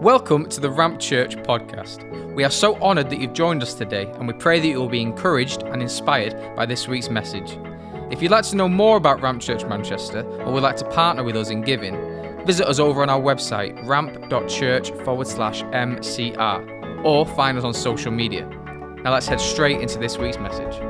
Welcome 0.00 0.48
to 0.48 0.60
the 0.60 0.70
Ramp 0.70 0.98
Church 0.98 1.36
podcast. 1.36 2.34
We 2.34 2.42
are 2.42 2.50
so 2.50 2.74
honoured 2.76 3.10
that 3.10 3.20
you've 3.20 3.34
joined 3.34 3.62
us 3.62 3.74
today, 3.74 4.06
and 4.14 4.26
we 4.26 4.32
pray 4.32 4.58
that 4.58 4.66
you 4.66 4.78
will 4.78 4.88
be 4.88 5.02
encouraged 5.02 5.62
and 5.64 5.82
inspired 5.82 6.56
by 6.56 6.64
this 6.64 6.88
week's 6.88 7.10
message. 7.10 7.58
If 8.10 8.22
you'd 8.22 8.30
like 8.30 8.46
to 8.46 8.56
know 8.56 8.66
more 8.66 8.96
about 8.96 9.20
Ramp 9.20 9.42
Church 9.42 9.62
Manchester 9.66 10.22
or 10.40 10.54
would 10.54 10.62
like 10.62 10.76
to 10.76 10.88
partner 10.88 11.22
with 11.22 11.36
us 11.36 11.50
in 11.50 11.60
giving, 11.60 11.94
visit 12.46 12.66
us 12.66 12.78
over 12.78 13.02
on 13.02 13.10
our 13.10 13.20
website, 13.20 13.86
ramp.church 13.86 14.90
forward 15.04 15.26
slash 15.26 15.62
MCR, 15.64 17.04
or 17.04 17.26
find 17.26 17.58
us 17.58 17.64
on 17.64 17.74
social 17.74 18.10
media. 18.10 18.48
Now 19.04 19.12
let's 19.12 19.26
head 19.26 19.38
straight 19.38 19.82
into 19.82 19.98
this 19.98 20.16
week's 20.16 20.38
message. 20.38 20.89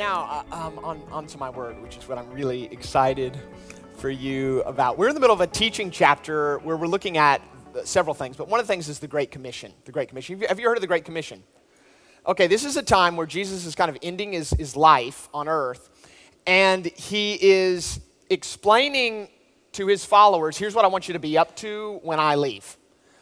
Now, 0.00 0.44
uh, 0.50 0.56
um, 0.56 0.78
on, 0.78 1.02
on 1.12 1.26
to 1.26 1.36
my 1.36 1.50
word, 1.50 1.78
which 1.82 1.98
is 1.98 2.08
what 2.08 2.16
I'm 2.16 2.30
really 2.32 2.64
excited 2.72 3.38
for 3.98 4.08
you 4.08 4.62
about. 4.62 4.96
We're 4.96 5.08
in 5.08 5.14
the 5.14 5.20
middle 5.20 5.34
of 5.34 5.42
a 5.42 5.46
teaching 5.46 5.90
chapter 5.90 6.56
where 6.60 6.74
we're 6.74 6.86
looking 6.86 7.18
at 7.18 7.42
several 7.84 8.14
things, 8.14 8.34
but 8.34 8.48
one 8.48 8.60
of 8.60 8.66
the 8.66 8.72
things 8.72 8.88
is 8.88 8.98
the 8.98 9.06
Great 9.06 9.30
Commission. 9.30 9.74
The 9.84 9.92
Great 9.92 10.08
Commission. 10.08 10.36
Have 10.36 10.42
you, 10.42 10.48
have 10.48 10.58
you 10.58 10.66
heard 10.66 10.78
of 10.78 10.80
the 10.80 10.86
Great 10.86 11.04
Commission? 11.04 11.42
Okay, 12.26 12.46
this 12.46 12.64
is 12.64 12.78
a 12.78 12.82
time 12.82 13.14
where 13.14 13.26
Jesus 13.26 13.66
is 13.66 13.74
kind 13.74 13.90
of 13.90 13.98
ending 14.02 14.32
his, 14.32 14.52
his 14.52 14.74
life 14.74 15.28
on 15.34 15.48
earth, 15.48 15.90
and 16.46 16.86
he 16.86 17.34
is 17.34 18.00
explaining 18.30 19.28
to 19.72 19.86
his 19.86 20.02
followers 20.02 20.56
here's 20.56 20.74
what 20.74 20.86
I 20.86 20.88
want 20.88 21.08
you 21.08 21.12
to 21.12 21.20
be 21.20 21.36
up 21.36 21.54
to 21.56 22.00
when 22.02 22.18
I 22.18 22.36
leave. 22.36 22.78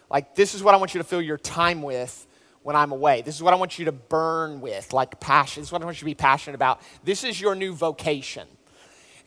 Like, 0.09 0.37
this 0.37 0.55
is 0.55 0.63
what 0.63 0.75
I 0.75 0.77
want 0.77 0.95
you 0.95 0.99
to 0.99 1.05
fill 1.05 1.23
your 1.23 1.39
time 1.39 1.83
with 1.83 2.28
when 2.63 2.77
I'm 2.77 2.93
away. 2.93 3.23
This 3.23 3.35
is 3.35 3.43
what 3.43 3.55
I 3.55 3.57
want 3.57 3.79
you 3.79 3.87
to 3.87 3.93
burn 3.93 4.61
with, 4.61 4.93
like 4.93 5.21
passion. 5.21 5.63
This 5.63 5.69
is 5.69 5.73
what 5.73 5.83
I 5.83 5.85
want 5.85 5.97
you 5.99 6.01
to 6.01 6.05
be 6.07 6.15
passionate 6.15 6.55
about. 6.55 6.81
This 7.05 7.25
is 7.25 7.41
your 7.41 7.55
new 7.55 7.73
vocation. 7.73 8.47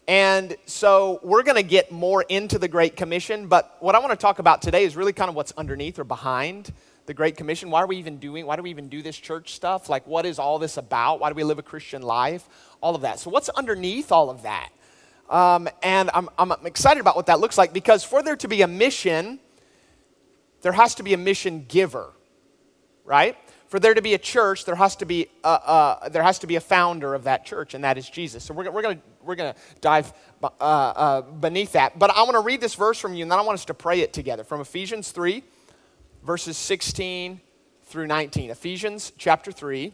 And 0.08 0.56
so 0.66 1.20
we're 1.24 1.44
going 1.44 1.56
to 1.56 1.64
get 1.64 1.92
more 1.92 2.24
into 2.24 2.60
the 2.60 2.68
Great 2.68 2.96
Commission, 2.96 3.48
but 3.48 3.78
what 3.80 3.96
I 3.96 4.00
want 4.00 4.12
to 4.12 4.18
talk 4.18 4.40
about 4.40 4.62
today 4.62 4.84
is 4.84 4.96
really 4.96 5.14
kind 5.14 5.30
of 5.30 5.36
what's 5.36 5.54
underneath 5.54 6.00
or 6.00 6.04
behind 6.04 6.74
the 7.06 7.14
Great 7.14 7.38
Commission. 7.38 7.70
Why 7.70 7.82
are 7.82 7.88
we 7.88 7.98
even 7.98 8.18
doing, 8.18 8.46
why 8.46 8.56
do 8.56 8.64
we 8.64 8.72
even 8.72 8.90
do 8.90 9.02
this 9.02 9.16
church 9.16 9.54
stuff? 9.54 9.90
Like, 9.90 10.06
what 10.08 10.26
is 10.26 10.40
all 10.40 10.60
this 10.60 10.78
about? 10.78 11.20
Why 11.20 11.30
do 11.30 11.36
we 11.36 11.44
live 11.44 11.60
a 11.60 11.64
Christian 11.64 12.02
life? 12.02 12.48
All 12.82 12.96
of 12.96 13.02
that. 13.02 13.20
So, 13.20 13.30
what's 13.30 13.50
underneath 13.50 14.12
all 14.12 14.30
of 14.30 14.42
that? 14.44 14.70
Um, 15.30 15.70
and 15.82 16.10
I'm, 16.14 16.30
I'm 16.38 16.52
excited 16.66 17.00
about 17.00 17.16
what 17.16 17.28
that 17.28 17.40
looks 17.40 17.58
like 17.58 17.72
because 17.72 18.04
for 18.04 18.22
there 18.22 18.36
to 18.36 18.48
be 18.48 18.64
a 18.64 18.68
mission, 18.68 19.40
there 20.62 20.74
has 20.74 20.96
to 20.96 21.04
be 21.04 21.14
a 21.14 21.18
mission 21.18 21.66
giver 21.68 22.12
right? 23.06 23.38
For 23.68 23.80
there 23.80 23.94
to 23.94 24.02
be 24.02 24.14
a 24.14 24.18
church, 24.18 24.66
there 24.66 24.76
has 24.76 24.98
to 24.98 25.06
be 25.06 25.28
a, 25.44 26.10
there 26.12 26.24
has 26.24 26.40
to 26.40 26.48
be 26.48 26.58
a 26.58 26.62
founder 26.62 27.14
of 27.14 27.24
that 27.24 27.46
church, 27.46 27.74
and 27.74 27.84
that 27.84 27.98
is 27.98 28.10
Jesus. 28.10 28.44
So 28.44 28.54
we're, 28.54 28.70
we're 28.70 28.82
going 28.82 29.02
we're 29.24 29.36
gonna 29.36 29.56
dive 29.80 30.12
uh, 30.44 30.48
uh, 30.60 31.22
beneath 31.22 31.72
that. 31.74 31.98
But 31.98 32.12
I 32.12 32.24
want 32.24 32.34
to 32.34 32.42
read 32.42 32.60
this 32.60 32.76
verse 32.76 33.00
from 33.00 33.14
you, 33.14 33.24
and 33.24 33.32
then 33.32 33.40
I 33.40 33.44
want 33.44 33.56
us 33.56 33.66
to 33.66 33.74
pray 33.74 34.02
it 34.02 34.12
together 34.12 34.44
from 34.44 34.60
Ephesians 34.60 35.12
3, 35.12 35.44
verses 36.24 36.58
16 36.58 37.40
through 37.84 38.08
19. 38.08 38.50
Ephesians 38.50 39.14
chapter 39.18 39.52
3. 39.52 39.94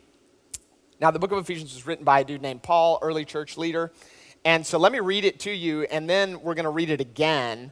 Now, 0.99 1.11
the 1.11 1.19
book 1.19 1.31
of 1.31 1.37
Ephesians 1.37 1.75
was 1.75 1.85
written 1.85 2.03
by 2.03 2.21
a 2.21 2.23
dude 2.23 2.41
named 2.41 2.63
Paul, 2.63 2.97
early 3.01 3.25
church 3.25 3.57
leader. 3.57 3.91
And 4.43 4.65
so 4.65 4.79
let 4.79 4.91
me 4.91 4.99
read 4.99 5.25
it 5.25 5.39
to 5.41 5.51
you, 5.51 5.83
and 5.83 6.09
then 6.09 6.41
we're 6.41 6.55
going 6.55 6.65
to 6.65 6.71
read 6.71 6.89
it 6.89 7.01
again, 7.01 7.71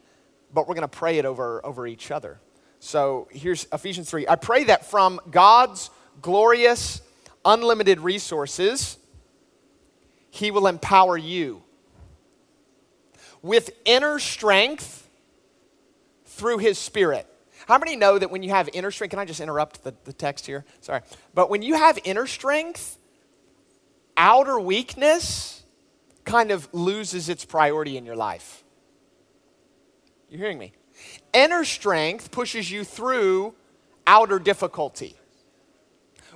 but 0.54 0.68
we're 0.68 0.76
going 0.76 0.88
to 0.88 0.88
pray 0.88 1.18
it 1.18 1.26
over, 1.26 1.66
over 1.66 1.88
each 1.88 2.12
other. 2.12 2.40
So 2.86 3.28
here's 3.32 3.66
Ephesians 3.74 4.12
3. 4.12 4.28
I 4.28 4.36
pray 4.36 4.66
that 4.66 4.86
from 4.86 5.20
God's 5.32 5.90
glorious, 6.22 7.02
unlimited 7.44 8.00
resources, 8.00 9.00
He 10.30 10.52
will 10.52 10.68
empower 10.68 11.18
you 11.18 11.64
with 13.42 13.72
inner 13.86 14.20
strength 14.20 15.10
through 16.26 16.60
His 16.60 16.78
Spirit. 16.78 17.26
How 17.68 17.80
many 17.80 17.96
know 17.96 18.20
that 18.20 18.30
when 18.30 18.44
you 18.44 18.52
have 18.52 18.70
inner 18.72 18.92
strength, 18.92 19.10
can 19.10 19.20
I 19.20 19.26
just 19.26 19.42
interrupt 19.42 19.84
the, 19.84 19.96
the 20.04 20.14
text 20.14 20.46
here? 20.46 20.64
Sorry. 20.82 21.02
But 21.34 21.50
when 21.50 21.64
you 21.64 21.74
have 21.74 21.98
inner 22.04 22.28
strength, 22.28 23.00
outer 24.16 24.60
weakness 24.60 25.64
kind 26.24 26.52
of 26.52 26.72
loses 26.72 27.30
its 27.30 27.46
priority 27.46 27.98
in 27.98 28.06
your 28.06 28.16
life. 28.16 28.64
You're 30.30 30.40
hearing 30.40 30.60
me? 30.60 30.74
Inner 31.36 31.66
strength 31.66 32.32
pushes 32.32 32.72
you 32.72 32.86
through 32.86 33.54
outer 34.08 34.40
difficulty. 34.40 35.16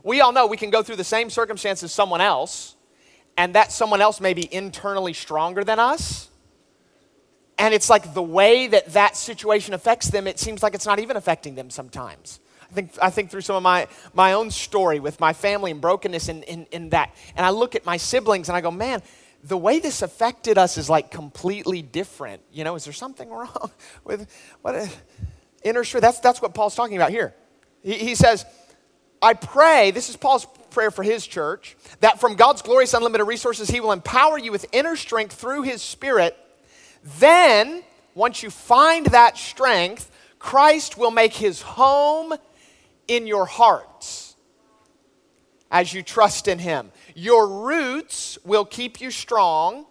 We 0.03 0.19
all 0.19 0.33
know 0.33 0.45
we 0.45 0.57
can 0.57 0.69
go 0.69 0.83
through 0.83 0.97
the 0.97 1.03
same 1.05 1.29
circumstances 1.29 1.85
as 1.85 1.93
someone 1.93 2.19
else, 2.19 2.75
and 3.37 3.55
that 3.55 3.71
someone 3.71 4.01
else 4.01 4.19
may 4.19 4.33
be 4.33 4.53
internally 4.53 5.13
stronger 5.13 5.63
than 5.63 5.79
us. 5.79 6.29
And 7.57 7.73
it's 7.73 7.89
like 7.89 8.13
the 8.13 8.21
way 8.21 8.67
that 8.67 8.93
that 8.93 9.15
situation 9.15 9.73
affects 9.73 10.09
them, 10.09 10.27
it 10.27 10.37
seems 10.37 10.61
like 10.61 10.75
it's 10.75 10.85
not 10.85 10.99
even 10.99 11.15
affecting 11.15 11.55
them 11.55 11.69
sometimes. 11.69 12.41
I 12.69 12.73
think, 12.73 12.91
I 13.01 13.09
think 13.09 13.31
through 13.31 13.41
some 13.41 13.55
of 13.55 13.63
my, 13.63 13.87
my 14.13 14.33
own 14.33 14.51
story 14.51 14.99
with 14.99 15.19
my 15.19 15.33
family 15.33 15.71
and 15.71 15.81
brokenness 15.81 16.27
and 16.29 16.43
in, 16.43 16.65
in 16.71 16.89
that. 16.89 17.15
And 17.35 17.45
I 17.45 17.49
look 17.49 17.75
at 17.75 17.85
my 17.85 17.97
siblings 17.97 18.49
and 18.49 18.55
I 18.55 18.61
go, 18.61 18.69
man, 18.69 19.01
the 19.43 19.57
way 19.57 19.79
this 19.79 20.01
affected 20.01 20.57
us 20.57 20.77
is 20.77 20.89
like 20.89 21.11
completely 21.11 21.81
different. 21.81 22.41
You 22.51 22.63
know, 22.63 22.75
is 22.75 22.83
there 22.83 22.93
something 22.93 23.29
wrong 23.29 23.71
with 24.03 24.29
what 24.61 24.75
inner 25.63 25.83
strength? 25.83 26.03
That's, 26.03 26.19
that's 26.19 26.41
what 26.41 26.53
Paul's 26.53 26.75
talking 26.75 26.97
about 26.97 27.11
here. 27.11 27.33
He, 27.81 27.93
he 27.93 28.15
says, 28.15 28.45
I 29.21 29.33
pray, 29.33 29.91
this 29.91 30.09
is 30.09 30.17
Paul's 30.17 30.45
prayer 30.71 30.91
for 30.91 31.03
his 31.03 31.25
church, 31.25 31.75
that 32.01 32.19
from 32.19 32.35
God's 32.35 32.61
glorious 32.61 32.93
unlimited 32.93 33.27
resources, 33.27 33.69
he 33.69 33.79
will 33.79 33.91
empower 33.91 34.37
you 34.37 34.51
with 34.51 34.65
inner 34.71 34.95
strength 34.95 35.33
through 35.33 35.63
his 35.63 35.81
spirit. 35.81 36.37
Then, 37.19 37.83
once 38.13 38.43
you 38.43 38.49
find 38.49 39.05
that 39.07 39.37
strength, 39.37 40.11
Christ 40.37 40.97
will 40.97 41.11
make 41.11 41.33
his 41.33 41.61
home 41.61 42.33
in 43.07 43.27
your 43.27 43.45
hearts 43.45 44.28
as 45.71 45.93
you 45.93 46.01
trust 46.01 46.47
in 46.47 46.59
him. 46.59 46.91
Your 47.15 47.47
roots 47.47 48.37
will 48.43 48.65
keep 48.65 49.01
you 49.01 49.11
strong, 49.11 49.85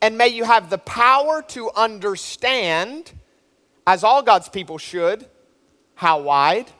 and 0.00 0.16
may 0.16 0.28
you 0.28 0.44
have 0.44 0.70
the 0.70 0.78
power 0.78 1.42
to 1.48 1.70
understand, 1.74 3.12
as 3.86 4.04
all 4.04 4.22
God's 4.22 4.48
people 4.48 4.78
should, 4.78 5.26
how 5.94 6.20
wide, 6.20 6.70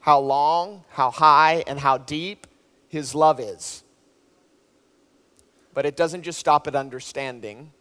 how 0.00 0.20
long, 0.20 0.84
how 0.90 1.10
high, 1.10 1.64
and 1.66 1.78
how 1.78 1.98
deep 1.98 2.46
His 2.88 3.14
love 3.14 3.40
is. 3.40 3.82
But 5.72 5.86
it 5.86 5.96
doesn't 5.96 6.22
just 6.22 6.38
stop 6.38 6.66
at 6.66 6.76
understanding. 6.76 7.72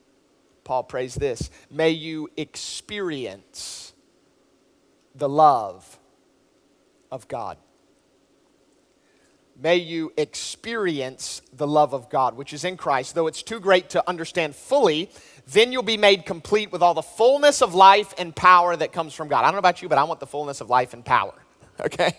Paul 0.63 0.83
prays 0.83 1.15
this 1.15 1.49
May 1.69 1.89
you 1.89 2.29
experience 2.37 3.93
the 5.15 5.29
love 5.29 5.99
of 7.11 7.27
God 7.27 7.57
may 9.63 9.77
you 9.77 10.11
experience 10.17 11.41
the 11.53 11.65
love 11.65 11.93
of 11.93 12.09
God, 12.09 12.35
which 12.35 12.51
is 12.51 12.65
in 12.65 12.75
Christ. 12.75 13.15
Though 13.15 13.27
it's 13.27 13.41
too 13.41 13.61
great 13.61 13.91
to 13.91 14.07
understand 14.09 14.55
fully, 14.55 15.09
then 15.47 15.71
you'll 15.71 15.83
be 15.83 15.95
made 15.95 16.25
complete 16.25 16.69
with 16.69 16.83
all 16.83 16.93
the 16.93 17.01
fullness 17.01 17.61
of 17.61 17.73
life 17.73 18.13
and 18.17 18.35
power 18.35 18.75
that 18.75 18.91
comes 18.91 19.13
from 19.13 19.29
God. 19.29 19.39
I 19.39 19.43
don't 19.43 19.53
know 19.53 19.59
about 19.59 19.81
you, 19.81 19.87
but 19.87 19.97
I 19.97 20.03
want 20.03 20.19
the 20.19 20.27
fullness 20.27 20.59
of 20.59 20.69
life 20.69 20.93
and 20.93 21.03
power. 21.03 21.33
Okay, 21.83 22.11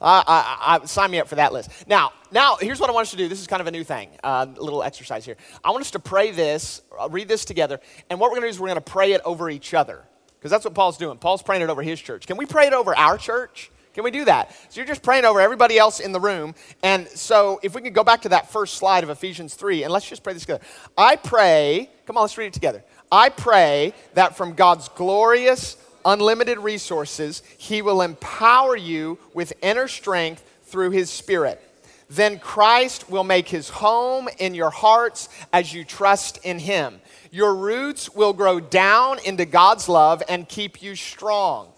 I, 0.00 0.24
I, 0.26 0.78
I, 0.82 0.86
sign 0.86 1.10
me 1.10 1.20
up 1.20 1.28
for 1.28 1.34
that 1.34 1.52
list. 1.52 1.68
Now, 1.86 2.12
now 2.30 2.56
here's 2.58 2.80
what 2.80 2.88
I 2.88 2.94
want 2.94 3.08
us 3.08 3.10
to 3.10 3.18
do. 3.18 3.28
This 3.28 3.42
is 3.42 3.46
kind 3.46 3.60
of 3.60 3.66
a 3.66 3.70
new 3.70 3.84
thing, 3.84 4.08
uh, 4.24 4.46
a 4.48 4.60
little 4.60 4.82
exercise 4.82 5.26
here. 5.26 5.36
I 5.62 5.70
want 5.70 5.82
us 5.82 5.90
to 5.90 5.98
pray 5.98 6.30
this, 6.30 6.80
read 7.10 7.28
this 7.28 7.44
together, 7.44 7.78
and 8.08 8.18
what 8.18 8.30
we're 8.30 8.36
going 8.36 8.44
to 8.44 8.46
do 8.46 8.50
is 8.52 8.58
we're 8.58 8.68
going 8.68 8.76
to 8.76 8.90
pray 8.90 9.12
it 9.12 9.20
over 9.26 9.50
each 9.50 9.74
other 9.74 10.02
because 10.38 10.50
that's 10.50 10.64
what 10.64 10.72
Paul's 10.72 10.96
doing. 10.96 11.18
Paul's 11.18 11.42
praying 11.42 11.60
it 11.60 11.68
over 11.68 11.82
his 11.82 12.00
church. 12.00 12.26
Can 12.26 12.38
we 12.38 12.46
pray 12.46 12.68
it 12.68 12.72
over 12.72 12.96
our 12.96 13.18
church? 13.18 13.70
Can 13.94 14.04
we 14.04 14.10
do 14.10 14.24
that? 14.24 14.52
So 14.70 14.80
you're 14.80 14.86
just 14.86 15.02
praying 15.02 15.24
over 15.24 15.40
everybody 15.40 15.78
else 15.78 16.00
in 16.00 16.12
the 16.12 16.20
room. 16.20 16.54
And 16.82 17.06
so 17.08 17.60
if 17.62 17.74
we 17.74 17.82
could 17.82 17.94
go 17.94 18.04
back 18.04 18.22
to 18.22 18.30
that 18.30 18.50
first 18.50 18.74
slide 18.74 19.04
of 19.04 19.10
Ephesians 19.10 19.54
3, 19.54 19.84
and 19.84 19.92
let's 19.92 20.08
just 20.08 20.22
pray 20.22 20.32
this 20.32 20.42
together. 20.42 20.64
I 20.96 21.16
pray, 21.16 21.90
come 22.06 22.16
on, 22.16 22.22
let's 22.22 22.38
read 22.38 22.46
it 22.46 22.52
together. 22.54 22.82
I 23.10 23.28
pray 23.28 23.92
that 24.14 24.36
from 24.36 24.54
God's 24.54 24.88
glorious, 24.88 25.76
unlimited 26.04 26.58
resources, 26.58 27.42
He 27.58 27.82
will 27.82 28.00
empower 28.00 28.76
you 28.76 29.18
with 29.34 29.52
inner 29.62 29.88
strength 29.88 30.42
through 30.64 30.90
His 30.90 31.10
Spirit. 31.10 31.60
Then 32.08 32.38
Christ 32.38 33.10
will 33.10 33.24
make 33.24 33.48
His 33.48 33.68
home 33.68 34.28
in 34.38 34.54
your 34.54 34.70
hearts 34.70 35.28
as 35.52 35.72
you 35.74 35.84
trust 35.84 36.38
in 36.44 36.58
Him. 36.58 37.00
Your 37.30 37.54
roots 37.54 38.14
will 38.14 38.32
grow 38.32 38.60
down 38.60 39.18
into 39.24 39.44
God's 39.44 39.88
love 39.88 40.22
and 40.28 40.48
keep 40.48 40.82
you 40.82 40.94
strong 40.94 41.68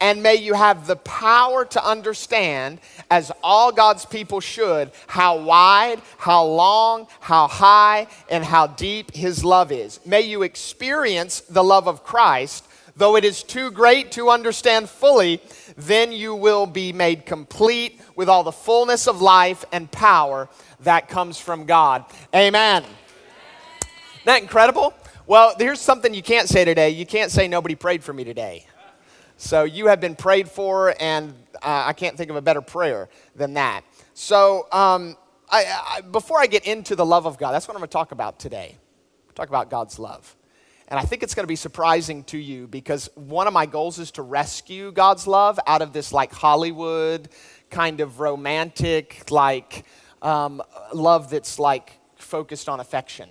and 0.00 0.22
may 0.22 0.36
you 0.36 0.54
have 0.54 0.86
the 0.86 0.96
power 0.96 1.64
to 1.64 1.84
understand, 1.84 2.80
as 3.10 3.32
all 3.42 3.72
God's 3.72 4.04
people 4.04 4.40
should, 4.40 4.90
how 5.06 5.38
wide, 5.38 6.00
how 6.18 6.44
long, 6.44 7.06
how 7.20 7.48
high, 7.48 8.06
and 8.30 8.44
how 8.44 8.66
deep 8.66 9.14
His 9.14 9.44
love 9.44 9.72
is. 9.72 10.00
May 10.04 10.22
you 10.22 10.42
experience 10.42 11.40
the 11.40 11.64
love 11.64 11.88
of 11.88 12.04
Christ, 12.04 12.64
though 12.96 13.16
it 13.16 13.24
is 13.24 13.42
too 13.42 13.70
great 13.70 14.12
to 14.12 14.30
understand 14.30 14.88
fully, 14.88 15.40
then 15.76 16.12
you 16.12 16.34
will 16.34 16.66
be 16.66 16.92
made 16.92 17.24
complete 17.26 18.00
with 18.16 18.28
all 18.28 18.42
the 18.42 18.52
fullness 18.52 19.06
of 19.06 19.22
life 19.22 19.64
and 19.72 19.90
power 19.90 20.48
that 20.80 21.08
comes 21.08 21.38
from 21.38 21.64
God. 21.64 22.04
Amen. 22.34 22.82
Isn't 22.82 24.24
that 24.24 24.42
incredible? 24.42 24.92
Well, 25.26 25.54
here's 25.58 25.80
something 25.80 26.14
you 26.14 26.22
can't 26.22 26.48
say 26.48 26.64
today. 26.64 26.90
You 26.90 27.06
can't 27.06 27.30
say 27.30 27.48
nobody 27.48 27.74
prayed 27.74 28.02
for 28.02 28.12
me 28.12 28.24
today. 28.24 28.66
So 29.40 29.62
you 29.62 29.86
have 29.86 30.00
been 30.00 30.16
prayed 30.16 30.48
for, 30.48 30.96
and 30.98 31.32
uh, 31.62 31.84
I 31.86 31.92
can't 31.92 32.16
think 32.16 32.28
of 32.28 32.34
a 32.34 32.42
better 32.42 32.60
prayer 32.60 33.08
than 33.36 33.54
that. 33.54 33.82
So 34.12 34.66
um, 34.72 35.16
I, 35.48 35.64
I, 35.96 36.00
before 36.00 36.40
I 36.40 36.48
get 36.48 36.66
into 36.66 36.96
the 36.96 37.06
love 37.06 37.24
of 37.24 37.38
God, 37.38 37.52
that's 37.52 37.68
what 37.68 37.74
I'm 37.74 37.78
going 37.78 37.88
to 37.88 37.92
talk 37.92 38.10
about 38.10 38.40
today. 38.40 38.76
Talk 39.36 39.48
about 39.48 39.70
God's 39.70 40.00
love. 40.00 40.34
And 40.88 40.98
I 40.98 41.04
think 41.04 41.22
it's 41.22 41.36
going 41.36 41.44
to 41.44 41.48
be 41.48 41.54
surprising 41.54 42.24
to 42.24 42.36
you 42.36 42.66
because 42.66 43.08
one 43.14 43.46
of 43.46 43.52
my 43.52 43.64
goals 43.64 44.00
is 44.00 44.10
to 44.12 44.22
rescue 44.22 44.90
God's 44.90 45.28
love 45.28 45.60
out 45.68 45.82
of 45.82 45.92
this 45.92 46.12
like 46.12 46.32
Hollywood 46.32 47.28
kind 47.70 48.00
of 48.00 48.18
romantic, 48.18 49.30
like 49.30 49.84
um, 50.20 50.60
love 50.92 51.30
that's 51.30 51.60
like 51.60 52.00
focused 52.16 52.68
on 52.68 52.80
affection. 52.80 53.28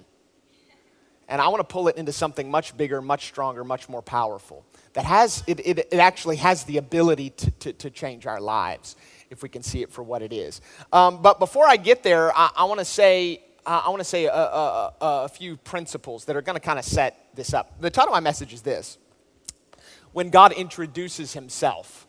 And 1.27 1.41
I 1.41 1.49
want 1.49 1.59
to 1.59 1.65
pull 1.65 1.89
it 1.89 1.97
into 1.97 2.13
something 2.13 2.49
much 2.49 2.77
bigger, 2.77 3.01
much 3.01 3.25
stronger, 3.25 3.65
much 3.65 3.89
more 3.89 4.01
powerful 4.01 4.63
that 4.97 5.05
has, 5.05 5.43
it, 5.45 5.59
it, 5.59 5.77
it 5.91 5.99
actually 5.99 6.37
has 6.37 6.63
the 6.63 6.77
ability 6.77 7.29
to, 7.29 7.51
to, 7.51 7.73
to, 7.73 7.91
change 7.91 8.25
our 8.25 8.41
lives 8.41 8.95
if 9.29 9.43
we 9.43 9.47
can 9.47 9.61
see 9.61 9.83
it 9.83 9.91
for 9.91 10.01
what 10.01 10.23
it 10.23 10.33
is. 10.33 10.59
Um, 10.91 11.21
but 11.21 11.37
before 11.37 11.67
I 11.67 11.77
get 11.77 12.01
there, 12.01 12.35
I, 12.35 12.49
I 12.57 12.63
want 12.63 12.79
to 12.79 12.85
say, 12.85 13.43
I 13.63 13.89
want 13.89 13.99
to 13.99 14.03
say 14.03 14.25
a, 14.25 14.33
a, 14.33 14.93
a 14.99 15.29
few 15.29 15.55
principles 15.55 16.25
that 16.25 16.35
are 16.35 16.41
going 16.41 16.55
to 16.55 16.59
kind 16.59 16.79
of 16.79 16.83
set 16.83 17.27
this 17.35 17.53
up. 17.53 17.79
The 17.79 17.91
title 17.91 18.11
of 18.11 18.15
my 18.15 18.21
message 18.21 18.53
is 18.53 18.63
this 18.63 18.97
When 20.13 20.31
God 20.31 20.51
introduces 20.53 21.31
himself 21.31 22.07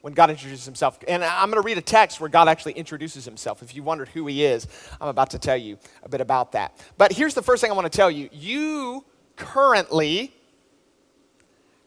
when 0.00 0.14
God 0.14 0.30
introduces 0.30 0.64
himself. 0.64 0.98
And 1.06 1.22
I'm 1.22 1.50
going 1.50 1.62
to 1.62 1.66
read 1.66 1.76
a 1.76 1.82
text 1.82 2.20
where 2.20 2.30
God 2.30 2.48
actually 2.48 2.72
introduces 2.72 3.26
himself. 3.26 3.62
If 3.62 3.76
you 3.76 3.82
wondered 3.82 4.08
who 4.08 4.26
he 4.26 4.46
is, 4.46 4.66
I'm 4.98 5.08
about 5.08 5.28
to 5.32 5.38
tell 5.38 5.58
you 5.58 5.76
a 6.02 6.08
bit 6.08 6.22
about 6.22 6.52
that. 6.52 6.74
But 6.96 7.12
here's 7.12 7.34
the 7.34 7.42
first 7.42 7.60
thing 7.60 7.70
I 7.70 7.74
want 7.74 7.84
to 7.84 7.94
tell 7.94 8.10
you 8.10 8.30
you 8.32 9.04
currently 9.36 10.32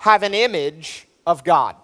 have 0.03 0.21
an 0.21 0.33
image 0.33 1.07
of 1.25 1.45
God. 1.45 1.77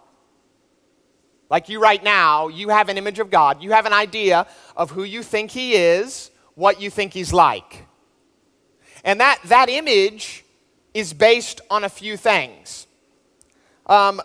Like 1.49 1.69
you 1.69 1.81
right 1.81 2.03
now, 2.03 2.49
you 2.49 2.67
have 2.67 2.89
an 2.89 2.97
image 2.97 3.19
of 3.19 3.31
God. 3.31 3.63
You 3.63 3.71
have 3.71 3.85
an 3.85 3.93
idea 3.93 4.45
of 4.75 4.91
who 4.91 5.03
you 5.05 5.23
think 5.23 5.51
he 5.51 5.75
is, 5.75 6.29
what 6.53 6.81
you 6.81 6.89
think 6.89 7.13
he's 7.13 7.31
like. 7.31 7.85
And 9.05 9.21
that, 9.21 9.39
that 9.45 9.69
image 9.69 10.43
is 10.93 11.13
based 11.13 11.61
on 11.69 11.85
a 11.85 11.89
few 11.89 12.17
things. 12.17 12.87
Um, 13.85 14.21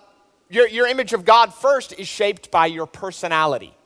your, 0.50 0.66
your 0.66 0.88
image 0.88 1.12
of 1.12 1.24
God 1.24 1.54
first 1.54 1.92
is 1.96 2.08
shaped 2.08 2.50
by 2.50 2.66
your 2.66 2.86
personality. 2.86 3.76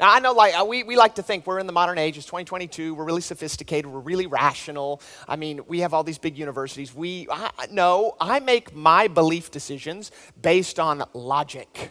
Now, 0.00 0.14
I 0.14 0.18
know 0.18 0.32
like, 0.32 0.58
uh, 0.58 0.64
we, 0.64 0.82
we 0.82 0.96
like 0.96 1.16
to 1.16 1.22
think 1.22 1.46
we're 1.46 1.58
in 1.58 1.66
the 1.66 1.74
modern 1.74 1.98
age, 1.98 2.16
it's 2.16 2.24
2022, 2.24 2.94
we're 2.94 3.04
really 3.04 3.20
sophisticated, 3.20 3.86
we're 3.86 4.00
really 4.00 4.26
rational. 4.26 5.02
I 5.28 5.36
mean, 5.36 5.60
we 5.68 5.80
have 5.80 5.92
all 5.92 6.02
these 6.02 6.16
big 6.16 6.38
universities. 6.38 6.94
We, 6.94 7.26
I, 7.30 7.50
no, 7.70 8.16
I 8.18 8.40
make 8.40 8.74
my 8.74 9.08
belief 9.08 9.50
decisions 9.50 10.10
based 10.40 10.80
on 10.80 11.04
logic. 11.12 11.90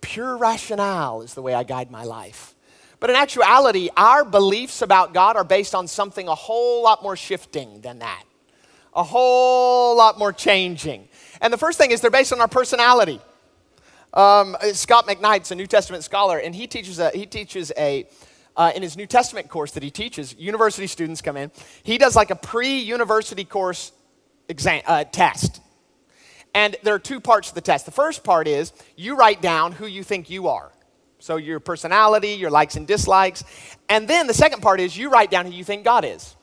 Pure 0.00 0.38
rationale 0.38 1.20
is 1.20 1.34
the 1.34 1.42
way 1.42 1.52
I 1.52 1.64
guide 1.64 1.90
my 1.90 2.04
life. 2.04 2.54
But 2.98 3.10
in 3.10 3.16
actuality, 3.16 3.90
our 3.94 4.24
beliefs 4.24 4.80
about 4.80 5.12
God 5.12 5.36
are 5.36 5.44
based 5.44 5.74
on 5.74 5.86
something 5.86 6.28
a 6.28 6.34
whole 6.34 6.82
lot 6.82 7.02
more 7.02 7.16
shifting 7.16 7.82
than 7.82 7.98
that, 7.98 8.22
a 8.94 9.02
whole 9.02 9.98
lot 9.98 10.18
more 10.18 10.32
changing. 10.32 11.08
And 11.42 11.52
the 11.52 11.58
first 11.58 11.76
thing 11.76 11.90
is 11.90 12.00
they're 12.00 12.10
based 12.10 12.32
on 12.32 12.40
our 12.40 12.48
personality. 12.48 13.20
Um, 14.14 14.56
Scot 14.72 15.06
McKnight's 15.06 15.50
a 15.52 15.54
New 15.54 15.66
Testament 15.66 16.04
scholar, 16.04 16.38
and 16.38 16.54
he 16.54 16.66
teaches 16.66 16.98
a, 16.98 17.10
he 17.10 17.24
teaches 17.24 17.72
a 17.78 18.06
uh, 18.56 18.70
in 18.74 18.82
his 18.82 18.96
New 18.96 19.06
Testament 19.06 19.48
course 19.48 19.72
that 19.72 19.82
he 19.82 19.90
teaches, 19.90 20.36
university 20.38 20.86
students 20.86 21.22
come 21.22 21.38
in. 21.38 21.50
He 21.82 21.96
does 21.96 22.14
like 22.14 22.30
a 22.30 22.36
pre-university 22.36 23.44
course 23.44 23.92
exam 24.48 24.82
uh, 24.86 25.04
test, 25.04 25.62
and 26.54 26.76
there 26.82 26.94
are 26.94 26.98
two 26.98 27.20
parts 27.20 27.48
to 27.48 27.54
the 27.54 27.62
test. 27.62 27.86
The 27.86 27.92
first 27.92 28.22
part 28.22 28.46
is 28.46 28.74
you 28.96 29.16
write 29.16 29.40
down 29.40 29.72
who 29.72 29.86
you 29.86 30.02
think 30.02 30.28
you 30.28 30.48
are, 30.48 30.70
so 31.18 31.36
your 31.36 31.60
personality, 31.60 32.34
your 32.34 32.50
likes 32.50 32.76
and 32.76 32.86
dislikes, 32.86 33.44
and 33.88 34.06
then 34.06 34.26
the 34.26 34.34
second 34.34 34.60
part 34.60 34.80
is 34.80 34.94
you 34.94 35.10
write 35.10 35.30
down 35.30 35.46
who 35.46 35.52
you 35.52 35.64
think 35.64 35.84
God 35.84 36.04
is. 36.04 36.36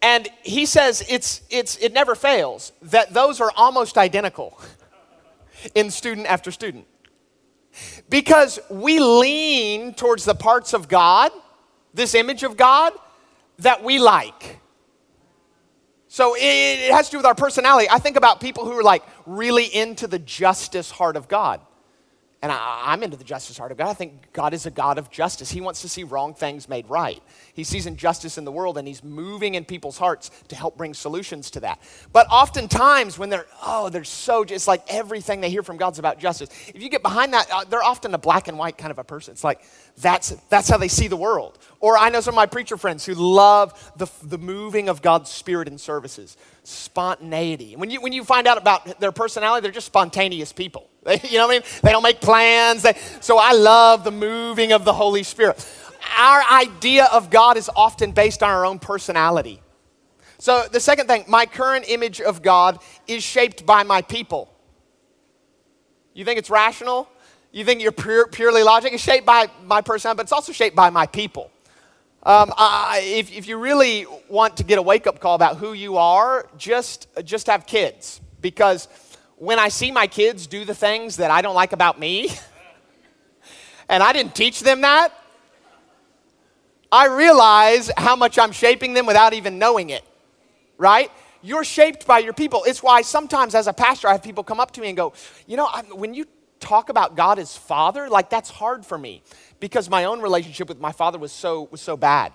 And 0.00 0.28
he 0.42 0.66
says 0.66 1.04
it's, 1.08 1.42
it's, 1.48 1.76
it 1.78 1.92
never 1.92 2.14
fails, 2.14 2.72
that 2.82 3.12
those 3.12 3.40
are 3.40 3.52
almost 3.56 3.98
identical 3.98 4.60
in 5.74 5.90
student 5.90 6.26
after 6.26 6.50
student. 6.50 6.86
Because 8.08 8.58
we 8.70 9.00
lean 9.00 9.94
towards 9.94 10.24
the 10.24 10.34
parts 10.34 10.74
of 10.74 10.88
God, 10.88 11.32
this 11.94 12.14
image 12.14 12.42
of 12.42 12.56
God, 12.56 12.92
that 13.58 13.82
we 13.82 13.98
like. 13.98 14.60
So 16.08 16.34
it, 16.36 16.92
has 16.92 17.06
to 17.06 17.12
do 17.12 17.16
with 17.16 17.26
our 17.26 17.34
personality. 17.34 17.88
I 17.90 17.98
think 17.98 18.16
about 18.16 18.38
people 18.38 18.66
who 18.66 18.72
are 18.78 18.82
like 18.82 19.02
really 19.24 19.64
into 19.64 20.06
the 20.06 20.18
justice 20.18 20.90
heart 20.90 21.16
of 21.16 21.26
God. 21.26 21.60
And 22.42 22.50
I, 22.50 22.92
am 22.92 23.04
into 23.04 23.16
the 23.16 23.22
justice 23.22 23.56
heart 23.56 23.70
of 23.70 23.78
God. 23.78 23.88
I 23.88 23.94
think 23.94 24.32
God 24.32 24.52
is 24.52 24.66
a 24.66 24.70
God 24.70 24.98
of 24.98 25.10
justice. 25.10 25.52
He 25.52 25.60
wants 25.60 25.80
to 25.82 25.88
see 25.88 26.02
wrong 26.02 26.34
things 26.34 26.68
made 26.68 26.90
right. 26.90 27.22
He 27.54 27.62
sees 27.62 27.86
injustice 27.86 28.36
in 28.36 28.44
the 28.44 28.50
world 28.50 28.76
and 28.76 28.88
He's 28.88 29.04
moving 29.04 29.54
in 29.54 29.64
people's 29.64 29.96
hearts 29.96 30.32
to 30.48 30.56
help 30.56 30.76
bring 30.76 30.92
solutions 30.92 31.52
to 31.52 31.60
that. 31.60 31.80
But 32.12 32.26
oftentimes, 32.32 33.16
when 33.16 33.30
they're, 33.30 33.46
oh, 33.64 33.90
they're 33.90 34.02
so, 34.02 34.42
it's 34.42 34.66
like 34.66 34.82
everything 34.88 35.40
they 35.40 35.50
hear 35.50 35.62
from 35.62 35.76
God's 35.76 36.00
about 36.00 36.18
justice. 36.18 36.48
If 36.74 36.82
you 36.82 36.88
get 36.88 37.02
behind 37.02 37.32
that, 37.32 37.46
uh, 37.48 37.62
they're 37.62 37.84
often 37.84 38.12
a 38.12 38.18
black 38.18 38.48
and 38.48 38.58
white 38.58 38.76
kind 38.76 38.90
of 38.90 38.98
a 38.98 39.04
person. 39.04 39.30
It's 39.30 39.44
like, 39.44 39.62
that's, 39.98 40.30
that's 40.48 40.68
how 40.68 40.78
they 40.78 40.88
see 40.88 41.06
the 41.06 41.16
world. 41.16 41.60
Or 41.78 41.96
I 41.96 42.08
know 42.08 42.20
some 42.20 42.34
of 42.34 42.36
my 42.36 42.46
preacher 42.46 42.76
friends 42.76 43.06
who 43.06 43.14
love 43.14 43.92
the, 43.96 44.08
the 44.20 44.38
moving 44.38 44.88
of 44.88 45.00
God's 45.00 45.30
Spirit 45.30 45.68
in 45.68 45.78
services, 45.78 46.36
spontaneity. 46.64 47.76
When 47.76 47.88
you, 47.88 48.00
when 48.00 48.12
you 48.12 48.24
find 48.24 48.48
out 48.48 48.58
about 48.58 48.98
their 48.98 49.12
personality, 49.12 49.62
they're 49.62 49.70
just 49.70 49.86
spontaneous 49.86 50.52
people. 50.52 50.88
They, 51.04 51.20
you 51.24 51.38
know 51.38 51.46
what 51.46 51.56
I 51.56 51.58
mean? 51.58 51.68
They 51.82 51.90
don't 51.90 52.02
make 52.02 52.20
plans. 52.20 52.82
They, 52.82 52.94
so 53.20 53.38
I 53.38 53.52
love 53.52 54.04
the 54.04 54.12
moving 54.12 54.72
of 54.72 54.84
the 54.84 54.92
Holy 54.92 55.22
Spirit. 55.22 55.66
Our 56.16 56.42
idea 56.50 57.06
of 57.06 57.30
God 57.30 57.56
is 57.56 57.70
often 57.74 58.12
based 58.12 58.42
on 58.42 58.50
our 58.50 58.64
own 58.64 58.78
personality. 58.78 59.60
So 60.38 60.66
the 60.70 60.80
second 60.80 61.06
thing, 61.06 61.24
my 61.28 61.46
current 61.46 61.84
image 61.88 62.20
of 62.20 62.42
God 62.42 62.80
is 63.06 63.22
shaped 63.22 63.64
by 63.64 63.82
my 63.84 64.02
people. 64.02 64.52
You 66.14 66.24
think 66.24 66.38
it's 66.38 66.50
rational? 66.50 67.08
You 67.52 67.64
think 67.64 67.80
you're 67.80 67.92
pure, 67.92 68.26
purely 68.26 68.62
logic? 68.62 68.92
It's 68.92 69.02
shaped 69.02 69.26
by 69.26 69.48
my 69.64 69.80
personality, 69.80 70.16
but 70.16 70.22
it's 70.24 70.32
also 70.32 70.52
shaped 70.52 70.74
by 70.76 70.90
my 70.90 71.06
people. 71.06 71.50
Um, 72.24 72.52
I, 72.56 73.02
if, 73.04 73.32
if 73.32 73.48
you 73.48 73.58
really 73.58 74.06
want 74.28 74.56
to 74.58 74.64
get 74.64 74.78
a 74.78 74.82
wake 74.82 75.06
up 75.06 75.20
call 75.20 75.34
about 75.34 75.56
who 75.56 75.72
you 75.72 75.96
are, 75.96 76.48
just, 76.56 77.08
just 77.24 77.46
have 77.48 77.66
kids. 77.66 78.20
Because 78.40 78.88
when 79.42 79.58
I 79.58 79.70
see 79.70 79.90
my 79.90 80.06
kids 80.06 80.46
do 80.46 80.64
the 80.64 80.74
things 80.74 81.16
that 81.16 81.32
I 81.32 81.42
don't 81.42 81.56
like 81.56 81.72
about 81.72 81.98
me, 81.98 82.30
and 83.88 84.00
I 84.00 84.12
didn't 84.12 84.36
teach 84.36 84.60
them 84.60 84.82
that, 84.82 85.12
I 86.92 87.08
realize 87.08 87.90
how 87.96 88.14
much 88.14 88.38
I'm 88.38 88.52
shaping 88.52 88.94
them 88.94 89.04
without 89.04 89.32
even 89.32 89.58
knowing 89.58 89.90
it, 89.90 90.04
right? 90.78 91.10
You're 91.42 91.64
shaped 91.64 92.06
by 92.06 92.20
your 92.20 92.32
people. 92.32 92.62
It's 92.68 92.84
why 92.84 93.02
sometimes 93.02 93.56
as 93.56 93.66
a 93.66 93.72
pastor, 93.72 94.06
I 94.06 94.12
have 94.12 94.22
people 94.22 94.44
come 94.44 94.60
up 94.60 94.70
to 94.74 94.80
me 94.80 94.86
and 94.86 94.96
go, 94.96 95.12
You 95.48 95.56
know, 95.56 95.68
when 95.92 96.14
you 96.14 96.26
talk 96.60 96.88
about 96.88 97.16
God 97.16 97.40
as 97.40 97.56
Father, 97.56 98.08
like 98.08 98.30
that's 98.30 98.48
hard 98.48 98.86
for 98.86 98.96
me 98.96 99.24
because 99.58 99.90
my 99.90 100.04
own 100.04 100.20
relationship 100.20 100.68
with 100.68 100.78
my 100.78 100.92
father 100.92 101.18
was 101.18 101.32
so, 101.32 101.66
was 101.72 101.80
so 101.80 101.96
bad. 101.96 102.32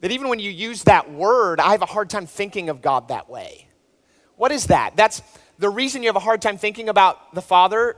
That 0.00 0.12
even 0.12 0.30
when 0.30 0.38
you 0.38 0.50
use 0.50 0.84
that 0.84 1.12
word, 1.12 1.60
I 1.60 1.72
have 1.72 1.82
a 1.82 1.86
hard 1.86 2.08
time 2.08 2.26
thinking 2.26 2.70
of 2.70 2.80
God 2.80 3.08
that 3.08 3.28
way. 3.28 3.66
What 4.36 4.50
is 4.50 4.68
that? 4.68 4.96
That's 4.96 5.20
the 5.60 5.70
reason 5.70 6.02
you 6.02 6.08
have 6.08 6.16
a 6.16 6.20
hard 6.20 6.42
time 6.42 6.58
thinking 6.58 6.88
about 6.88 7.34
the 7.34 7.42
Father 7.42 7.96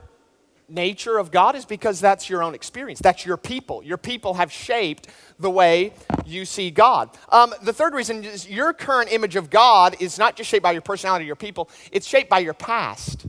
nature 0.69 1.17
of 1.17 1.31
God 1.31 1.55
is 1.55 1.65
because 1.65 1.99
that's 1.99 2.29
your 2.29 2.43
own 2.43 2.53
experience. 2.53 2.99
That's 2.99 3.25
your 3.25 3.37
people. 3.37 3.83
Your 3.83 3.97
people 3.97 4.35
have 4.35 4.51
shaped 4.51 5.07
the 5.39 5.49
way 5.49 5.93
you 6.25 6.45
see 6.45 6.71
God. 6.71 7.09
Um, 7.29 7.53
the 7.63 7.73
third 7.73 7.93
reason 7.93 8.23
is 8.23 8.47
your 8.47 8.73
current 8.73 9.11
image 9.11 9.35
of 9.35 9.49
God 9.49 9.95
is 9.99 10.19
not 10.19 10.35
just 10.35 10.49
shaped 10.49 10.63
by 10.63 10.73
your 10.73 10.81
personality, 10.81 11.25
your 11.25 11.35
people, 11.35 11.69
it's 11.91 12.07
shaped 12.07 12.29
by 12.29 12.39
your 12.39 12.53
past. 12.53 13.25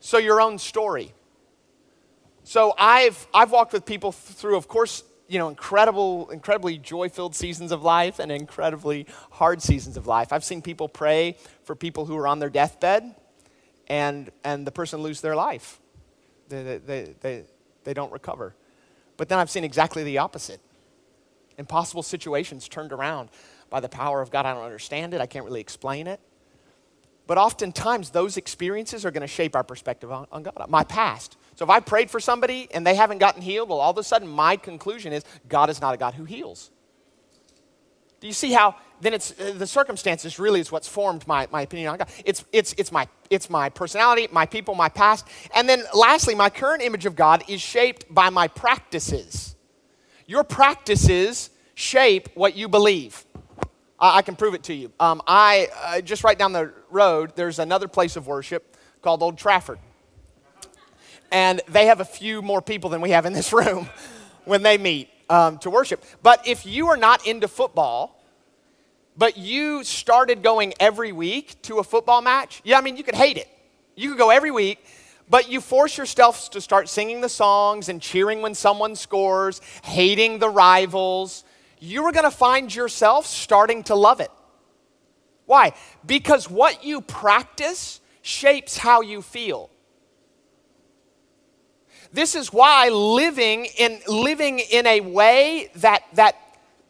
So, 0.00 0.18
your 0.18 0.40
own 0.40 0.58
story. 0.58 1.12
So 2.42 2.74
I've, 2.78 3.28
I've 3.32 3.52
walked 3.52 3.72
with 3.72 3.84
people 3.84 4.12
through, 4.12 4.56
of 4.56 4.66
course, 4.66 5.04
you 5.28 5.38
know, 5.38 5.48
incredible, 5.48 6.28
incredibly 6.30 6.76
joy-filled 6.78 7.36
seasons 7.36 7.70
of 7.70 7.84
life 7.84 8.18
and 8.18 8.32
incredibly 8.32 9.06
hard 9.30 9.62
seasons 9.62 9.96
of 9.96 10.08
life. 10.08 10.32
I've 10.32 10.42
seen 10.42 10.60
people 10.60 10.88
pray 10.88 11.36
for 11.70 11.76
people 11.76 12.04
who 12.04 12.16
are 12.16 12.26
on 12.26 12.40
their 12.40 12.50
deathbed 12.50 13.14
and, 13.86 14.28
and 14.42 14.66
the 14.66 14.72
person 14.72 15.04
lose 15.04 15.20
their 15.20 15.36
life. 15.36 15.78
They, 16.48 16.78
they, 16.78 17.14
they, 17.20 17.44
they 17.84 17.94
don't 17.94 18.10
recover. 18.10 18.56
But 19.16 19.28
then 19.28 19.38
I've 19.38 19.50
seen 19.50 19.62
exactly 19.62 20.02
the 20.02 20.18
opposite. 20.18 20.60
Impossible 21.58 22.02
situations 22.02 22.66
turned 22.66 22.90
around 22.90 23.28
by 23.68 23.78
the 23.78 23.88
power 23.88 24.20
of 24.20 24.32
God. 24.32 24.46
I 24.46 24.52
don't 24.52 24.64
understand 24.64 25.14
it. 25.14 25.20
I 25.20 25.26
can't 25.26 25.44
really 25.44 25.60
explain 25.60 26.08
it. 26.08 26.18
But 27.28 27.38
oftentimes, 27.38 28.10
those 28.10 28.36
experiences 28.36 29.04
are 29.04 29.12
going 29.12 29.20
to 29.20 29.28
shape 29.28 29.54
our 29.54 29.62
perspective 29.62 30.10
on, 30.10 30.26
on 30.32 30.42
God. 30.42 30.66
My 30.68 30.82
past. 30.82 31.36
So 31.54 31.64
if 31.64 31.70
I 31.70 31.78
prayed 31.78 32.10
for 32.10 32.18
somebody 32.18 32.66
and 32.74 32.84
they 32.84 32.96
haven't 32.96 33.18
gotten 33.18 33.42
healed, 33.42 33.68
well, 33.68 33.78
all 33.78 33.92
of 33.92 33.98
a 33.98 34.02
sudden, 34.02 34.26
my 34.26 34.56
conclusion 34.56 35.12
is 35.12 35.22
God 35.48 35.70
is 35.70 35.80
not 35.80 35.94
a 35.94 35.96
God 35.96 36.14
who 36.14 36.24
heals. 36.24 36.72
Do 38.20 38.26
you 38.26 38.32
see 38.32 38.52
how 38.52 38.76
then 39.00 39.14
it's 39.14 39.38
uh, 39.40 39.54
the 39.56 39.66
circumstances 39.66 40.38
really 40.38 40.60
is 40.60 40.70
what's 40.70 40.88
formed 40.88 41.26
my, 41.26 41.48
my 41.50 41.62
opinion 41.62 41.88
on 41.88 41.98
God. 41.98 42.08
It's, 42.24 42.44
it's, 42.52 42.74
it's, 42.76 42.92
my, 42.92 43.08
it's 43.30 43.48
my 43.48 43.68
personality, 43.68 44.28
my 44.30 44.46
people, 44.46 44.74
my 44.74 44.88
past. 44.88 45.26
And 45.54 45.68
then 45.68 45.84
lastly, 45.94 46.34
my 46.34 46.50
current 46.50 46.82
image 46.82 47.06
of 47.06 47.16
God 47.16 47.42
is 47.48 47.60
shaped 47.60 48.12
by 48.12 48.30
my 48.30 48.48
practices. 48.48 49.56
Your 50.26 50.44
practices 50.44 51.50
shape 51.74 52.28
what 52.34 52.56
you 52.56 52.68
believe. 52.68 53.24
I, 53.98 54.18
I 54.18 54.22
can 54.22 54.36
prove 54.36 54.54
it 54.54 54.64
to 54.64 54.74
you. 54.74 54.92
Um, 55.00 55.22
I, 55.26 55.68
uh, 55.82 56.00
just 56.02 56.22
right 56.22 56.38
down 56.38 56.52
the 56.52 56.72
road, 56.90 57.32
there's 57.36 57.58
another 57.58 57.88
place 57.88 58.16
of 58.16 58.26
worship 58.26 58.76
called 59.02 59.22
Old 59.22 59.38
Trafford. 59.38 59.78
And 61.32 61.62
they 61.68 61.86
have 61.86 62.00
a 62.00 62.04
few 62.04 62.42
more 62.42 62.60
people 62.60 62.90
than 62.90 63.00
we 63.00 63.10
have 63.10 63.24
in 63.24 63.32
this 63.32 63.52
room 63.52 63.88
when 64.44 64.62
they 64.62 64.78
meet 64.78 65.08
um, 65.30 65.58
to 65.58 65.70
worship. 65.70 66.04
But 66.22 66.46
if 66.46 66.66
you 66.66 66.88
are 66.88 66.96
not 66.96 67.26
into 67.26 67.48
football, 67.48 68.20
but 69.16 69.38
you 69.38 69.82
started 69.84 70.42
going 70.42 70.74
every 70.78 71.12
week 71.12 71.62
to 71.62 71.78
a 71.78 71.84
football 71.84 72.20
match, 72.20 72.60
yeah, 72.64 72.76
I 72.76 72.80
mean, 72.82 72.96
you 72.96 73.04
could 73.04 73.14
hate 73.14 73.38
it. 73.38 73.48
You 73.94 74.10
could 74.10 74.18
go 74.18 74.30
every 74.30 74.50
week, 74.50 74.84
but 75.28 75.48
you 75.48 75.60
force 75.60 75.96
yourself 75.96 76.50
to 76.50 76.60
start 76.60 76.88
singing 76.88 77.20
the 77.20 77.28
songs 77.28 77.88
and 77.88 78.02
cheering 78.02 78.42
when 78.42 78.54
someone 78.54 78.96
scores, 78.96 79.60
hating 79.84 80.38
the 80.38 80.50
rivals. 80.50 81.44
You 81.78 82.04
are 82.04 82.12
going 82.12 82.24
to 82.24 82.30
find 82.30 82.74
yourself 82.74 83.26
starting 83.26 83.84
to 83.84 83.94
love 83.94 84.20
it. 84.20 84.30
Why? 85.46 85.72
Because 86.04 86.50
what 86.50 86.84
you 86.84 87.00
practice 87.00 88.00
shapes 88.22 88.76
how 88.76 89.00
you 89.00 89.22
feel. 89.22 89.69
This 92.12 92.34
is 92.34 92.52
why 92.52 92.88
living 92.88 93.66
in, 93.78 94.00
living 94.08 94.58
in 94.58 94.86
a 94.86 95.00
way 95.00 95.70
that, 95.76 96.02
that, 96.14 96.36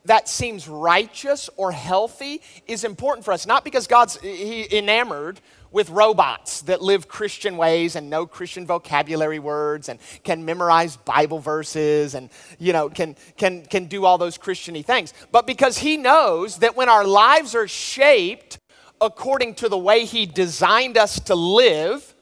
that 0.06 0.28
seems 0.28 0.66
righteous 0.66 1.50
or 1.56 1.72
healthy 1.72 2.40
is 2.66 2.84
important 2.84 3.24
for 3.24 3.32
us. 3.32 3.46
Not 3.46 3.64
because 3.64 3.86
God's 3.86 4.16
enamored 4.22 5.40
with 5.72 5.90
robots 5.90 6.62
that 6.62 6.82
live 6.82 7.06
Christian 7.06 7.56
ways 7.56 7.96
and 7.96 8.10
know 8.10 8.26
Christian 8.26 8.66
vocabulary 8.66 9.38
words 9.38 9.88
and 9.88 9.98
can 10.24 10.44
memorize 10.44 10.96
Bible 10.96 11.38
verses 11.38 12.14
and 12.14 12.30
you 12.58 12.72
know 12.72 12.88
can 12.88 13.14
can 13.36 13.64
can 13.64 13.84
do 13.84 14.04
all 14.04 14.18
those 14.18 14.36
Christiany 14.36 14.84
things. 14.84 15.14
But 15.30 15.46
because 15.46 15.78
he 15.78 15.96
knows 15.96 16.58
that 16.58 16.76
when 16.76 16.88
our 16.88 17.04
lives 17.04 17.54
are 17.54 17.68
shaped 17.68 18.58
according 19.00 19.54
to 19.54 19.68
the 19.68 19.78
way 19.78 20.04
he 20.04 20.26
designed 20.26 20.98
us 20.98 21.20
to 21.20 21.34
live, 21.34 22.14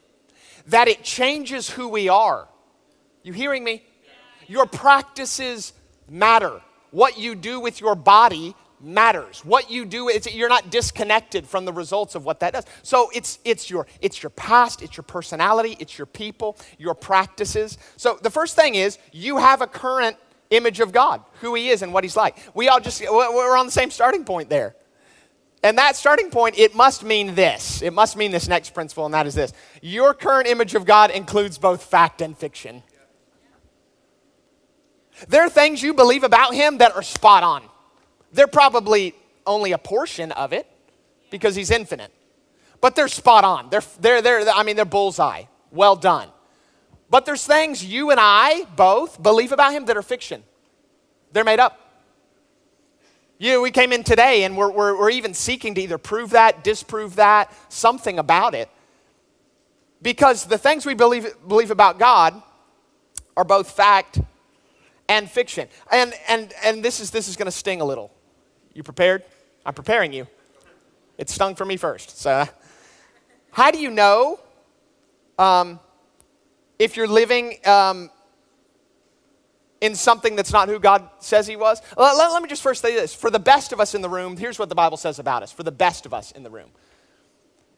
that 0.67 0.87
it 0.87 1.03
changes 1.03 1.69
who 1.69 1.87
we 1.87 2.07
are. 2.07 2.48
You 3.29 3.33
hearing 3.33 3.63
me? 3.63 3.83
Your 4.47 4.65
practices 4.65 5.73
matter. 6.09 6.61
What 6.89 7.19
you 7.19 7.35
do 7.35 7.59
with 7.59 7.79
your 7.79 7.93
body 7.93 8.55
matters. 8.81 9.45
What 9.45 9.69
you 9.69 9.85
do, 9.85 10.11
you're 10.31 10.49
not 10.49 10.71
disconnected 10.71 11.45
from 11.45 11.65
the 11.65 11.71
results 11.71 12.15
of 12.15 12.25
what 12.25 12.39
that 12.39 12.53
does. 12.53 12.65
So 12.81 13.11
it's, 13.13 13.37
it's, 13.45 13.69
your, 13.69 13.85
it's 14.01 14.23
your 14.23 14.31
past, 14.31 14.81
it's 14.81 14.97
your 14.97 15.03
personality, 15.03 15.77
it's 15.79 15.95
your 15.95 16.07
people, 16.07 16.57
your 16.79 16.95
practices. 16.95 17.77
So 17.97 18.17
the 18.19 18.31
first 18.31 18.55
thing 18.55 18.73
is 18.73 18.97
you 19.11 19.37
have 19.37 19.61
a 19.61 19.67
current 19.67 20.17
image 20.49 20.79
of 20.79 20.91
God, 20.91 21.21
who 21.41 21.53
He 21.53 21.69
is 21.69 21.83
and 21.83 21.93
what 21.93 22.03
He's 22.03 22.17
like. 22.17 22.35
We 22.55 22.67
all 22.67 22.79
just, 22.79 22.99
we're 22.99 23.55
on 23.55 23.67
the 23.67 23.71
same 23.71 23.91
starting 23.91 24.25
point 24.25 24.49
there. 24.49 24.75
And 25.61 25.77
that 25.77 25.95
starting 25.95 26.31
point, 26.31 26.57
it 26.57 26.73
must 26.73 27.03
mean 27.03 27.35
this. 27.35 27.83
It 27.83 27.93
must 27.93 28.17
mean 28.17 28.31
this 28.31 28.47
next 28.47 28.73
principle, 28.73 29.05
and 29.05 29.13
that 29.13 29.27
is 29.27 29.35
this. 29.35 29.53
Your 29.83 30.15
current 30.15 30.47
image 30.47 30.73
of 30.73 30.83
God 30.83 31.11
includes 31.11 31.59
both 31.59 31.83
fact 31.83 32.21
and 32.21 32.35
fiction. 32.35 32.81
There 35.27 35.43
are 35.43 35.49
things 35.49 35.83
you 35.83 35.93
believe 35.93 36.23
about 36.23 36.53
him 36.53 36.77
that 36.77 36.95
are 36.95 37.03
spot 37.03 37.43
on. 37.43 37.63
They're 38.31 38.47
probably 38.47 39.15
only 39.45 39.71
a 39.71 39.77
portion 39.77 40.31
of 40.31 40.53
it 40.53 40.67
because 41.29 41.55
he's 41.55 41.71
infinite. 41.71 42.11
But 42.81 42.95
they're 42.95 43.07
spot 43.07 43.43
on. 43.43 43.69
They're, 43.69 43.83
they're, 43.99 44.21
they're, 44.21 44.49
I 44.49 44.63
mean, 44.63 44.75
they're 44.75 44.85
bullseye. 44.85 45.43
Well 45.71 45.95
done. 45.95 46.29
But 47.09 47.25
there's 47.25 47.45
things 47.45 47.83
you 47.83 48.11
and 48.11 48.19
I 48.21 48.65
both 48.75 49.21
believe 49.21 49.51
about 49.51 49.73
him 49.73 49.85
that 49.85 49.97
are 49.97 50.01
fiction. 50.01 50.43
They're 51.31 51.43
made 51.43 51.59
up. 51.59 51.79
You 53.37 53.61
we 53.61 53.71
came 53.71 53.93
in 53.93 54.03
today 54.03 54.43
and 54.43 54.57
we're, 54.57 54.69
we're, 54.69 54.97
we're 54.97 55.09
even 55.09 55.33
seeking 55.33 55.75
to 55.75 55.81
either 55.81 55.97
prove 55.97 56.31
that, 56.31 56.63
disprove 56.63 57.15
that, 57.15 57.53
something 57.69 58.19
about 58.19 58.53
it. 58.53 58.69
Because 60.01 60.45
the 60.45 60.57
things 60.57 60.85
we 60.85 60.93
believe, 60.93 61.33
believe 61.47 61.71
about 61.71 61.99
God 61.99 62.41
are 63.35 63.45
both 63.45 63.71
fact 63.71 64.19
and 65.09 65.29
fiction. 65.29 65.67
And, 65.91 66.13
and, 66.29 66.53
and 66.63 66.85
this 66.85 67.01
is, 67.01 67.11
this 67.11 67.27
is 67.27 67.35
going 67.35 67.47
to 67.47 67.51
sting 67.51 67.81
a 67.81 67.85
little. 67.85 68.13
You 68.73 68.83
prepared? 68.83 69.23
I'm 69.65 69.73
preparing 69.73 70.13
you. 70.13 70.27
It 71.17 71.29
stung 71.29 71.55
for 71.55 71.65
me 71.65 71.75
first. 71.75 72.17
So, 72.21 72.47
how 73.51 73.71
do 73.71 73.79
you 73.79 73.89
know 73.89 74.39
um, 75.37 75.79
if 76.77 76.95
you're 76.95 77.07
living 77.07 77.57
um, 77.65 78.09
in 79.81 79.95
something 79.95 80.37
that's 80.37 80.53
not 80.53 80.69
who 80.69 80.79
God 80.79 81.09
says 81.19 81.45
He 81.45 81.57
was? 81.57 81.81
Let, 81.97 82.15
let, 82.15 82.31
let 82.31 82.41
me 82.41 82.47
just 82.47 82.61
first 82.61 82.81
say 82.81 82.93
this. 82.93 83.13
For 83.13 83.29
the 83.29 83.39
best 83.39 83.73
of 83.73 83.81
us 83.81 83.95
in 83.95 84.01
the 84.01 84.07
room, 84.07 84.37
here's 84.37 84.57
what 84.57 84.69
the 84.69 84.75
Bible 84.75 84.95
says 84.95 85.19
about 85.19 85.43
us. 85.43 85.51
For 85.51 85.63
the 85.63 85.71
best 85.73 86.05
of 86.05 86.13
us 86.13 86.31
in 86.31 86.43
the 86.43 86.49
room. 86.49 86.69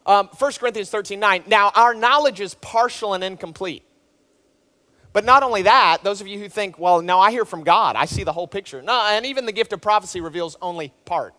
Um, 0.06 0.30
1 0.38 0.52
Corinthians 0.60 0.90
13 0.90 1.20
9. 1.20 1.46
Now, 1.48 1.72
our 1.74 1.96
knowledge 1.96 2.42
is 2.42 2.54
partial 2.56 3.16
and 3.16 3.24
incomplete. 3.24 3.84
But 5.14 5.26
not 5.26 5.44
only 5.44 5.64
that, 5.64 6.04
those 6.04 6.22
of 6.22 6.28
you 6.28 6.40
who 6.40 6.48
think, 6.48 6.80
well, 6.80 7.02
no, 7.02 7.20
I 7.20 7.32
hear 7.32 7.46
from 7.46 7.64
God, 7.64 7.96
I 7.96 8.06
see 8.06 8.24
the 8.24 8.32
whole 8.32 8.48
picture. 8.48 8.82
No, 8.82 9.08
and 9.10 9.26
even 9.26 9.46
the 9.46 9.52
gift 9.52 9.74
of 9.74 9.82
prophecy 9.82 10.22
reveals 10.22 10.56
only 10.62 10.94
part 11.06 11.34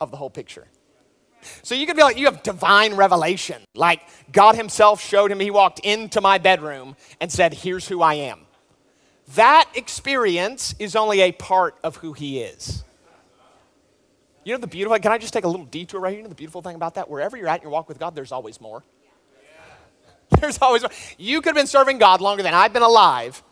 of 0.00 0.10
the 0.10 0.16
whole 0.16 0.30
picture. 0.30 0.66
So 1.62 1.74
you 1.74 1.86
could 1.86 1.96
be 1.96 2.02
like, 2.02 2.18
you 2.18 2.26
have 2.26 2.42
divine 2.42 2.94
revelation. 2.94 3.62
Like 3.74 4.02
God 4.32 4.56
Himself 4.56 5.00
showed 5.00 5.30
him, 5.30 5.40
He 5.40 5.50
walked 5.50 5.80
into 5.80 6.20
my 6.20 6.38
bedroom 6.38 6.96
and 7.20 7.30
said, 7.30 7.54
Here's 7.54 7.88
who 7.88 8.02
I 8.02 8.14
am. 8.14 8.40
That 9.34 9.70
experience 9.74 10.74
is 10.78 10.96
only 10.96 11.20
a 11.20 11.32
part 11.32 11.76
of 11.82 11.96
who 11.96 12.12
He 12.12 12.40
is. 12.40 12.84
You 14.44 14.52
know 14.52 14.58
the 14.58 14.66
beautiful, 14.66 14.98
can 14.98 15.12
I 15.12 15.18
just 15.18 15.32
take 15.32 15.44
a 15.44 15.48
little 15.48 15.64
detour 15.64 16.00
right 16.00 16.10
here? 16.10 16.18
You 16.18 16.22
know 16.24 16.28
the 16.28 16.34
beautiful 16.34 16.60
thing 16.60 16.76
about 16.76 16.94
that? 16.96 17.08
Wherever 17.08 17.36
you're 17.36 17.48
at 17.48 17.60
in 17.60 17.62
your 17.62 17.70
walk 17.70 17.88
with 17.88 17.98
God, 17.98 18.14
there's 18.14 18.32
always 18.32 18.60
more. 18.60 18.84
There's 20.40 20.58
always 20.60 20.84
You 21.18 21.40
could 21.40 21.50
have 21.50 21.56
been 21.56 21.66
serving 21.66 21.98
God 21.98 22.20
longer 22.20 22.42
than 22.42 22.54
I've 22.54 22.72
been 22.72 22.82
alive, 22.82 23.42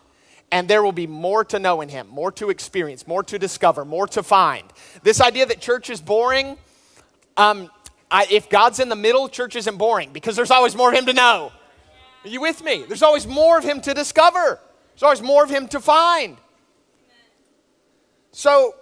and 0.50 0.68
there 0.68 0.82
will 0.82 0.92
be 0.92 1.06
more 1.06 1.44
to 1.46 1.58
know 1.58 1.80
in 1.80 1.88
Him, 1.88 2.08
more 2.08 2.32
to 2.32 2.50
experience, 2.50 3.06
more 3.06 3.22
to 3.24 3.38
discover, 3.38 3.84
more 3.84 4.06
to 4.08 4.22
find. 4.22 4.64
This 5.02 5.20
idea 5.20 5.46
that 5.46 5.60
church 5.60 5.90
is 5.90 6.00
boring, 6.00 6.56
um, 7.36 7.70
I, 8.10 8.26
if 8.30 8.50
God's 8.50 8.78
in 8.78 8.88
the 8.88 8.96
middle, 8.96 9.28
church 9.28 9.56
isn't 9.56 9.78
boring 9.78 10.12
because 10.12 10.36
there's 10.36 10.50
always 10.50 10.76
more 10.76 10.90
of 10.90 10.98
Him 10.98 11.06
to 11.06 11.14
know. 11.14 11.52
Are 12.24 12.28
you 12.28 12.40
with 12.40 12.62
me? 12.62 12.84
There's 12.86 13.02
always 13.02 13.26
more 13.26 13.58
of 13.58 13.64
Him 13.64 13.80
to 13.82 13.94
discover, 13.94 14.60
there's 14.92 15.02
always 15.02 15.22
more 15.22 15.42
of 15.42 15.50
Him 15.50 15.68
to 15.68 15.80
find. 15.80 16.36
So, 18.32 18.74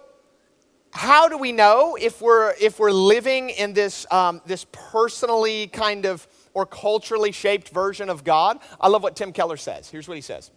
how 0.93 1.29
do 1.29 1.37
we 1.37 1.51
know 1.51 1.97
if 1.99 2.21
we're 2.21 2.53
if 2.59 2.79
we're 2.79 2.91
living 2.91 3.49
in 3.49 3.73
this 3.73 4.05
um, 4.11 4.41
this 4.45 4.65
personally 4.71 5.67
kind 5.67 6.05
of 6.05 6.27
or 6.53 6.65
culturally 6.65 7.31
shaped 7.31 7.69
version 7.69 8.09
of 8.09 8.23
God. 8.23 8.59
I 8.79 8.87
love 8.87 9.03
what 9.03 9.15
Tim 9.15 9.33
Keller 9.33 9.57
says. 9.57 9.89
Here's 9.89 10.07
what 10.07 10.15
he 10.15 10.21
says 10.21 10.51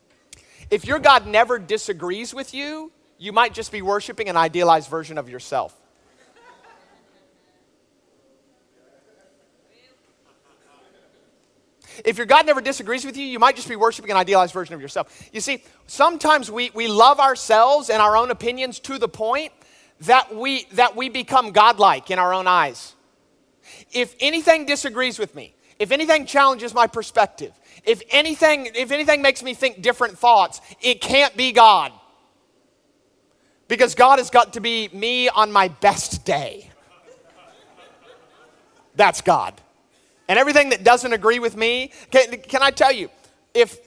If 0.71 0.85
your 0.85 0.99
God 0.99 1.27
never 1.27 1.59
disagrees 1.59 2.35
with 2.35 2.55
you, 2.55 2.93
you 3.19 3.33
might 3.33 3.55
just 3.55 3.73
be 3.73 3.83
worshiping 3.83 4.29
an 4.29 4.37
idealized 4.37 4.91
version 4.91 5.19
of 5.19 5.29
yourself. 5.29 5.81
If 12.05 12.17
your 12.17 12.27
God 12.27 12.47
never 12.47 12.61
disagrees 12.61 13.05
with 13.05 13.17
you, 13.17 13.25
you 13.25 13.39
might 13.39 13.57
just 13.57 13.69
be 13.69 13.77
worshiping 13.77 14.11
an 14.11 14.17
idealized 14.17 14.53
version 14.53 14.75
of 14.75 14.81
yourself. 14.81 15.29
You 15.33 15.41
see, 15.41 15.63
sometimes 15.87 16.51
we, 16.51 16.71
we 16.75 16.89
love 16.89 17.21
ourselves 17.21 17.91
and 17.91 18.03
our 18.03 18.17
own 18.17 18.31
opinions 18.31 18.81
to 18.81 18.99
the 18.99 19.09
point 19.09 19.53
that 20.01 20.35
we, 20.35 20.65
that 20.73 20.97
we 20.97 21.09
become 21.09 21.53
godlike 21.53 22.11
in 22.11 22.19
our 22.19 22.35
own 22.35 22.47
eyes. 22.47 22.95
If 23.93 24.15
anything 24.21 24.67
disagrees 24.67 25.19
with 25.19 25.35
me, 25.35 25.55
if 25.79 25.91
anything 25.91 26.27
challenges 26.27 26.73
my 26.75 26.87
perspective, 26.87 27.53
if 27.85 28.03
anything, 28.11 28.71
if 28.75 28.91
anything 28.91 29.23
makes 29.23 29.43
me 29.43 29.55
think 29.55 29.83
different 29.83 30.19
thoughts, 30.19 30.61
it 30.81 31.01
can't 31.01 31.37
be 31.37 31.53
God. 31.53 31.93
Because 33.67 33.95
God 33.95 34.19
has 34.19 34.31
got 34.31 34.53
to 34.55 34.61
be 34.61 34.89
me 34.93 35.29
on 35.29 35.51
my 35.51 35.69
best 35.69 36.25
day. 36.25 36.71
That's 38.95 39.21
God. 39.21 39.55
And 40.29 40.39
everything 40.39 40.71
that 40.71 40.85
doesn't 40.85 41.13
agree 41.13 41.39
with 41.39 41.57
me, 41.57 41.91
can, 42.11 42.39
can 42.41 42.63
I 42.63 42.71
tell 42.71 42.93
you, 42.93 43.11
if 43.53 43.79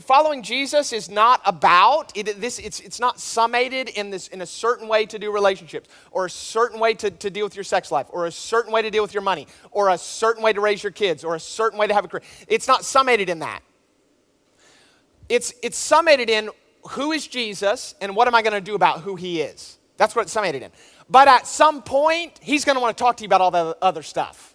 following 0.00 0.42
Jesus 0.42 0.92
is 0.92 1.08
not 1.10 1.40
about 1.44 2.12
it, 2.16 2.40
this. 2.40 2.58
It's, 2.58 2.80
it's 2.80 3.00
not 3.00 3.20
summated 3.20 3.88
in 3.90 4.10
this 4.10 4.28
in 4.28 4.42
a 4.42 4.46
certain 4.46 4.88
way 4.88 5.06
to 5.06 5.18
do 5.18 5.32
relationships, 5.32 5.88
or 6.10 6.26
a 6.26 6.30
certain 6.30 6.80
way 6.80 6.94
to, 6.94 7.10
to 7.10 7.30
deal 7.30 7.44
with 7.44 7.54
your 7.54 7.64
sex 7.64 7.90
life, 7.90 8.06
or 8.10 8.26
a 8.26 8.32
certain 8.32 8.72
way 8.72 8.82
to 8.82 8.90
deal 8.90 9.02
with 9.02 9.14
your 9.14 9.22
money, 9.22 9.46
or 9.70 9.90
a 9.90 9.98
certain 9.98 10.42
way 10.42 10.52
to 10.52 10.60
raise 10.60 10.82
your 10.82 10.92
kids, 10.92 11.24
or 11.24 11.34
a 11.34 11.40
certain 11.40 11.78
way 11.78 11.86
to 11.86 11.94
have 11.94 12.04
a 12.04 12.08
career. 12.08 12.22
It's 12.48 12.68
not 12.68 12.84
summated 12.84 13.28
in 13.28 13.40
that. 13.40 13.62
It's 15.28 15.54
it's 15.62 15.78
summated 15.78 16.28
in 16.28 16.50
who 16.90 17.12
is 17.12 17.26
Jesus 17.26 17.94
and 18.00 18.16
what 18.16 18.28
am 18.28 18.34
I 18.34 18.42
going 18.42 18.54
to 18.54 18.60
do 18.60 18.74
about 18.74 19.00
who 19.00 19.16
he 19.16 19.40
is. 19.40 19.78
That's 19.96 20.16
what 20.16 20.22
it's 20.22 20.32
summated 20.32 20.62
in. 20.62 20.70
But 21.08 21.28
at 21.28 21.46
some 21.46 21.82
point, 21.82 22.38
he's 22.42 22.64
going 22.64 22.76
to 22.76 22.80
want 22.80 22.96
to 22.96 23.02
talk 23.02 23.18
to 23.18 23.22
you 23.22 23.26
about 23.26 23.40
all 23.40 23.50
the 23.50 23.76
other 23.80 24.02
stuff. 24.02 24.51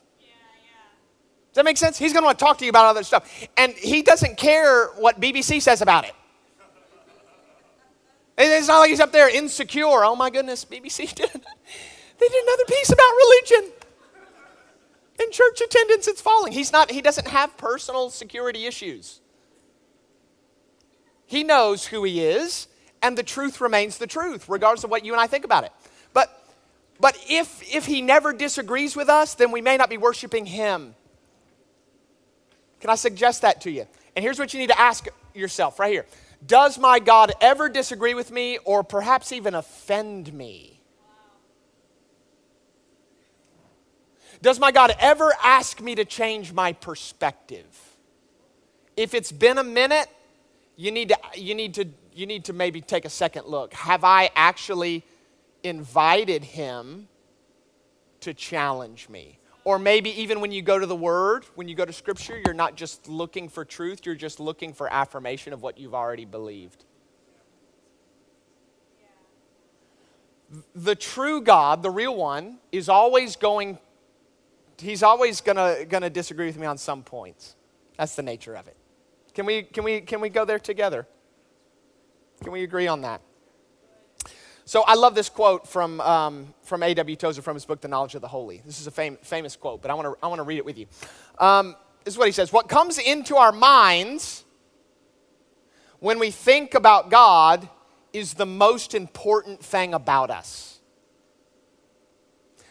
That 1.58 1.66
make 1.66 1.78
sense? 1.78 1.98
He's 1.98 2.14
going 2.14 2.22
to 2.22 2.28
want 2.28 2.38
to 2.38 2.46
talk 2.46 2.60
to 2.60 2.66
you 2.66 2.70
about 2.70 2.86
other 2.86 3.02
stuff. 3.02 3.28
And 3.58 3.74
he 3.74 4.04
doesn't 4.04 4.38
care 4.38 4.90
what 4.90 5.20
BBC 5.20 5.60
says 5.60 5.82
about 5.82 6.06
it. 6.06 6.14
It's 8.38 8.68
not 8.68 8.78
like 8.78 8.92
he's 8.92 9.00
up 9.00 9.12
there 9.12 9.28
insecure. 9.28 10.06
Oh 10.06 10.16
my 10.16 10.30
goodness, 10.30 10.64
BBC 10.66 10.98
did. 11.16 11.32
They 11.32 12.28
did 12.28 12.44
another 12.44 12.64
piece 12.68 12.92
about 12.92 13.12
religion. 13.12 13.72
In 15.20 15.32
church 15.32 15.60
attendance, 15.62 16.08
it's 16.08 16.22
falling. 16.22 16.54
He's 16.54 16.72
not, 16.72 16.92
he 16.92 17.02
doesn't 17.02 17.28
have 17.28 17.58
personal 17.58 18.12
security 18.12 18.68
issues. 18.68 19.20
He 21.26 21.44
knows 21.44 21.88
who 21.88 22.04
he 22.04 22.24
is, 22.24 22.68
and 23.02 23.18
the 23.18 23.24
truth 23.24 23.60
remains 23.60 23.98
the 23.98 24.06
truth, 24.06 24.48
regardless 24.48 24.84
of 24.84 24.92
what 24.92 25.04
you 25.04 25.12
and 25.12 25.20
I 25.20 25.26
think 25.26 25.44
about 25.44 25.64
it. 25.64 25.72
But 26.14 26.40
but 27.00 27.18
if 27.28 27.64
if 27.74 27.88
he 27.88 28.04
never 28.04 28.32
disagrees 28.32 28.96
with 28.96 29.10
us, 29.10 29.34
then 29.34 29.52
we 29.52 29.60
may 29.60 29.76
not 29.76 29.90
be 29.90 29.98
worshiping 29.98 30.46
him. 30.46 30.94
Can 32.88 32.94
I 32.94 32.96
suggest 32.96 33.41
that 33.41 33.60
to 33.63 33.70
you? 33.70 33.86
And 34.15 34.24
here's 34.24 34.39
what 34.39 34.53
you 34.53 34.62
need 34.62 34.70
to 34.70 34.79
ask 34.79 35.10
yourself 35.34 35.77
right 35.77 35.91
here 35.91 36.06
Does 36.46 36.79
my 36.79 37.00
God 37.00 37.34
ever 37.41 37.67
disagree 37.67 38.13
with 38.13 38.32
me 38.32 38.60
or 38.60 38.82
perhaps 38.82 39.34
even 39.34 39.56
offend 39.56 40.32
me? 40.32 40.79
Does 44.41 44.58
my 44.58 44.72
God 44.72 44.96
ever 45.01 45.34
ask 45.44 45.82
me 45.82 45.96
to 45.96 46.06
change 46.06 46.53
my 46.53 46.72
perspective? 46.72 47.65
If 48.96 49.13
it's 49.13 49.34
been 49.34 49.58
a 49.58 49.65
minute, 49.65 50.08
you 50.77 50.91
need 50.91 51.10
to, 51.10 51.17
you 51.36 51.56
need 51.56 51.74
to, 51.74 51.89
you 52.13 52.25
need 52.25 52.46
to 52.46 52.53
maybe 52.53 52.79
take 52.79 53.03
a 53.03 53.10
second 53.10 53.48
look. 53.48 53.74
Have 53.74 54.06
I 54.06 54.29
actually 54.34 55.03
invited 55.62 56.41
him 56.41 57.10
to 58.22 58.34
challenge 58.34 59.10
me? 59.10 59.39
Or 59.68 59.78
maybe 59.78 60.22
even 60.22 60.40
when 60.40 60.54
you 60.54 60.62
go 60.62 60.80
to 60.80 60.86
the 60.86 60.96
Word, 60.96 61.44
when 61.56 61.68
you 61.68 61.76
go 61.76 61.84
to 61.84 61.92
Scripture, 61.92 62.42
you're 62.46 62.54
not 62.54 62.78
just 62.78 63.10
looking 63.10 63.50
for 63.50 63.66
truth, 63.66 64.06
you're 64.06 64.16
just 64.16 64.40
looking 64.40 64.72
for 64.72 64.88
affirmation 64.90 65.52
of 65.52 65.62
what 65.62 65.78
you've 65.78 65.94
already 65.94 66.24
believed. 66.24 66.86
The 70.74 70.96
true 70.96 71.42
God, 71.42 71.84
the 71.84 71.90
real 71.90 72.16
one, 72.16 72.60
is 72.72 72.88
always 72.88 73.36
going, 73.36 73.78
he's 74.78 75.04
always 75.04 75.42
gonna, 75.42 75.84
gonna 75.84 76.10
disagree 76.10 76.46
with 76.46 76.58
me 76.58 76.66
on 76.66 76.78
some 76.78 77.04
points. 77.04 77.58
That's 77.98 78.16
the 78.16 78.24
nature 78.24 78.56
of 78.56 78.70
it. 78.70 78.78
Can 79.34 79.46
we, 79.46 79.64
can 79.64 79.84
we, 79.84 80.00
can 80.00 80.22
we 80.22 80.30
go 80.30 80.46
there 80.46 80.60
together? 80.60 81.06
Can 82.42 82.54
we 82.54 82.64
agree 82.64 82.88
on 82.88 83.02
that? 83.02 83.20
So 84.68 84.82
I 84.82 84.96
love 84.96 85.16
this 85.16 85.30
quote 85.30 85.66
from, 85.66 86.02
um, 86.02 86.54
from 86.62 86.84
A.W. 86.84 87.16
Tozer 87.16 87.42
from 87.42 87.56
his 87.56 87.64
book, 87.64 87.80
The 87.80 87.88
Knowledge 87.88 88.16
of 88.16 88.22
the 88.22 88.28
Holy. 88.28 88.62
This 88.66 88.82
is 88.82 88.88
a 88.88 88.92
fam- 88.92 89.18
famous 89.22 89.56
quote, 89.56 89.82
but 89.82 89.90
I 89.90 89.94
want 89.94 90.08
to 90.08 90.18
I 90.22 90.28
wanna 90.28 90.44
read 90.44 90.58
it 90.58 90.66
with 90.66 90.78
you. 90.78 90.88
Um, 91.40 91.78
this 92.04 92.16
is 92.16 92.18
what 92.18 92.28
he 92.28 92.34
says 92.34 92.52
What 92.52 92.68
comes 92.68 92.98
into 92.98 93.38
our 93.38 93.54
minds 93.54 94.44
when 96.00 96.20
we 96.20 96.32
think 96.32 96.74
about 96.74 97.10
God 97.10 97.70
is 98.12 98.34
the 98.34 98.46
most 98.46 98.94
important 98.94 99.64
thing 99.64 99.94
about 99.94 100.30
us. 100.32 100.80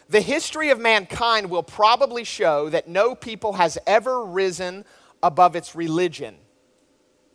The 0.07 0.21
history 0.21 0.69
of 0.69 0.79
mankind 0.79 1.49
will 1.49 1.63
probably 1.63 2.23
show 2.23 2.69
that 2.69 2.87
no 2.87 3.15
people 3.15 3.53
has 3.53 3.79
ever 3.87 4.23
risen 4.23 4.85
above 5.23 5.55
its 5.55 5.73
religion. 5.73 6.37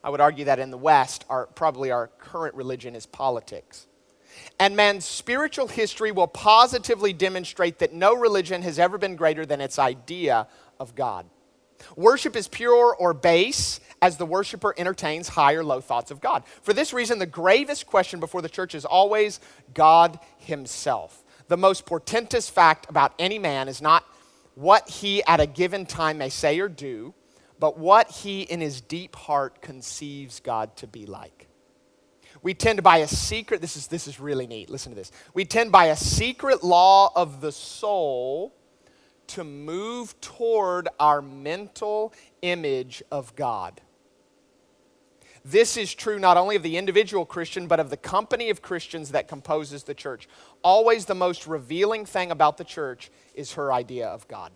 I 0.05 0.11
would 0.11 0.21
argue 0.21 0.45
that 0.45 0.61
in 0.61 0.71
the 0.71 0.79
West, 0.79 1.25
our, 1.29 1.49
probably 1.49 1.91
our 1.91 2.07
current 2.19 2.55
religion 2.55 2.95
is 2.95 3.07
politics. 3.07 3.89
And 4.59 4.77
man's 4.77 5.05
spiritual 5.05 5.69
history 5.69 6.13
will 6.13 6.27
positively 6.27 7.13
demonstrate 7.13 7.79
that 7.79 7.93
no 7.93 8.15
religion 8.15 8.63
has 8.63 8.79
ever 8.79 8.99
been 8.99 9.17
greater 9.17 9.45
than 9.45 9.61
its 9.61 9.79
idea 9.79 10.47
of 10.79 10.95
God. 10.95 11.27
Worship 11.97 12.37
is 12.37 12.49
pure 12.49 12.95
or 12.95 13.13
base 13.13 13.81
as 14.01 14.17
the 14.17 14.27
worshiper 14.27 14.75
entertains 14.77 15.29
high 15.29 15.55
or 15.55 15.65
low 15.65 15.81
thoughts 15.81 16.11
of 16.11 16.21
God. 16.21 16.45
For 16.63 16.73
this 16.73 16.93
reason, 16.93 17.19
the 17.19 17.27
gravest 17.27 17.87
question 17.87 18.21
before 18.21 18.43
the 18.43 18.49
church 18.49 18.75
is 18.75 18.85
always 18.85 19.41
God 19.75 20.19
Himself. 20.39 21.23
The 21.49 21.57
most 21.57 21.87
portentous 21.87 22.49
fact 22.49 22.89
about 22.89 23.15
any 23.19 23.39
man 23.39 23.69
is 23.69 23.83
not 23.83 24.05
what 24.55 24.89
he 24.89 25.25
at 25.25 25.41
a 25.41 25.47
given 25.47 25.87
time 25.87 26.19
may 26.19 26.29
say 26.29 26.59
or 26.61 26.69
do, 26.69 27.15
but 27.59 27.79
what 27.79 28.11
he 28.11 28.43
in 28.43 28.61
his 28.61 28.81
deep 28.81 29.17
heart 29.17 29.63
conceives 29.63 30.41
God 30.41 30.77
to 30.79 30.87
be 30.87 31.07
like. 31.07 31.49
We 32.43 32.55
tend 32.55 32.83
by 32.83 32.99
a 32.99 33.09
secret, 33.09 33.61
this 33.61 33.77
is, 33.77 33.87
this 33.87 34.09
is 34.09 34.19
really 34.19 34.47
neat, 34.47 34.69
listen 34.69 34.91
to 34.91 34.97
this. 34.97 35.13
We 35.33 35.45
tend 35.45 35.71
by 35.71 35.87
a 35.87 35.97
secret 35.97 36.65
law 36.65 37.13
of 37.15 37.41
the 37.41 37.53
soul 37.53 38.53
to 39.29 39.45
move 39.45 40.21
toward 40.21 40.89
our 40.99 41.23
mental 41.23 42.13
image 42.43 43.03
of 43.13 43.35
God. 43.37 43.81
This 45.45 45.77
is 45.77 45.95
true 45.95 46.19
not 46.19 46.37
only 46.37 46.57
of 46.57 46.63
the 46.63 46.77
individual 46.77 47.25
Christian, 47.25 47.67
but 47.67 47.81
of 47.81 47.91
the 47.91 47.97
company 47.97 48.51
of 48.51 48.63
Christians 48.63 49.11
that 49.11 49.27
composes 49.29 49.85
the 49.85 49.95
church. 49.95 50.29
Always 50.63 51.07
the 51.07 51.15
most 51.15 51.47
revealing 51.47 52.05
thing 52.05 52.31
about 52.31 52.59
the 52.59 52.65
church 52.65 53.11
is 53.35 53.53
her 53.53 53.73
idea 53.73 54.07
of 54.07 54.29
God. 54.29 54.53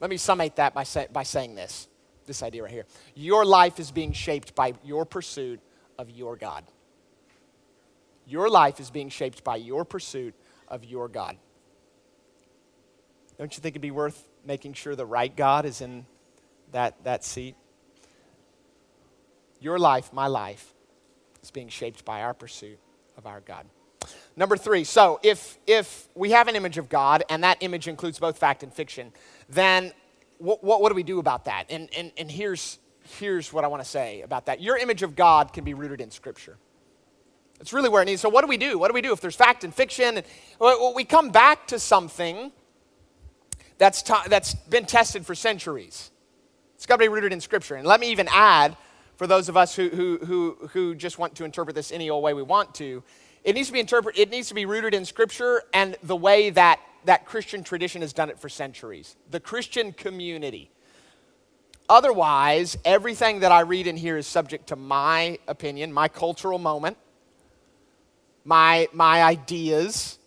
Let 0.00 0.10
me 0.10 0.16
summate 0.16 0.56
that 0.56 0.74
by, 0.74 0.84
say, 0.84 1.08
by 1.12 1.24
saying 1.24 1.56
this 1.56 1.87
this 2.28 2.44
idea 2.44 2.62
right 2.62 2.70
here. 2.70 2.86
Your 3.16 3.44
life 3.44 3.80
is 3.80 3.90
being 3.90 4.12
shaped 4.12 4.54
by 4.54 4.74
your 4.84 5.04
pursuit 5.04 5.58
of 5.98 6.08
your 6.10 6.36
God. 6.36 6.64
Your 8.24 8.48
life 8.48 8.78
is 8.78 8.90
being 8.90 9.08
shaped 9.08 9.42
by 9.42 9.56
your 9.56 9.84
pursuit 9.84 10.34
of 10.68 10.84
your 10.84 11.08
God. 11.08 11.36
Don't 13.38 13.56
you 13.56 13.60
think 13.60 13.72
it'd 13.72 13.82
be 13.82 13.90
worth 13.90 14.28
making 14.44 14.74
sure 14.74 14.94
the 14.94 15.06
right 15.06 15.34
God 15.34 15.64
is 15.64 15.80
in 15.80 16.06
that, 16.72 17.02
that 17.04 17.24
seat? 17.24 17.56
Your 19.60 19.78
life, 19.78 20.12
my 20.12 20.26
life, 20.26 20.74
is 21.42 21.50
being 21.50 21.68
shaped 21.68 22.04
by 22.04 22.22
our 22.22 22.34
pursuit 22.34 22.78
of 23.16 23.26
our 23.26 23.40
God. 23.40 23.66
Number 24.36 24.56
three, 24.56 24.84
so 24.84 25.18
if, 25.22 25.58
if 25.66 26.08
we 26.14 26.30
have 26.30 26.48
an 26.48 26.54
image 26.54 26.78
of 26.78 26.88
God, 26.88 27.24
and 27.28 27.42
that 27.42 27.58
image 27.60 27.88
includes 27.88 28.18
both 28.18 28.38
fact 28.38 28.62
and 28.62 28.72
fiction, 28.72 29.12
then 29.48 29.92
what, 30.38 30.62
what, 30.64 30.80
what 30.80 30.88
do 30.88 30.94
we 30.94 31.02
do 31.02 31.18
about 31.18 31.44
that? 31.44 31.66
And, 31.70 31.88
and, 31.96 32.12
and 32.16 32.30
here's, 32.30 32.78
here's 33.18 33.52
what 33.52 33.64
I 33.64 33.68
want 33.68 33.82
to 33.82 33.88
say 33.88 34.22
about 34.22 34.46
that. 34.46 34.60
Your 34.60 34.76
image 34.76 35.02
of 35.02 35.14
God 35.14 35.52
can 35.52 35.64
be 35.64 35.74
rooted 35.74 36.00
in 36.00 36.10
Scripture. 36.10 36.56
It's 37.60 37.72
really 37.72 37.88
where 37.88 38.02
it 38.02 38.06
needs. 38.06 38.22
So, 38.22 38.28
what 38.28 38.42
do 38.42 38.46
we 38.46 38.56
do? 38.56 38.78
What 38.78 38.88
do 38.88 38.94
we 38.94 39.02
do 39.02 39.12
if 39.12 39.20
there's 39.20 39.34
fact 39.34 39.64
and 39.64 39.74
fiction? 39.74 40.18
And, 40.18 40.26
well, 40.60 40.94
we 40.94 41.04
come 41.04 41.30
back 41.30 41.66
to 41.68 41.78
something 41.78 42.52
that's, 43.78 44.02
t- 44.02 44.14
that's 44.28 44.54
been 44.54 44.86
tested 44.86 45.26
for 45.26 45.34
centuries. 45.34 46.10
It's 46.76 46.86
got 46.86 46.96
to 46.96 47.00
be 47.00 47.08
rooted 47.08 47.32
in 47.32 47.40
Scripture. 47.40 47.74
And 47.74 47.86
let 47.86 47.98
me 47.98 48.10
even 48.12 48.28
add, 48.30 48.76
for 49.16 49.26
those 49.26 49.48
of 49.48 49.56
us 49.56 49.74
who, 49.74 49.88
who, 49.88 50.18
who, 50.18 50.68
who 50.72 50.94
just 50.94 51.18
want 51.18 51.34
to 51.36 51.44
interpret 51.44 51.74
this 51.74 51.90
any 51.90 52.10
old 52.10 52.22
way 52.22 52.34
we 52.34 52.42
want 52.42 52.74
to, 52.76 53.02
it 53.42 53.54
needs 53.54 53.68
to 53.68 53.72
be 53.72 53.80
interpret, 53.80 54.16
it 54.16 54.30
needs 54.30 54.48
to 54.48 54.54
be 54.54 54.66
rooted 54.66 54.94
in 54.94 55.04
Scripture 55.04 55.62
and 55.74 55.96
the 56.04 56.16
way 56.16 56.50
that 56.50 56.78
that 57.08 57.24
Christian 57.24 57.64
tradition 57.64 58.02
has 58.02 58.12
done 58.12 58.28
it 58.28 58.38
for 58.38 58.50
centuries. 58.50 59.16
The 59.30 59.40
Christian 59.40 59.94
community. 59.94 60.70
Otherwise, 61.88 62.76
everything 62.84 63.40
that 63.40 63.50
I 63.50 63.60
read 63.60 63.86
in 63.86 63.96
here 63.96 64.18
is 64.18 64.26
subject 64.26 64.66
to 64.66 64.76
my 64.76 65.38
opinion, 65.48 65.90
my 65.90 66.08
cultural 66.08 66.58
moment, 66.58 66.98
my, 68.44 68.88
my 68.92 69.22
ideas. 69.22 70.18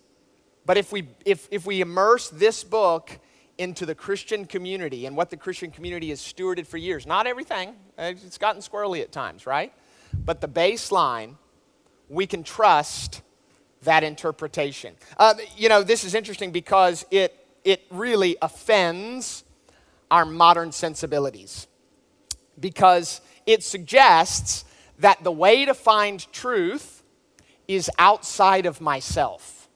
But 0.66 0.78
if 0.78 0.92
we, 0.92 1.08
if, 1.24 1.48
if 1.52 1.68
we 1.68 1.82
immerse 1.82 2.30
this 2.30 2.64
book 2.64 3.12
into 3.60 3.86
the 3.86 3.94
Christian 3.94 4.46
community 4.46 5.06
and 5.06 5.16
what 5.16 5.30
the 5.30 5.38
Christian 5.38 5.70
community 5.70 6.10
has 6.10 6.20
stewarded 6.20 6.66
for 6.66 6.78
years, 6.78 7.06
not 7.06 7.28
everything, 7.28 7.76
it's 8.00 8.40
gotten 8.40 8.60
squirrely 8.60 9.04
at 9.04 9.12
times, 9.12 9.46
right? 9.46 9.72
But 10.16 10.42
the 10.42 10.48
baseline, 10.48 11.36
we 12.10 12.26
can 12.26 12.42
trust 12.42 13.22
that 13.84 14.04
interpretation. 14.04 14.96
Uh, 15.18 15.36
you 15.58 15.70
know, 15.70 15.84
this 15.84 16.04
is 16.04 16.16
interesting 16.16 16.52
because 16.52 17.06
it, 17.12 17.36
it 17.64 17.84
really 17.90 18.38
offends 18.42 19.44
our 20.10 20.26
modern 20.26 20.72
sensibilities. 20.72 21.68
Because 22.60 23.22
it 23.46 23.64
suggests 23.64 24.66
that 25.00 25.24
the 25.24 25.32
way 25.32 25.66
to 25.66 25.74
find 25.74 26.32
truth 26.32 27.04
is 27.68 27.90
outside 27.98 28.66
of 28.66 28.82
myself. 28.82 29.68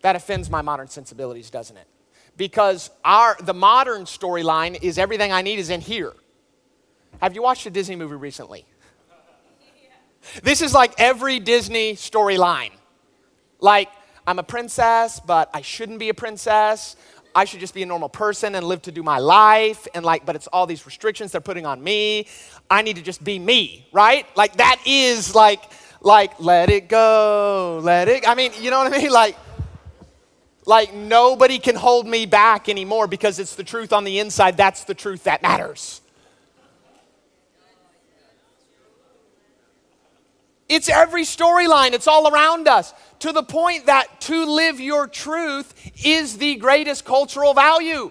That 0.00 0.16
offends 0.16 0.50
my 0.50 0.62
modern 0.62 0.88
sensibilities, 0.88 1.50
doesn't 1.50 1.76
it? 1.76 1.86
because 2.36 2.90
our, 3.04 3.36
the 3.40 3.54
modern 3.54 4.02
storyline 4.04 4.82
is 4.82 4.98
everything 4.98 5.32
I 5.32 5.42
need 5.42 5.58
is 5.58 5.70
in 5.70 5.80
here. 5.80 6.12
Have 7.20 7.34
you 7.34 7.42
watched 7.42 7.66
a 7.66 7.70
Disney 7.70 7.96
movie 7.96 8.16
recently? 8.16 8.64
This 10.42 10.62
is 10.62 10.74
like 10.74 10.94
every 10.98 11.38
Disney 11.40 11.94
storyline. 11.94 12.72
Like, 13.60 13.88
I'm 14.26 14.38
a 14.38 14.42
princess, 14.42 15.20
but 15.20 15.50
I 15.54 15.62
shouldn't 15.62 15.98
be 15.98 16.08
a 16.08 16.14
princess. 16.14 16.96
I 17.34 17.44
should 17.44 17.60
just 17.60 17.74
be 17.74 17.82
a 17.82 17.86
normal 17.86 18.08
person 18.08 18.54
and 18.54 18.66
live 18.66 18.82
to 18.82 18.92
do 18.92 19.02
my 19.02 19.18
life. 19.18 19.86
And 19.94 20.04
like, 20.04 20.26
but 20.26 20.36
it's 20.36 20.46
all 20.48 20.66
these 20.66 20.84
restrictions 20.84 21.32
they're 21.32 21.40
putting 21.40 21.66
on 21.66 21.82
me. 21.82 22.26
I 22.70 22.82
need 22.82 22.96
to 22.96 23.02
just 23.02 23.24
be 23.24 23.38
me, 23.38 23.88
right? 23.92 24.26
Like, 24.36 24.56
that 24.56 24.80
is 24.86 25.34
like, 25.34 25.62
like, 26.00 26.38
let 26.40 26.70
it 26.70 26.88
go, 26.88 27.80
let 27.82 28.08
it. 28.08 28.28
I 28.28 28.34
mean, 28.34 28.52
you 28.60 28.70
know 28.70 28.78
what 28.78 28.92
I 28.92 28.98
mean? 28.98 29.10
Like, 29.22 29.36
like 30.64 30.94
nobody 30.94 31.58
can 31.58 31.74
hold 31.74 32.06
me 32.06 32.24
back 32.24 32.68
anymore 32.68 33.08
because 33.08 33.40
it's 33.40 33.56
the 33.56 33.64
truth 33.64 33.92
on 33.92 34.04
the 34.04 34.20
inside. 34.20 34.56
That's 34.56 34.84
the 34.84 34.94
truth 34.94 35.24
that 35.24 35.42
matters. 35.42 36.01
It's 40.68 40.88
every 40.88 41.24
storyline, 41.24 41.92
it's 41.92 42.08
all 42.08 42.32
around 42.32 42.66
us, 42.66 42.94
to 43.18 43.32
the 43.32 43.42
point 43.42 43.86
that 43.86 44.20
to 44.22 44.46
live 44.46 44.80
your 44.80 45.06
truth 45.06 45.74
is 46.04 46.38
the 46.38 46.56
greatest 46.56 47.04
cultural 47.04 47.54
value. 47.54 48.10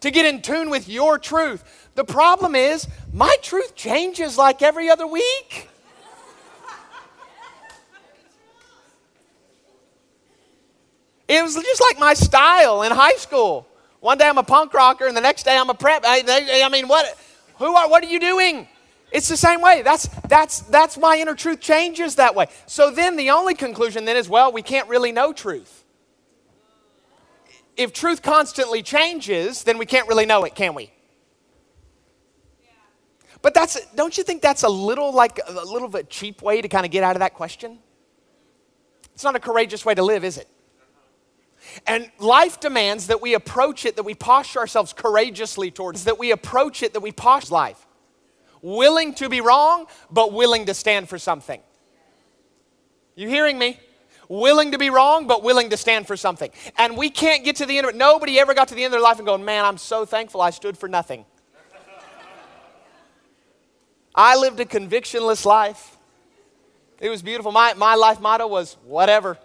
To 0.00 0.10
get 0.10 0.26
in 0.26 0.42
tune 0.42 0.70
with 0.70 0.88
your 0.88 1.18
truth. 1.18 1.90
The 1.94 2.04
problem 2.04 2.54
is, 2.54 2.88
my 3.12 3.36
truth 3.42 3.74
changes 3.74 4.36
like 4.36 4.62
every 4.62 4.90
other 4.90 5.06
week. 5.06 5.68
It 11.26 11.42
was 11.42 11.54
just 11.54 11.80
like 11.80 11.98
my 11.98 12.14
style 12.14 12.82
in 12.82 12.92
high 12.92 13.16
school. 13.16 13.66
One 14.00 14.18
day 14.18 14.28
I'm 14.28 14.36
a 14.36 14.42
punk 14.42 14.74
rocker, 14.74 15.06
and 15.06 15.16
the 15.16 15.22
next 15.22 15.44
day 15.44 15.56
I'm 15.56 15.70
a 15.70 15.74
prep. 15.74 16.04
I, 16.04 16.22
I 16.64 16.68
mean, 16.68 16.86
what? 16.86 17.18
Who 17.56 17.74
are? 17.74 17.88
What 17.88 18.04
are 18.04 18.08
you 18.08 18.20
doing? 18.20 18.68
It's 19.14 19.28
the 19.28 19.36
same 19.36 19.60
way. 19.60 19.82
That's, 19.82 20.08
that's, 20.28 20.60
that's 20.62 20.96
why 20.96 21.20
inner 21.20 21.36
truth 21.36 21.60
changes 21.60 22.16
that 22.16 22.34
way. 22.34 22.46
So 22.66 22.90
then 22.90 23.14
the 23.14 23.30
only 23.30 23.54
conclusion 23.54 24.04
then 24.06 24.16
is 24.16 24.28
well, 24.28 24.50
we 24.50 24.60
can't 24.60 24.88
really 24.88 25.12
know 25.12 25.32
truth. 25.32 25.84
If 27.76 27.92
truth 27.92 28.22
constantly 28.22 28.82
changes, 28.82 29.62
then 29.62 29.78
we 29.78 29.86
can't 29.86 30.08
really 30.08 30.26
know 30.26 30.42
it, 30.42 30.56
can 30.56 30.74
we? 30.74 30.90
But 33.40 33.54
that's 33.54 33.78
don't 33.94 34.16
you 34.18 34.24
think 34.24 34.42
that's 34.42 34.64
a 34.64 34.68
little 34.68 35.12
like 35.12 35.38
a 35.46 35.64
little 35.64 35.88
bit 35.88 36.10
cheap 36.10 36.42
way 36.42 36.60
to 36.60 36.68
kind 36.68 36.84
of 36.84 36.90
get 36.90 37.04
out 37.04 37.14
of 37.14 37.20
that 37.20 37.34
question? 37.34 37.78
It's 39.12 39.22
not 39.22 39.36
a 39.36 39.40
courageous 39.40 39.84
way 39.84 39.94
to 39.94 40.02
live, 40.02 40.24
is 40.24 40.38
it? 40.38 40.48
And 41.86 42.10
life 42.18 42.58
demands 42.58 43.08
that 43.08 43.20
we 43.20 43.34
approach 43.34 43.84
it, 43.84 43.96
that 43.96 44.02
we 44.02 44.14
posture 44.14 44.60
ourselves 44.60 44.92
courageously 44.92 45.70
towards, 45.70 46.04
that 46.04 46.18
we 46.18 46.32
approach 46.32 46.82
it, 46.82 46.94
that 46.94 47.00
we 47.00 47.12
posture 47.12 47.54
life 47.54 47.86
willing 48.64 49.12
to 49.14 49.28
be 49.28 49.40
wrong, 49.42 49.86
but 50.10 50.32
willing 50.32 50.66
to 50.66 50.74
stand 50.74 51.08
for 51.08 51.18
something. 51.18 51.60
You 53.14 53.28
hearing 53.28 53.58
me? 53.58 53.78
Willing 54.28 54.72
to 54.72 54.78
be 54.78 54.88
wrong, 54.88 55.26
but 55.26 55.42
willing 55.42 55.68
to 55.70 55.76
stand 55.76 56.06
for 56.06 56.16
something. 56.16 56.50
And 56.78 56.96
we 56.96 57.10
can't 57.10 57.44
get 57.44 57.56
to 57.56 57.66
the 57.66 57.76
end 57.76 57.86
of 57.86 57.94
it. 57.94 57.96
Nobody 57.96 58.40
ever 58.40 58.54
got 58.54 58.68
to 58.68 58.74
the 58.74 58.82
end 58.82 58.86
of 58.86 58.92
their 58.92 59.02
life 59.02 59.18
and 59.18 59.26
going, 59.26 59.44
man, 59.44 59.66
I'm 59.66 59.76
so 59.76 60.06
thankful 60.06 60.40
I 60.40 60.48
stood 60.50 60.78
for 60.78 60.88
nothing. 60.88 61.26
I 64.14 64.36
lived 64.36 64.58
a 64.60 64.64
convictionless 64.64 65.44
life. 65.44 65.98
It 67.00 67.10
was 67.10 67.20
beautiful. 67.20 67.52
My, 67.52 67.74
my 67.74 67.96
life 67.96 68.18
motto 68.18 68.46
was 68.46 68.78
whatever. 68.84 69.36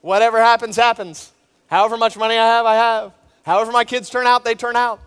Whatever 0.00 0.40
happens, 0.40 0.74
happens. 0.74 1.30
However 1.68 1.96
much 1.96 2.16
money 2.16 2.34
I 2.36 2.46
have, 2.46 2.66
I 2.66 2.74
have. 2.74 3.12
However 3.44 3.70
my 3.70 3.84
kids 3.84 4.10
turn 4.10 4.26
out, 4.26 4.44
they 4.44 4.56
turn 4.56 4.74
out. 4.74 5.00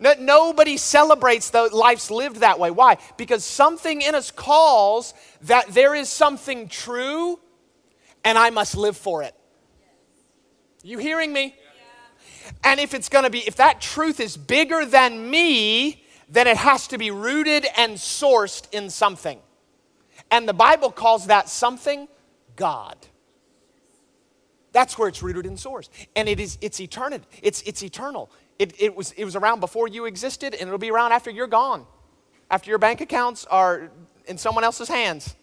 No, 0.00 0.14
nobody 0.18 0.76
celebrates 0.76 1.50
the 1.50 1.64
life's 1.74 2.10
lived 2.10 2.36
that 2.36 2.58
way. 2.58 2.70
Why? 2.70 2.98
Because 3.16 3.44
something 3.44 4.02
in 4.02 4.14
us 4.14 4.30
calls 4.30 5.14
that 5.42 5.68
there 5.68 5.94
is 5.94 6.08
something 6.08 6.68
true 6.68 7.38
and 8.24 8.36
I 8.38 8.50
must 8.50 8.76
live 8.76 8.96
for 8.96 9.22
it. 9.22 9.34
You 10.82 10.98
hearing 10.98 11.32
me? 11.32 11.54
And 12.62 12.80
if 12.80 12.92
it's 12.92 13.08
going 13.08 13.24
to 13.24 13.30
be, 13.30 13.38
if 13.46 13.56
that 13.56 13.80
truth 13.80 14.20
is 14.20 14.36
bigger 14.36 14.84
than 14.84 15.30
me, 15.30 16.04
then 16.28 16.46
it 16.46 16.56
has 16.56 16.88
to 16.88 16.98
be 16.98 17.10
rooted 17.10 17.66
and 17.76 17.94
sourced 17.94 18.66
in 18.72 18.90
something. 18.90 19.38
And 20.30 20.48
the 20.48 20.54
Bible 20.54 20.90
calls 20.90 21.26
that 21.26 21.48
something 21.48 22.08
God. 22.56 22.96
That's 24.72 24.98
where 24.98 25.08
it's 25.08 25.22
rooted 25.22 25.46
and 25.46 25.56
sourced. 25.56 25.88
And 26.16 26.28
it 26.28 26.40
is, 26.40 26.58
it's 26.60 26.80
eternal. 26.80 27.20
It's, 27.42 27.62
it's 27.62 27.82
eternal. 27.82 28.30
It, 28.58 28.74
it, 28.80 28.94
was, 28.94 29.12
it 29.12 29.24
was 29.24 29.36
around 29.36 29.60
before 29.60 29.88
you 29.88 30.04
existed, 30.06 30.54
and 30.54 30.62
it'll 30.62 30.78
be 30.78 30.90
around 30.90 31.12
after 31.12 31.30
you're 31.30 31.46
gone. 31.46 31.86
After 32.50 32.70
your 32.70 32.78
bank 32.78 33.00
accounts 33.00 33.44
are 33.46 33.90
in 34.26 34.38
someone 34.38 34.64
else's 34.64 34.88
hands. 34.88 35.34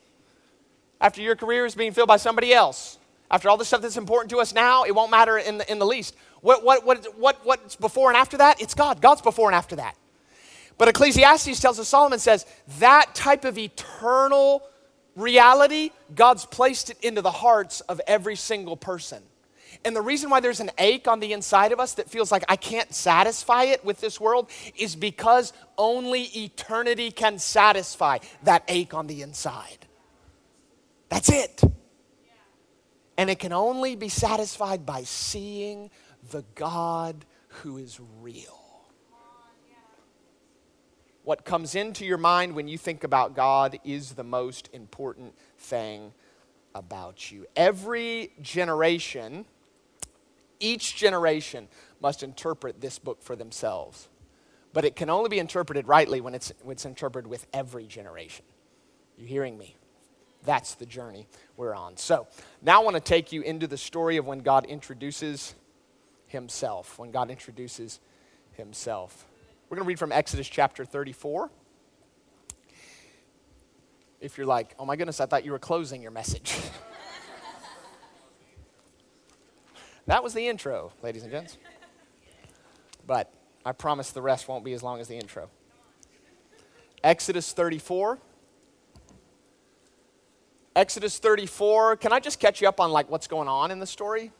After 1.00 1.22
your 1.22 1.36
career 1.36 1.66
is 1.66 1.76
being 1.76 1.92
filled 1.92 2.08
by 2.08 2.18
somebody 2.18 2.54
else. 2.54 2.98
After 3.30 3.50
all 3.50 3.58
the 3.58 3.66
stuff 3.66 3.82
that's 3.82 3.98
important 3.98 4.30
to 4.32 4.38
us 4.38 4.54
now, 4.54 4.84
it 4.84 4.94
won't 4.94 5.12
matter 5.12 5.38
in 5.38 5.58
the, 5.58 5.72
in 5.72 5.80
the 5.80 5.86
least. 5.86 6.16
What, 6.42 6.64
what, 6.64 6.86
what, 6.86 7.06
what, 7.18 7.40
what's 7.44 7.76
before 7.76 8.10
and 8.10 8.18
after 8.18 8.38
that? 8.38 8.62
It's 8.62 8.74
God. 8.74 9.02
God's 9.02 9.22
before 9.22 9.48
and 9.48 9.56
after 9.56 9.76
that. 9.78 9.96
But 10.78 10.88
Ecclesiastes 10.88 11.60
tells 11.60 11.80
us, 11.80 11.88
Solomon 11.88 12.20
says, 12.20 12.46
that 12.80 13.14
type 13.14 13.46
of 13.46 13.58
eternal 13.58 14.64
reality, 15.16 15.92
God's 16.16 16.46
placed 16.46 16.90
it 16.90 16.98
into 17.02 17.22
the 17.22 17.32
hearts 17.32 17.82
of 17.82 18.02
every 18.08 18.36
single 18.36 18.76
person. 18.76 19.22
And 19.86 19.96
the 19.96 20.02
reason 20.02 20.30
why 20.30 20.40
there's 20.40 20.60
an 20.60 20.72
ache 20.78 21.08
on 21.08 21.20
the 21.20 21.34
inside 21.34 21.72
of 21.72 21.80
us 21.80 21.94
that 21.96 22.10
feels 22.10 22.32
like 22.32 22.44
I 22.50 22.56
can't 22.56 22.94
satisfy 22.94 23.64
it 23.64 23.84
with 23.84 24.02
this 24.02 24.20
world 24.20 24.50
is 24.76 24.96
because 24.96 25.54
only 25.78 26.24
eternity 26.24 27.12
can 27.12 27.40
satisfy 27.40 28.20
that 28.44 28.64
ache 28.68 28.94
on 28.94 29.08
the 29.08 29.22
inside. 29.22 29.88
That's 31.10 31.30
it. 31.30 31.62
And 33.18 33.30
it 33.30 33.40
can 33.40 33.54
only 33.54 33.96
be 33.96 34.10
satisfied 34.10 34.86
by 34.86 35.04
seeing 35.04 35.92
the 36.32 36.44
God 36.56 37.26
who 37.48 37.78
is 37.78 38.00
real. 38.22 38.62
What 41.24 41.46
comes 41.46 41.76
into 41.76 42.04
your 42.04 42.18
mind 42.18 42.56
when 42.56 42.68
you 42.68 42.78
think 42.78 43.04
about 43.04 43.36
God 43.36 43.80
is 43.84 44.14
the 44.14 44.24
most 44.24 44.70
important 44.74 45.36
thing 45.58 46.14
about 46.74 47.32
you. 47.32 47.46
Every 47.56 48.32
generation 48.42 49.46
each 50.62 50.96
generation 50.96 51.68
must 52.00 52.24
interpret 52.24 52.80
this 52.80 53.00
book 53.00 53.22
for 53.22 53.36
themselves. 53.36 54.08
But 54.74 54.86
it 54.86 54.96
can 54.96 55.10
only 55.10 55.30
be 55.30 55.40
interpreted 55.40 55.88
rightly 55.88 56.22
when 56.22 56.34
it's, 56.34 56.54
when 56.64 56.74
it's 56.74 56.86
interpreted 56.86 57.30
with 57.30 57.46
every 57.54 57.86
generation. 57.86 58.46
You 59.18 59.26
hearing 59.26 59.58
me? 59.58 59.76
That's 60.44 60.76
the 60.76 60.86
journey 60.86 61.28
we're 61.58 61.76
on. 61.76 61.98
So 61.98 62.28
now 62.62 62.82
I 62.82 62.84
want 62.84 62.96
to 62.96 63.02
take 63.02 63.32
you 63.32 63.42
into 63.42 63.68
the 63.68 63.78
story 63.78 64.18
of 64.18 64.26
when 64.26 64.40
God 64.40 64.66
introduces 64.66 65.56
himself. 66.28 66.98
When 66.98 67.12
God 67.12 67.30
introduces 67.30 68.00
himself. 68.54 69.26
We're 69.70 69.78
going 69.78 69.86
to 69.86 69.90
read 69.90 70.00
from 70.00 70.12
Exodus 70.12 70.48
chapter 70.48 70.86
34. 70.86 71.50
If 74.20 74.38
you're 74.38 74.48
like, 74.48 74.76
oh 74.80 74.86
my 74.86 74.96
goodness, 74.96 75.20
I 75.20 75.26
thought 75.26 75.46
you 75.46 75.52
were 75.52 75.60
closing 75.60 76.02
your 76.02 76.12
message. 76.12 76.56
That 80.12 80.24
was 80.26 80.34
the 80.34 80.46
intro, 80.46 80.92
ladies 81.02 81.24
and 81.24 81.32
gents. 81.32 81.58
But 83.08 83.34
I 83.66 83.72
promise 83.72 84.12
the 84.12 84.22
rest 84.22 84.46
won't 84.46 84.66
be 84.66 84.74
as 84.74 84.84
long 84.84 85.00
as 85.00 85.08
the 85.08 85.16
intro. 85.16 85.50
Exodus 87.02 87.54
34. 87.54 88.20
Exodus 90.76 91.18
34. 91.18 91.96
Can 91.96 92.12
I 92.12 92.20
just 92.20 92.42
catch 92.42 92.60
you 92.60 92.68
up 92.68 92.82
on 92.82 92.92
like 92.92 93.10
what's 93.10 93.28
going 93.28 93.48
on 93.48 93.72
in 93.72 93.80
the 93.80 93.88
story? 93.88 94.34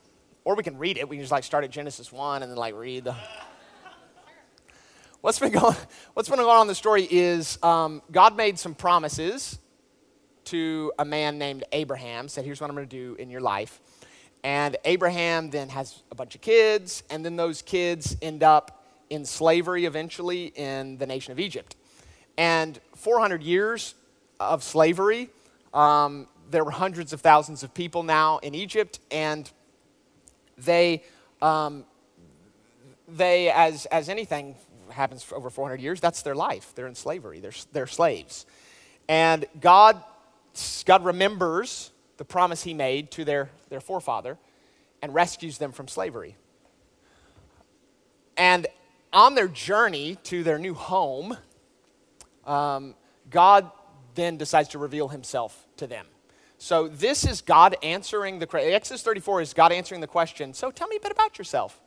Or 0.44 0.56
we 0.56 0.64
can 0.64 0.78
read 0.78 0.98
it. 0.98 1.08
We 1.08 1.16
can 1.16 1.24
just 1.24 1.32
like 1.32 1.46
start 1.46 1.64
at 1.64 1.72
Genesis 1.72 2.12
1 2.12 2.44
and 2.44 2.52
then 2.52 2.58
like 2.58 2.76
read 2.76 3.06
the. 3.06 3.16
What's 5.22 5.40
been 5.40 5.54
going, 5.54 5.78
what's 6.16 6.28
been 6.28 6.40
going 6.40 6.50
on 6.50 6.64
in 6.64 6.68
the 6.68 6.76
story 6.76 7.08
is 7.10 7.58
um, 7.64 8.02
God 8.12 8.36
made 8.36 8.60
some 8.60 8.76
promises 8.76 9.58
to 10.46 10.92
a 11.00 11.06
man 11.06 11.38
named 11.38 11.64
Abraham, 11.72 12.28
said, 12.28 12.44
Here's 12.44 12.60
what 12.60 12.70
I'm 12.70 12.76
going 12.76 12.90
to 12.90 12.94
do 12.94 13.16
in 13.16 13.30
your 13.30 13.40
life. 13.40 13.80
And 14.44 14.78
Abraham 14.86 15.50
then 15.50 15.70
has 15.70 16.02
a 16.12 16.16
bunch 16.16 16.36
of 16.36 16.42
kids, 16.42 17.04
and 17.10 17.24
then 17.24 17.36
those 17.36 17.62
kids 17.62 18.18
end 18.22 18.42
up 18.42 18.84
in 19.10 19.26
slavery 19.26 19.86
eventually 19.86 20.46
in 20.56 20.98
the 20.98 21.06
nation 21.06 21.32
of 21.32 21.40
Egypt. 21.40 21.76
And 22.38 22.80
400 22.96 23.44
years 23.44 23.94
of 24.40 24.64
slavery, 24.64 25.30
um, 25.74 26.28
there 26.50 26.64
were 26.64 26.72
hundreds 26.72 27.14
of 27.14 27.22
thousands 27.22 27.62
of 27.62 27.74
people 27.74 28.04
now 28.04 28.40
in 28.40 28.56
Egypt, 28.56 29.00
and 29.12 29.50
they, 30.58 31.04
um, 31.42 31.86
they 33.08 33.52
as, 33.52 33.86
as 33.88 34.10
anything 34.10 34.56
happens 34.90 35.24
for 35.24 35.36
over 35.36 35.50
400 35.50 35.80
years, 35.82 36.00
that's 36.00 36.22
their 36.24 36.36
life. 36.36 36.74
They're 36.76 36.88
in 36.88 36.96
slavery, 36.96 37.40
they're, 37.40 37.54
they're 37.72 37.88
slaves. 37.88 38.46
And 39.08 39.46
God, 39.60 40.02
God 40.86 41.04
remembers 41.06 41.91
the 42.22 42.26
promise 42.26 42.62
he 42.62 42.76
made 42.76 43.10
to 43.10 43.26
their, 43.26 43.50
their 43.70 43.82
forefather. 43.82 44.38
and 45.02 45.12
rescues 45.12 45.58
them 45.58 45.72
from 45.72 45.88
slavery. 45.88 46.36
And 48.38 48.68
on 49.12 49.34
their 49.34 49.48
journey 49.48 50.20
to 50.26 50.44
their 50.44 50.60
new 50.60 50.76
home, 50.76 51.36
um, 52.46 52.94
God 53.32 53.72
then 54.14 54.38
decides 54.38 54.70
to 54.70 54.78
reveal 54.78 55.08
himself 55.08 55.66
to 55.78 55.88
them. 55.88 56.06
So 56.60 56.88
this 56.88 57.26
is 57.26 57.42
God 57.42 57.76
answering 57.82 58.38
the 58.38 58.48
Exodus 58.54 59.02
34 59.02 59.42
is 59.42 59.54
God 59.56 59.72
answering 59.72 60.00
the 60.00 60.06
question. 60.06 60.54
So 60.54 60.70
tell 60.70 60.88
me 60.88 60.98
a 60.98 61.00
bit 61.00 61.12
about 61.12 61.40
yourself. 61.40 61.82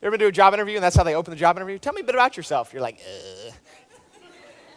You 0.00 0.06
ever 0.06 0.16
do 0.16 0.28
a 0.28 0.32
job 0.32 0.54
interview 0.54 0.76
and 0.76 0.84
that's 0.84 0.94
how 0.94 1.02
they 1.02 1.16
open 1.16 1.32
the 1.32 1.40
job 1.40 1.56
interview? 1.56 1.80
Tell 1.80 1.92
me 1.92 2.02
a 2.02 2.04
bit 2.04 2.14
about 2.14 2.36
yourself. 2.36 2.72
You're 2.72 2.82
like, 2.82 3.00
Ugh. 3.02 3.52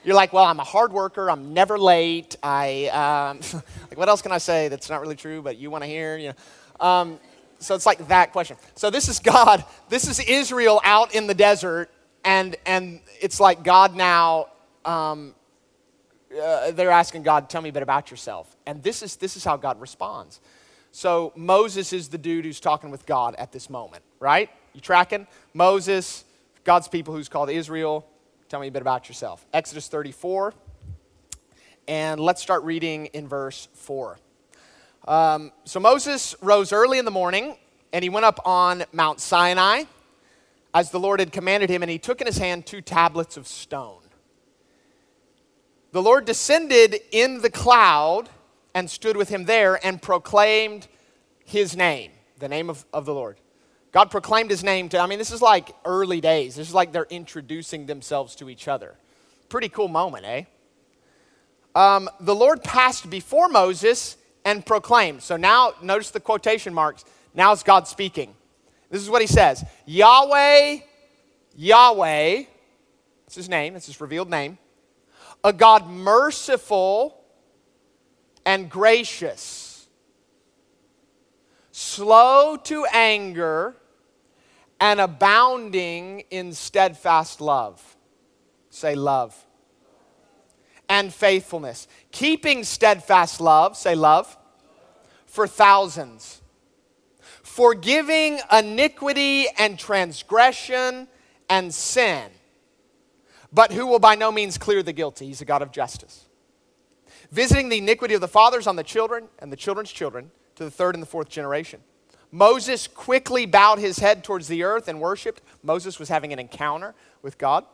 You're 0.07 0.15
like, 0.15 0.31
well, 0.31 0.45
I'm 0.45 0.61
a 0.61 0.63
hard 0.63 0.93
worker. 0.93 1.29
I'm 1.29 1.53
never 1.53 1.77
late. 1.77 2.37
I 2.41 2.85
um, 2.87 3.41
like, 3.89 3.97
what 3.97 4.07
else 4.07 4.21
can 4.21 4.31
I 4.31 4.37
say 4.37 4.69
that's 4.69 4.89
not 4.89 5.01
really 5.01 5.17
true, 5.17 5.41
but 5.41 5.57
you 5.57 5.69
want 5.69 5.83
to 5.83 5.87
hear? 5.89 6.15
You 6.15 6.31
know. 6.79 6.87
Um, 6.87 7.19
so 7.59 7.75
it's 7.75 7.85
like 7.85 8.07
that 8.07 8.31
question. 8.31 8.55
So 8.75 8.89
this 8.89 9.09
is 9.09 9.19
God. 9.19 9.65
This 9.89 10.07
is 10.07 10.21
Israel 10.21 10.79
out 10.85 11.13
in 11.13 11.27
the 11.27 11.33
desert, 11.33 11.89
and 12.23 12.55
and 12.65 13.01
it's 13.19 13.41
like 13.41 13.63
God 13.63 13.97
now. 13.97 14.47
Um, 14.85 15.35
uh, 16.41 16.71
they're 16.71 16.89
asking 16.89 17.23
God, 17.23 17.49
"Tell 17.49 17.61
me 17.61 17.67
a 17.67 17.73
bit 17.73 17.83
about 17.83 18.09
yourself." 18.09 18.55
And 18.65 18.81
this 18.81 19.03
is 19.03 19.17
this 19.17 19.35
is 19.35 19.43
how 19.43 19.57
God 19.57 19.81
responds. 19.81 20.39
So 20.93 21.33
Moses 21.35 21.91
is 21.91 22.07
the 22.07 22.17
dude 22.17 22.45
who's 22.45 22.61
talking 22.61 22.91
with 22.91 23.05
God 23.05 23.35
at 23.35 23.51
this 23.51 23.69
moment, 23.69 24.05
right? 24.21 24.49
You 24.71 24.79
tracking? 24.79 25.27
Moses, 25.53 26.23
God's 26.63 26.87
people 26.87 27.13
who's 27.13 27.27
called 27.27 27.49
Israel. 27.49 28.07
Tell 28.49 28.61
me 28.61 28.67
a 28.67 28.71
bit 28.71 28.81
about 28.81 29.09
yourself. 29.09 29.45
Exodus 29.53 29.89
34. 29.89 30.53
And 31.89 32.17
let's 32.17 32.41
start 32.41 32.63
reading 32.63 33.07
in 33.07 33.27
verse 33.27 33.67
4. 33.73 34.17
Um, 35.05 35.51
so 35.65 35.81
Moses 35.81 36.33
rose 36.41 36.71
early 36.71 36.97
in 36.97 37.03
the 37.03 37.11
morning, 37.11 37.57
and 37.91 38.03
he 38.03 38.09
went 38.09 38.25
up 38.25 38.39
on 38.45 38.85
Mount 38.93 39.19
Sinai 39.19 39.83
as 40.73 40.91
the 40.91 40.99
Lord 40.99 41.19
had 41.19 41.33
commanded 41.33 41.69
him, 41.69 41.83
and 41.83 41.91
he 41.91 41.99
took 41.99 42.21
in 42.21 42.27
his 42.27 42.37
hand 42.37 42.65
two 42.65 42.79
tablets 42.79 43.35
of 43.35 43.47
stone. 43.47 44.01
The 45.91 46.01
Lord 46.01 46.23
descended 46.23 47.01
in 47.11 47.41
the 47.41 47.49
cloud 47.49 48.29
and 48.73 48.89
stood 48.89 49.17
with 49.17 49.27
him 49.27 49.43
there 49.43 49.77
and 49.85 50.01
proclaimed 50.01 50.87
his 51.43 51.75
name, 51.75 52.11
the 52.39 52.47
name 52.47 52.69
of, 52.69 52.85
of 52.93 53.05
the 53.05 53.13
Lord. 53.13 53.37
God 53.97 54.11
proclaimed 54.11 54.51
his 54.51 54.63
name 54.63 54.89
to, 54.89 54.99
I 54.99 55.07
mean, 55.07 55.17
this 55.17 55.31
is 55.31 55.41
like 55.41 55.71
early 55.83 56.21
days. 56.21 56.55
This 56.55 56.67
is 56.67 56.73
like 56.75 56.91
they're 56.91 57.07
introducing 57.09 57.87
themselves 57.87 58.35
to 58.35 58.47
each 58.47 58.67
other. 58.67 58.93
Pretty 59.49 59.69
cool 59.69 59.87
moment, 59.87 60.23
eh? 60.23 60.43
Um, 61.73 62.07
the 62.19 62.35
Lord 62.35 62.61
passed 62.61 63.09
before 63.09 63.49
Moses 63.49 64.17
and 64.45 64.63
proclaimed. 64.63 65.23
So 65.23 65.35
now, 65.35 65.73
notice 65.81 66.11
the 66.11 66.19
quotation 66.19 66.75
marks. 66.75 67.05
Now 67.33 67.51
it's 67.53 67.63
God 67.63 67.87
speaking. 67.87 68.35
This 68.91 69.01
is 69.01 69.09
what 69.09 69.21
he 69.21 69.27
says 69.27 69.65
Yahweh, 69.87 70.77
Yahweh, 71.55 72.43
it's 73.25 73.35
his 73.35 73.49
name, 73.49 73.75
it's 73.75 73.87
his 73.87 73.99
revealed 73.99 74.29
name, 74.29 74.59
a 75.43 75.51
God 75.51 75.89
merciful 75.89 77.19
and 78.45 78.69
gracious, 78.69 79.87
slow 81.71 82.57
to 82.57 82.85
anger, 82.93 83.75
and 84.79 84.99
abounding 84.99 86.21
in 86.29 86.53
steadfast 86.53 87.41
love. 87.41 87.97
Say 88.69 88.95
love 88.95 89.35
and 90.89 91.13
faithfulness. 91.13 91.87
Keeping 92.11 92.63
steadfast 92.63 93.41
love, 93.41 93.75
say 93.75 93.95
love, 93.95 94.37
for 95.25 95.47
thousands. 95.47 96.41
Forgiving 97.43 98.39
iniquity 98.51 99.47
and 99.57 99.77
transgression 99.79 101.07
and 101.49 101.73
sin, 101.73 102.29
but 103.53 103.71
who 103.71 103.87
will 103.87 103.99
by 103.99 104.15
no 104.15 104.31
means 104.31 104.57
clear 104.57 104.83
the 104.83 104.93
guilty. 104.93 105.27
He's 105.27 105.41
a 105.41 105.45
God 105.45 105.61
of 105.61 105.71
justice. 105.71 106.25
Visiting 107.31 107.69
the 107.69 107.77
iniquity 107.77 108.13
of 108.13 108.21
the 108.21 108.27
fathers 108.27 108.67
on 108.67 108.75
the 108.75 108.83
children 108.83 109.27
and 109.39 109.51
the 109.51 109.55
children's 109.55 109.91
children 109.91 110.31
to 110.55 110.65
the 110.65 110.71
third 110.71 110.95
and 110.95 111.01
the 111.01 111.07
fourth 111.07 111.29
generation. 111.29 111.81
Moses 112.31 112.87
quickly 112.87 113.45
bowed 113.45 113.79
his 113.79 113.99
head 113.99 114.23
towards 114.23 114.47
the 114.47 114.63
earth 114.63 114.87
and 114.87 114.99
worshiped. 114.99 115.41
Moses 115.63 115.99
was 115.99 116.09
having 116.09 116.33
an 116.33 116.39
encounter 116.39 116.93
with 117.21 117.37
God. 117.37 117.65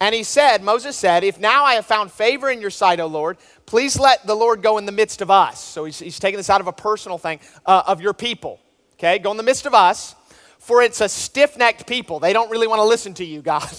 And 0.00 0.14
he 0.14 0.22
said, 0.22 0.62
Moses 0.62 0.96
said, 0.96 1.22
If 1.22 1.38
now 1.38 1.64
I 1.64 1.74
have 1.74 1.86
found 1.86 2.10
favor 2.10 2.50
in 2.50 2.60
your 2.60 2.70
sight, 2.70 2.98
O 2.98 3.06
Lord, 3.06 3.38
please 3.66 3.98
let 3.98 4.26
the 4.26 4.34
Lord 4.34 4.62
go 4.62 4.78
in 4.78 4.86
the 4.86 4.92
midst 4.92 5.20
of 5.22 5.30
us. 5.30 5.62
So 5.62 5.84
he's, 5.84 5.98
he's 5.98 6.18
taking 6.18 6.36
this 6.36 6.50
out 6.50 6.60
of 6.60 6.66
a 6.66 6.72
personal 6.72 7.18
thing 7.18 7.40
uh, 7.64 7.84
of 7.86 8.00
your 8.00 8.12
people. 8.12 8.60
Okay, 8.94 9.18
go 9.18 9.30
in 9.30 9.36
the 9.36 9.42
midst 9.42 9.66
of 9.66 9.74
us, 9.74 10.14
for 10.58 10.82
it's 10.82 11.00
a 11.00 11.08
stiff 11.08 11.56
necked 11.56 11.86
people. 11.86 12.20
They 12.20 12.32
don't 12.32 12.50
really 12.50 12.66
want 12.66 12.80
to 12.80 12.84
listen 12.84 13.14
to 13.14 13.24
you, 13.24 13.42
God. 13.42 13.70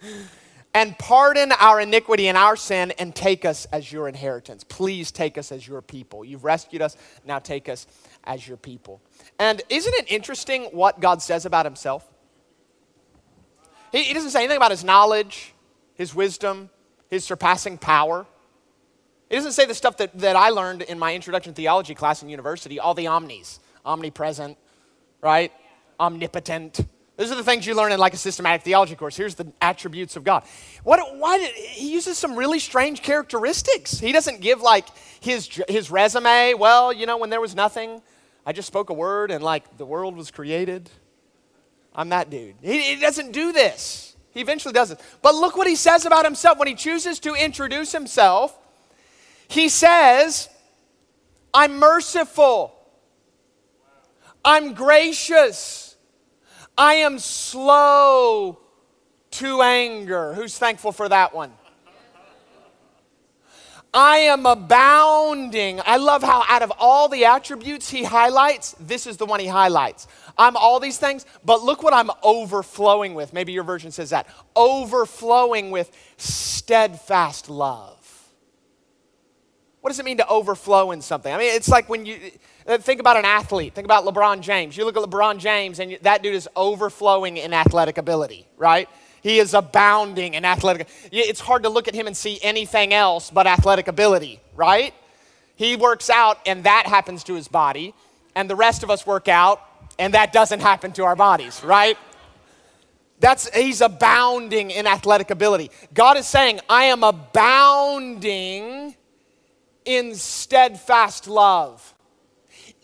and 0.74 0.96
pardon 0.98 1.52
our 1.52 1.80
iniquity 1.80 2.28
and 2.28 2.36
our 2.36 2.56
sin 2.56 2.92
and 2.98 3.14
take 3.14 3.44
us 3.44 3.66
as 3.66 3.90
your 3.90 4.08
inheritance. 4.08 4.64
Please 4.64 5.10
take 5.10 5.38
us 5.38 5.50
as 5.50 5.66
your 5.66 5.82
people. 5.82 6.24
You've 6.24 6.44
rescued 6.44 6.82
us, 6.82 6.96
now 7.24 7.38
take 7.38 7.68
us 7.68 7.86
as 8.24 8.46
your 8.46 8.56
people. 8.56 9.00
And 9.38 9.62
isn't 9.68 9.94
it 9.94 10.10
interesting 10.10 10.64
what 10.64 11.00
God 11.00 11.22
says 11.22 11.46
about 11.46 11.64
himself? 11.64 12.04
He, 13.92 14.04
he 14.04 14.14
doesn't 14.14 14.30
say 14.30 14.40
anything 14.40 14.56
about 14.56 14.70
his 14.70 14.84
knowledge, 14.84 15.54
his 15.94 16.14
wisdom, 16.14 16.70
his 17.08 17.24
surpassing 17.24 17.78
power. 17.78 18.26
He 19.28 19.36
doesn't 19.36 19.52
say 19.52 19.66
the 19.66 19.74
stuff 19.74 19.98
that, 19.98 20.18
that 20.18 20.36
I 20.36 20.50
learned 20.50 20.82
in 20.82 20.98
my 20.98 21.14
introduction 21.14 21.52
to 21.52 21.56
theology 21.56 21.94
class 21.94 22.22
in 22.22 22.28
university, 22.28 22.80
all 22.80 22.94
the 22.94 23.06
omnis, 23.06 23.60
omnipresent, 23.84 24.56
right? 25.20 25.52
Omnipotent. 26.00 26.80
Those 27.16 27.32
are 27.32 27.34
the 27.34 27.44
things 27.44 27.66
you 27.66 27.74
learn 27.74 27.92
in 27.92 27.98
like 27.98 28.14
a 28.14 28.18
systematic 28.18 28.62
theology 28.62 28.94
course. 28.94 29.16
Here's 29.16 29.34
the 29.34 29.52
attributes 29.60 30.16
of 30.16 30.22
God. 30.22 30.44
What, 30.84 31.16
why 31.16 31.38
did, 31.38 31.50
he 31.50 31.92
uses 31.92 32.16
some 32.16 32.36
really 32.36 32.60
strange 32.60 33.02
characteristics. 33.02 33.98
He 33.98 34.12
doesn't 34.12 34.40
give 34.40 34.60
like 34.60 34.86
his, 35.20 35.48
his 35.68 35.90
resume. 35.90 36.54
Well, 36.54 36.92
you 36.92 37.06
know, 37.06 37.18
when 37.18 37.28
there 37.28 37.40
was 37.40 37.56
nothing, 37.56 38.02
I 38.48 38.52
just 38.52 38.66
spoke 38.66 38.88
a 38.88 38.94
word 38.94 39.30
and 39.30 39.44
like 39.44 39.76
the 39.76 39.84
world 39.84 40.16
was 40.16 40.30
created. 40.30 40.88
I'm 41.94 42.08
that 42.08 42.30
dude. 42.30 42.54
He, 42.62 42.94
he 42.94 42.96
doesn't 42.98 43.32
do 43.32 43.52
this. 43.52 44.16
He 44.30 44.40
eventually 44.40 44.72
does 44.72 44.90
it. 44.90 44.98
But 45.20 45.34
look 45.34 45.54
what 45.54 45.66
he 45.66 45.76
says 45.76 46.06
about 46.06 46.24
himself. 46.24 46.58
When 46.58 46.66
he 46.66 46.74
chooses 46.74 47.18
to 47.20 47.34
introduce 47.34 47.92
himself, 47.92 48.58
he 49.48 49.68
says, 49.68 50.48
I'm 51.52 51.78
merciful. 51.78 52.74
I'm 54.42 54.72
gracious. 54.72 55.94
I 56.78 56.94
am 56.94 57.18
slow 57.18 58.60
to 59.32 59.60
anger. 59.60 60.32
Who's 60.32 60.56
thankful 60.56 60.92
for 60.92 61.06
that 61.10 61.34
one? 61.34 61.52
I 64.00 64.18
am 64.18 64.46
abounding. 64.46 65.80
I 65.84 65.96
love 65.96 66.22
how, 66.22 66.44
out 66.48 66.62
of 66.62 66.72
all 66.78 67.08
the 67.08 67.24
attributes 67.24 67.90
he 67.90 68.04
highlights, 68.04 68.76
this 68.78 69.08
is 69.08 69.16
the 69.16 69.26
one 69.26 69.40
he 69.40 69.48
highlights. 69.48 70.06
I'm 70.38 70.56
all 70.56 70.78
these 70.78 70.98
things, 70.98 71.26
but 71.44 71.64
look 71.64 71.82
what 71.82 71.92
I'm 71.92 72.12
overflowing 72.22 73.14
with. 73.14 73.32
Maybe 73.32 73.50
your 73.50 73.64
version 73.64 73.90
says 73.90 74.10
that. 74.10 74.28
Overflowing 74.54 75.72
with 75.72 75.90
steadfast 76.16 77.50
love. 77.50 77.96
What 79.80 79.90
does 79.90 79.98
it 79.98 80.04
mean 80.04 80.18
to 80.18 80.28
overflow 80.28 80.92
in 80.92 81.02
something? 81.02 81.34
I 81.34 81.36
mean, 81.36 81.52
it's 81.56 81.68
like 81.68 81.88
when 81.88 82.06
you 82.06 82.20
uh, 82.68 82.78
think 82.78 83.00
about 83.00 83.16
an 83.16 83.24
athlete, 83.24 83.74
think 83.74 83.84
about 83.84 84.04
LeBron 84.04 84.42
James. 84.42 84.76
You 84.76 84.84
look 84.84 84.96
at 84.96 85.02
LeBron 85.02 85.38
James, 85.38 85.80
and 85.80 85.98
that 86.02 86.22
dude 86.22 86.36
is 86.36 86.48
overflowing 86.54 87.36
in 87.36 87.52
athletic 87.52 87.98
ability, 87.98 88.46
right? 88.56 88.88
He 89.22 89.38
is 89.38 89.54
abounding 89.54 90.34
in 90.34 90.44
athletic. 90.44 90.88
It's 91.10 91.40
hard 91.40 91.64
to 91.64 91.68
look 91.68 91.88
at 91.88 91.94
him 91.94 92.06
and 92.06 92.16
see 92.16 92.38
anything 92.42 92.94
else 92.94 93.30
but 93.30 93.46
athletic 93.46 93.88
ability, 93.88 94.40
right? 94.54 94.94
He 95.56 95.74
works 95.74 96.08
out, 96.08 96.38
and 96.46 96.62
that 96.64 96.86
happens 96.86 97.24
to 97.24 97.34
his 97.34 97.48
body, 97.48 97.92
and 98.36 98.48
the 98.48 98.54
rest 98.54 98.84
of 98.84 98.90
us 98.90 99.04
work 99.04 99.26
out, 99.26 99.60
and 99.98 100.14
that 100.14 100.32
doesn't 100.32 100.60
happen 100.60 100.92
to 100.92 101.04
our 101.04 101.16
bodies, 101.16 101.64
right? 101.64 101.98
That's 103.18 103.52
he's 103.52 103.80
abounding 103.80 104.70
in 104.70 104.86
athletic 104.86 105.30
ability. 105.30 105.72
God 105.92 106.16
is 106.16 106.28
saying, 106.28 106.60
I 106.68 106.84
am 106.84 107.02
abounding 107.02 108.94
in 109.84 110.14
steadfast 110.14 111.26
love. 111.26 111.94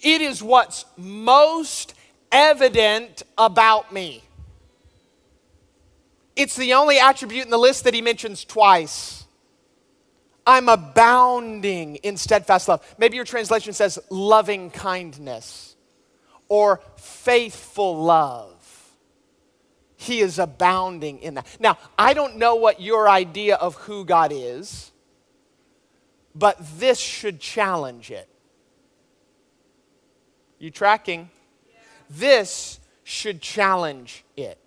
It 0.02 0.20
is 0.20 0.42
what's 0.42 0.84
most 0.96 1.94
evident 2.32 3.22
about 3.38 3.92
me. 3.92 4.23
It's 6.36 6.56
the 6.56 6.74
only 6.74 6.98
attribute 6.98 7.44
in 7.44 7.50
the 7.50 7.58
list 7.58 7.84
that 7.84 7.94
he 7.94 8.02
mentions 8.02 8.44
twice. 8.44 9.24
I'm 10.46 10.68
abounding 10.68 11.96
in 11.96 12.16
steadfast 12.16 12.68
love. 12.68 12.94
Maybe 12.98 13.16
your 13.16 13.24
translation 13.24 13.72
says 13.72 13.98
loving 14.10 14.70
kindness 14.70 15.76
or 16.48 16.80
faithful 16.96 18.02
love. 18.02 18.50
He 19.96 20.20
is 20.20 20.38
abounding 20.38 21.20
in 21.20 21.34
that. 21.34 21.46
Now, 21.58 21.78
I 21.98 22.12
don't 22.12 22.36
know 22.36 22.56
what 22.56 22.80
your 22.80 23.08
idea 23.08 23.54
of 23.56 23.74
who 23.76 24.04
God 24.04 24.32
is, 24.34 24.92
but 26.34 26.58
this 26.78 26.98
should 26.98 27.40
challenge 27.40 28.10
it. 28.10 28.28
You 30.58 30.70
tracking? 30.70 31.30
This 32.10 32.80
should 33.02 33.40
challenge 33.40 34.24
it. 34.36 34.58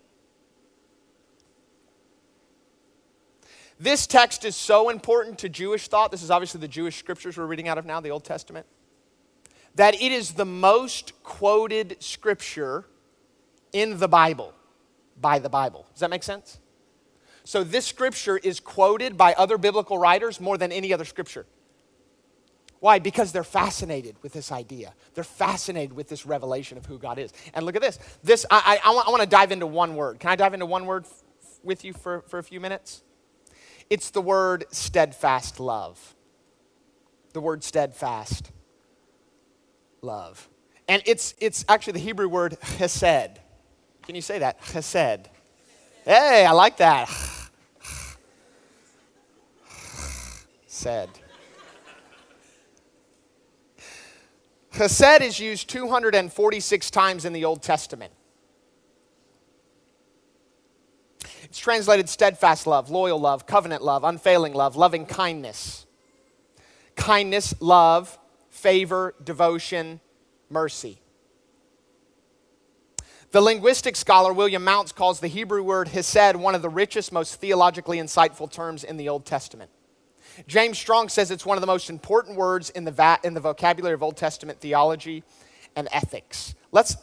This 3.79 4.07
text 4.07 4.43
is 4.43 4.55
so 4.55 4.89
important 4.89 5.39
to 5.39 5.49
Jewish 5.49 5.87
thought. 5.87 6.11
This 6.11 6.23
is 6.23 6.31
obviously 6.31 6.59
the 6.59 6.67
Jewish 6.67 6.97
scriptures 6.97 7.37
we're 7.37 7.45
reading 7.45 7.67
out 7.67 7.77
of 7.77 7.85
now, 7.85 7.99
the 7.99 8.09
Old 8.09 8.23
Testament. 8.23 8.65
That 9.75 9.93
it 9.93 10.11
is 10.11 10.33
the 10.33 10.45
most 10.45 11.13
quoted 11.23 11.97
scripture 12.01 12.85
in 13.73 13.99
the 13.99 14.07
Bible 14.07 14.53
by 15.21 15.37
the 15.37 15.49
Bible. 15.49 15.85
Does 15.93 15.99
that 15.99 16.09
make 16.09 16.23
sense? 16.23 16.59
So, 17.43 17.63
this 17.63 17.85
scripture 17.85 18.37
is 18.37 18.59
quoted 18.59 19.15
by 19.15 19.33
other 19.33 19.57
biblical 19.57 19.97
writers 19.97 20.41
more 20.41 20.57
than 20.57 20.71
any 20.71 20.91
other 20.91 21.05
scripture. 21.05 21.45
Why? 22.79 22.99
Because 22.99 23.31
they're 23.31 23.43
fascinated 23.43 24.15
with 24.21 24.33
this 24.33 24.51
idea. 24.51 24.93
They're 25.13 25.23
fascinated 25.23 25.93
with 25.93 26.09
this 26.09 26.25
revelation 26.25 26.77
of 26.77 26.85
who 26.85 26.99
God 26.99 27.17
is. 27.19 27.31
And 27.53 27.65
look 27.65 27.75
at 27.75 27.81
this. 27.81 27.99
This 28.23 28.45
I, 28.51 28.79
I, 28.83 28.89
I 28.89 28.93
want, 28.93 29.07
I 29.07 29.11
want 29.11 29.23
to 29.23 29.29
dive 29.29 29.51
into 29.51 29.65
one 29.65 29.95
word. 29.95 30.19
Can 30.19 30.29
I 30.29 30.35
dive 30.35 30.53
into 30.53 30.65
one 30.65 30.85
word 30.85 31.05
f- 31.05 31.23
with 31.63 31.85
you 31.85 31.93
for, 31.93 32.21
for 32.27 32.37
a 32.37 32.43
few 32.43 32.59
minutes? 32.59 33.03
It's 33.89 34.09
the 34.09 34.21
word 34.21 34.65
steadfast 34.71 35.59
love. 35.59 36.15
The 37.33 37.41
word 37.41 37.63
steadfast 37.63 38.51
love. 40.01 40.49
And 40.87 41.01
it's, 41.05 41.35
it's 41.39 41.65
actually 41.67 41.93
the 41.93 41.99
Hebrew 41.99 42.27
word 42.27 42.57
chesed. 42.61 43.37
Can 44.03 44.15
you 44.15 44.21
say 44.21 44.39
that? 44.39 44.61
Chesed. 44.61 45.25
Hey, 46.05 46.45
I 46.45 46.51
like 46.51 46.77
that. 46.77 47.09
Said. 50.65 51.09
Chesed 54.71 55.21
is 55.21 55.39
used 55.39 55.69
246 55.69 56.91
times 56.91 57.25
in 57.25 57.33
the 57.33 57.43
Old 57.45 57.63
Testament. 57.63 58.13
It's 61.47 61.59
translated 61.59 62.09
steadfast 62.09 62.67
love, 62.67 62.89
loyal 62.89 63.19
love, 63.19 63.45
covenant 63.45 63.81
love, 63.81 64.03
unfailing 64.03 64.53
love, 64.53 64.75
loving 64.75 65.05
kindness. 65.05 65.85
Kindness, 66.97 67.53
love, 67.61 68.19
favor, 68.49 69.15
devotion, 69.23 70.01
mercy. 70.49 70.99
The 73.31 73.39
linguistic 73.39 73.95
scholar 73.95 74.33
William 74.33 74.61
Mounce 74.65 74.91
calls 74.91 75.21
the 75.21 75.29
Hebrew 75.29 75.63
word 75.63 75.87
hesed 75.87 76.35
one 76.35 76.53
of 76.53 76.61
the 76.61 76.69
richest, 76.69 77.13
most 77.13 77.39
theologically 77.39 77.97
insightful 77.97 78.51
terms 78.51 78.83
in 78.83 78.97
the 78.97 79.07
Old 79.07 79.25
Testament. 79.25 79.71
James 80.47 80.77
Strong 80.77 81.07
says 81.07 81.31
it's 81.31 81.45
one 81.45 81.57
of 81.57 81.61
the 81.61 81.67
most 81.67 81.89
important 81.89 82.35
words 82.35 82.71
in 82.71 82.83
the, 82.83 82.91
va- 82.91 83.19
in 83.23 83.33
the 83.33 83.39
vocabulary 83.39 83.93
of 83.93 84.03
Old 84.03 84.17
Testament 84.17 84.59
theology 84.59 85.23
and 85.77 85.87
ethics. 85.93 86.55
Let's, 86.73 86.97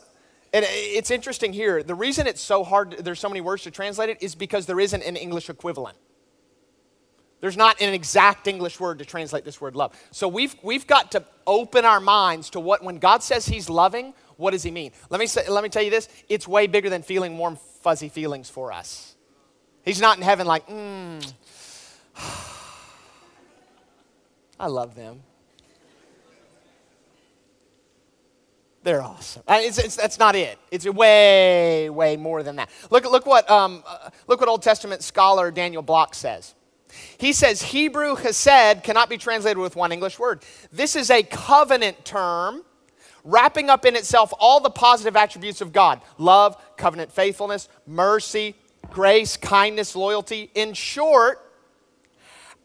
and 0.55 0.65
it's 0.69 1.11
interesting 1.11 1.53
here. 1.53 1.83
The 1.83 1.97
reason 1.97 2.29
it's 2.29 2.41
so 2.41 2.63
hard, 2.63 2.93
there's 3.01 3.19
so 3.19 3.29
many 3.29 3.41
words 3.41 3.65
to 3.65 3.73
translate 3.73 4.09
it, 4.09 4.19
is 4.23 4.37
because 4.37 4.67
there 4.67 4.79
isn't 4.79 5.03
an 5.03 5.17
English 5.17 5.51
equivalent. 5.51 5.99
There's 7.41 7.57
not 7.57 7.81
an 7.81 7.93
exact 7.93 8.47
English 8.47 8.79
word 8.79 9.01
to 9.01 9.05
translate 9.05 9.45
this 9.45 9.61
word 9.61 9.75
love. 9.75 10.01
So 10.13 10.29
we've, 10.29 10.55
we've 10.63 10.87
got 10.87 11.11
to 11.13 11.25
open 11.45 11.85
our 11.85 11.99
minds 11.99 12.51
to 12.51 12.61
what, 12.61 12.85
when 12.85 12.99
God 12.99 13.25
says 13.25 13.47
He's 13.47 13.69
loving, 13.69 14.15
what 14.37 14.53
does 14.53 14.63
He 14.63 14.71
mean? 14.71 14.93
Let 15.11 15.19
me, 15.19 15.27
say, 15.27 15.49
let 15.49 15.65
me 15.65 15.69
tell 15.69 15.83
you 15.83 15.91
this 15.91 16.09
it's 16.29 16.47
way 16.47 16.69
bigger 16.69 16.89
than 16.89 17.03
feeling 17.03 17.37
warm, 17.37 17.57
fuzzy 17.83 18.09
feelings 18.09 18.49
for 18.49 18.73
us. 18.73 19.17
He's 19.85 20.01
not 20.01 20.19
in 20.19 20.23
heaven 20.23 20.47
like, 20.47 20.69
mmm, 20.69 21.33
I 24.61 24.69
love 24.69 24.95
them. 24.95 25.25
They're 28.85 29.03
awesome. 29.03 29.43
It's, 29.49 29.79
it's, 29.79 29.97
that's 29.97 30.19
not 30.19 30.37
it. 30.37 30.59
It's 30.71 30.85
way, 30.87 31.89
way 31.89 32.19
more 32.19 32.43
than 32.43 32.57
that. 32.57 32.69
Look, 32.91 33.11
look, 33.11 33.25
what, 33.25 33.51
um, 33.51 33.83
uh, 33.87 34.11
look 34.27 34.41
what 34.41 34.49
Old 34.49 34.63
Testament 34.63 35.03
scholar 35.03 35.51
Daniel 35.51 35.81
Block 35.81 36.15
says. 36.15 36.55
He 37.17 37.33
says 37.33 37.63
Hebrew 37.63 38.15
chesed 38.15 38.85
cannot 38.85 39.09
be 39.09 39.17
translated 39.17 39.57
with 39.57 39.75
one 39.75 39.91
English 39.91 40.19
word. 40.19 40.45
This 40.71 40.97
is 40.97 41.11
a 41.11 41.23
covenant 41.23 42.05
term 42.05 42.63
wrapping 43.25 43.71
up 43.71 43.87
in 43.87 43.97
itself 43.97 44.35
all 44.39 44.61
the 44.61 44.71
positive 44.71 45.17
attributes 45.17 45.63
of 45.63 45.73
God 45.73 46.03
love, 46.19 46.55
covenant 46.77 47.11
faithfulness, 47.11 47.71
mercy, 47.87 48.55
grace, 48.91 49.39
kindness, 49.39 49.97
loyalty. 49.97 50.51
In 50.55 50.75
short, 50.75 51.41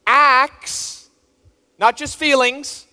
acts, 0.06 1.10
not 1.80 1.96
just 1.96 2.18
feelings, 2.18 2.88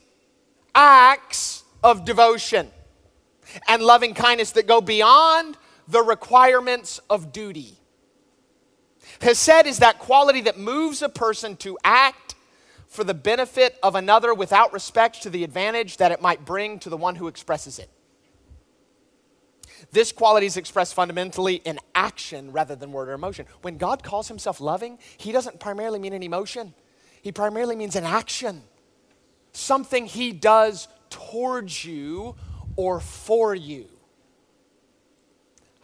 acts 0.77 1.65
of 1.83 2.05
devotion 2.05 2.71
and 3.69 3.83
loving 3.83 4.15
kindness 4.15 4.53
that 4.53 4.67
go 4.67 4.81
beyond 4.81 5.57
the 5.89 6.03
requirements 6.03 7.01
of 7.09 7.33
duty. 7.33 7.79
Hesed 9.21 9.67
is 9.67 9.79
that 9.79 9.99
quality 9.99 10.43
that 10.43 10.59
moves 10.59 11.03
a 11.03 11.09
person 11.09 11.57
to 11.57 11.79
act 11.85 12.35
for 12.89 13.05
the 13.05 13.15
benefit 13.15 13.79
of 13.83 13.95
another 13.95 14.35
without 14.35 14.73
respect 14.73 15.23
to 15.23 15.31
the 15.31 15.45
advantage 15.45 15.99
that 15.99 16.13
it 16.13 16.21
might 16.21 16.45
bring 16.45 16.79
to 16.81 16.91
the 16.91 16.97
one 16.97 17.17
who 17.17 17.29
expresses 17.29 17.79
it. 17.79 17.91
This 19.93 20.13
quality 20.13 20.47
is 20.47 20.57
expressed 20.57 20.95
fundamentally 20.95 21.57
in 21.57 21.79
action 21.95 22.53
rather 22.53 22.75
than 22.75 22.93
word 22.93 23.09
or 23.09 23.13
emotion. 23.13 23.47
When 23.63 23.77
God 23.77 24.03
calls 24.03 24.29
himself 24.29 24.61
loving, 24.61 24.99
he 25.17 25.33
doesn't 25.33 25.61
primarily 25.61 25.99
mean 25.99 26.13
an 26.13 26.23
emotion, 26.23 26.75
he 27.23 27.33
primarily 27.33 27.77
means 27.77 27.97
an 27.97 28.05
action. 28.05 28.63
Something 29.53 30.07
he 30.07 30.33
does 30.33 30.87
towards 31.09 31.85
you 31.85 32.35
or 32.77 33.01
for 33.01 33.55
you. 33.55 33.89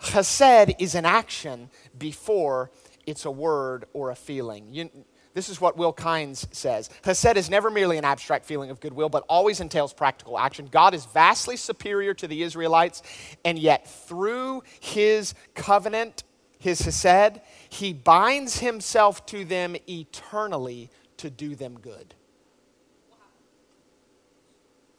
Chesed 0.01 0.75
is 0.79 0.95
an 0.95 1.05
action 1.05 1.71
before 1.97 2.71
it's 3.07 3.25
a 3.25 3.31
word 3.31 3.87
or 3.93 4.11
a 4.11 4.15
feeling. 4.15 4.67
You, 4.73 4.91
this 5.35 5.49
is 5.49 5.61
what 5.61 5.77
Will 5.77 5.93
Kynes 5.93 6.53
says. 6.55 6.91
Chesed 7.03 7.37
is 7.37 7.49
never 7.49 7.71
merely 7.71 7.99
an 7.99 8.05
abstract 8.05 8.45
feeling 8.45 8.71
of 8.71 8.81
goodwill, 8.81 9.09
but 9.09 9.25
always 9.29 9.61
entails 9.61 9.93
practical 9.93 10.39
action. 10.39 10.69
God 10.71 10.93
is 10.93 11.07
vastly 11.07 11.57
superior 11.57 12.15
to 12.15 12.27
the 12.27 12.43
Israelites, 12.43 13.03
and 13.45 13.59
yet 13.59 13.89
through 13.89 14.63
his 14.81 15.35
covenant, 15.55 16.25
his 16.59 16.83
Chesed, 16.83 17.41
he 17.69 17.93
binds 17.93 18.59
himself 18.59 19.25
to 19.27 19.45
them 19.45 19.77
eternally 19.89 20.91
to 21.19 21.31
do 21.31 21.55
them 21.55 21.79
good. 21.81 22.15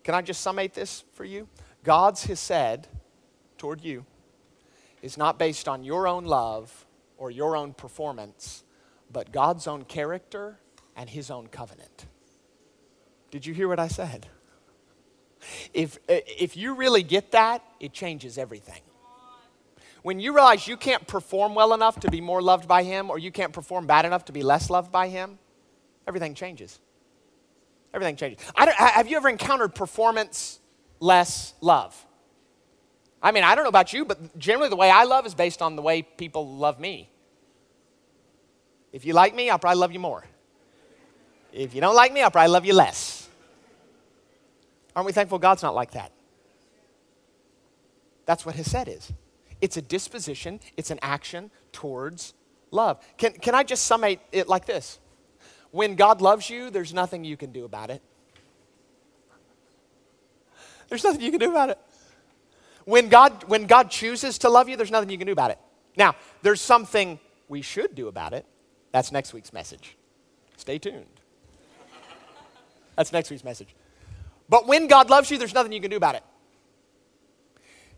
Can 0.03 0.15
I 0.15 0.21
just 0.21 0.41
summate 0.41 0.73
this 0.73 1.03
for 1.13 1.23
you? 1.23 1.47
God's 1.83 2.25
Hesed 2.25 2.87
toward 3.57 3.83
you 3.83 4.05
is 5.01 5.17
not 5.17 5.37
based 5.37 5.67
on 5.67 5.83
your 5.83 6.07
own 6.07 6.23
love 6.23 6.85
or 7.17 7.29
your 7.29 7.55
own 7.55 7.73
performance, 7.73 8.63
but 9.11 9.31
God's 9.31 9.67
own 9.67 9.83
character 9.83 10.59
and 10.95 11.09
His 11.09 11.29
own 11.29 11.47
covenant. 11.47 12.05
Did 13.31 13.45
you 13.45 13.53
hear 13.53 13.67
what 13.67 13.79
I 13.79 13.87
said? 13.87 14.27
If, 15.73 15.99
if 16.07 16.55
you 16.55 16.75
really 16.75 17.03
get 17.03 17.31
that, 17.31 17.63
it 17.79 17.91
changes 17.91 18.37
everything. 18.37 18.81
When 20.03 20.19
you 20.19 20.33
realize 20.33 20.67
you 20.67 20.77
can't 20.77 21.05
perform 21.07 21.55
well 21.55 21.73
enough 21.73 21.99
to 22.01 22.11
be 22.11 22.21
more 22.21 22.41
loved 22.41 22.67
by 22.67 22.83
Him, 22.83 23.09
or 23.09 23.17
you 23.17 23.31
can't 23.31 23.53
perform 23.53 23.87
bad 23.87 24.05
enough 24.05 24.25
to 24.25 24.31
be 24.31 24.41
less 24.41 24.69
loved 24.69 24.91
by 24.91 25.09
Him, 25.09 25.39
everything 26.07 26.33
changes. 26.33 26.79
Everything 27.93 28.15
changes. 28.15 28.45
have 28.55 29.07
you 29.07 29.17
ever 29.17 29.29
encountered 29.29 29.75
performance 29.75 30.59
less 30.99 31.53
love. 31.61 32.05
I 33.21 33.31
mean, 33.31 33.43
I 33.43 33.55
don't 33.55 33.63
know 33.63 33.69
about 33.69 33.93
you, 33.93 34.03
but 34.03 34.37
generally 34.37 34.69
the 34.69 34.75
way 34.75 34.89
I 34.89 35.05
love 35.05 35.25
is 35.25 35.33
based 35.33 35.61
on 35.61 35.75
the 35.75 35.81
way 35.81 36.01
people 36.01 36.57
love 36.57 36.79
me. 36.79 37.09
If 38.91 39.05
you 39.05 39.13
like 39.13 39.33
me, 39.33 39.49
I'll 39.49 39.59
probably 39.59 39.79
love 39.79 39.91
you 39.91 39.99
more. 39.99 40.25
If 41.51 41.73
you 41.73 41.81
don't 41.81 41.95
like 41.95 42.11
me, 42.11 42.21
I'll 42.21 42.31
probably 42.31 42.51
love 42.51 42.65
you 42.65 42.73
less. 42.73 43.29
Aren't 44.95 45.05
we 45.05 45.13
thankful 45.13 45.39
God's 45.39 45.63
not 45.63 45.73
like 45.73 45.91
that? 45.91 46.11
That's 48.25 48.45
what 48.45 48.55
Hesed 48.55 48.87
is. 48.87 49.11
It's 49.61 49.77
a 49.77 49.81
disposition, 49.81 50.59
it's 50.75 50.91
an 50.91 50.99
action 51.01 51.49
towards 51.71 52.33
love. 52.71 52.99
Can, 53.17 53.33
can 53.33 53.55
I 53.55 53.63
just 53.63 53.85
summate 53.85 54.19
it 54.31 54.47
like 54.49 54.65
this? 54.65 54.99
When 55.71 55.95
God 55.95 56.21
loves 56.21 56.49
you, 56.49 56.69
there's 56.69 56.93
nothing 56.93 57.23
you 57.23 57.37
can 57.37 57.51
do 57.51 57.65
about 57.65 57.89
it. 57.89 58.01
There's 60.89 61.03
nothing 61.03 61.21
you 61.21 61.31
can 61.31 61.39
do 61.39 61.51
about 61.51 61.69
it. 61.69 61.79
When 62.85 63.09
God, 63.09 63.45
when 63.45 63.65
God 63.65 63.89
chooses 63.89 64.37
to 64.39 64.49
love 64.49 64.67
you, 64.67 64.75
there's 64.75 64.91
nothing 64.91 65.09
you 65.09 65.17
can 65.17 65.27
do 65.27 65.33
about 65.33 65.51
it. 65.51 65.59
Now, 65.95 66.15
there's 66.41 66.61
something 66.61 67.19
we 67.47 67.61
should 67.61 67.95
do 67.95 68.07
about 68.07 68.33
it. 68.33 68.45
That's 68.91 69.11
next 69.11 69.33
week's 69.33 69.53
message. 69.53 69.95
Stay 70.57 70.77
tuned. 70.77 71.05
That's 72.95 73.11
next 73.11 73.29
week's 73.29 73.43
message. 73.43 73.75
But 74.49 74.67
when 74.67 74.87
God 74.87 75.09
loves 75.09 75.31
you, 75.31 75.37
there's 75.37 75.53
nothing 75.53 75.71
you 75.71 75.81
can 75.81 75.89
do 75.89 75.97
about 75.97 76.15
it. 76.15 76.23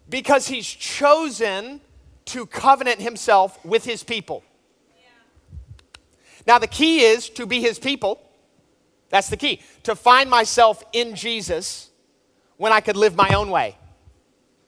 Because 0.07 0.47
He's 0.47 0.67
chosen 0.67 1.81
to 2.25 2.45
covenant 2.45 3.01
Himself 3.01 3.63
with 3.65 3.83
His 3.83 4.03
people. 4.03 4.43
Now, 6.47 6.59
the 6.59 6.67
key 6.67 7.01
is 7.01 7.29
to 7.31 7.45
be 7.45 7.59
His 7.59 7.79
people. 7.79 8.21
That's 9.09 9.29
the 9.29 9.37
key. 9.37 9.61
To 9.83 9.95
find 9.95 10.29
myself 10.29 10.83
in 10.93 11.15
Jesus 11.15 11.89
when 12.57 12.71
I 12.71 12.81
could 12.81 12.97
live 12.97 13.15
my 13.15 13.29
own 13.29 13.49
way. 13.49 13.77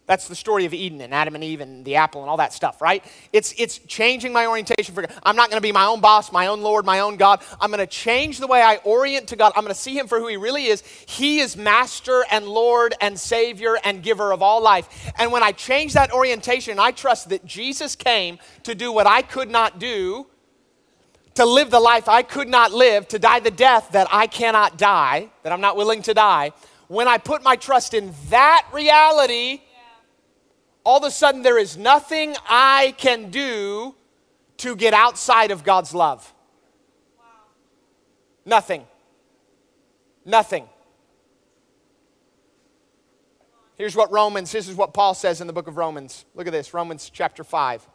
That's 0.07 0.29
the 0.29 0.35
story 0.35 0.63
of 0.63 0.73
Eden 0.73 1.01
and 1.01 1.13
Adam 1.13 1.35
and 1.35 1.43
Eve 1.43 1.59
and 1.59 1.83
the 1.83 1.97
apple 1.97 2.21
and 2.21 2.29
all 2.29 2.37
that 2.37 2.53
stuff, 2.53 2.81
right? 2.81 3.03
It's, 3.33 3.53
it's 3.57 3.77
changing 3.79 4.31
my 4.31 4.45
orientation 4.45 4.95
for 4.95 5.01
God. 5.01 5.11
I'm 5.21 5.35
not 5.35 5.49
going 5.49 5.57
to 5.57 5.67
be 5.67 5.73
my 5.73 5.83
own 5.83 5.99
boss, 5.99 6.31
my 6.31 6.47
own 6.47 6.61
Lord, 6.61 6.85
my 6.85 7.01
own 7.01 7.17
God. 7.17 7.41
I'm 7.59 7.69
going 7.69 7.85
to 7.85 7.85
change 7.85 8.39
the 8.39 8.47
way 8.47 8.61
I 8.61 8.77
orient 8.85 9.27
to 9.27 9.35
God. 9.35 9.51
I'm 9.53 9.63
going 9.63 9.75
to 9.75 9.79
see 9.79 9.99
Him 9.99 10.07
for 10.07 10.19
who 10.19 10.27
He 10.27 10.37
really 10.37 10.67
is. 10.67 10.81
He 10.81 11.39
is 11.39 11.57
Master 11.57 12.23
and 12.31 12.47
Lord 12.47 12.95
and 13.01 13.19
Savior 13.19 13.77
and 13.83 14.01
giver 14.01 14.31
of 14.31 14.41
all 14.41 14.61
life. 14.61 15.11
And 15.17 15.29
when 15.29 15.43
I 15.43 15.51
change 15.51 15.91
that 15.93 16.13
orientation, 16.13 16.79
I 16.79 16.91
trust 16.91 17.27
that 17.27 17.45
Jesus 17.45 17.97
came 17.97 18.39
to 18.63 18.73
do 18.73 18.93
what 18.93 19.07
I 19.07 19.21
could 19.21 19.49
not 19.51 19.77
do, 19.77 20.27
to 21.33 21.45
live 21.45 21.69
the 21.69 21.81
life 21.81 22.07
I 22.07 22.21
could 22.21 22.47
not 22.47 22.71
live, 22.71 23.09
to 23.09 23.19
die 23.19 23.41
the 23.41 23.51
death 23.51 23.89
that 23.91 24.07
I 24.09 24.27
cannot 24.27 24.77
die, 24.77 25.31
that 25.43 25.51
I'm 25.51 25.61
not 25.61 25.75
willing 25.75 26.01
to 26.03 26.13
die. 26.13 26.53
When 26.87 27.07
I 27.07 27.17
put 27.17 27.43
my 27.43 27.55
trust 27.55 27.93
in 27.93 28.13
that 28.29 28.65
reality, 28.71 29.61
all 30.83 30.97
of 30.97 31.03
a 31.03 31.11
sudden 31.11 31.41
there 31.41 31.57
is 31.57 31.75
nothing 31.77 32.35
I 32.47 32.95
can 32.97 33.29
do 33.29 33.95
to 34.57 34.75
get 34.75 34.93
outside 34.93 35.51
of 35.51 35.63
God's 35.63 35.93
love. 35.93 36.33
Wow. 37.17 37.23
Nothing. 38.45 38.85
Nothing. 40.25 40.67
Here's 43.75 43.95
what 43.95 44.11
Romans, 44.11 44.51
this 44.51 44.67
is 44.67 44.75
what 44.75 44.93
Paul 44.93 45.13
says 45.13 45.39
in 45.39 45.45
the 45.45 45.53
book 45.53 45.67
of 45.67 45.77
Romans. 45.77 46.25
Look 46.33 46.47
at 46.47 46.53
this, 46.53 46.73
Romans 46.73 47.11
chapter 47.13 47.43
5. 47.43 47.87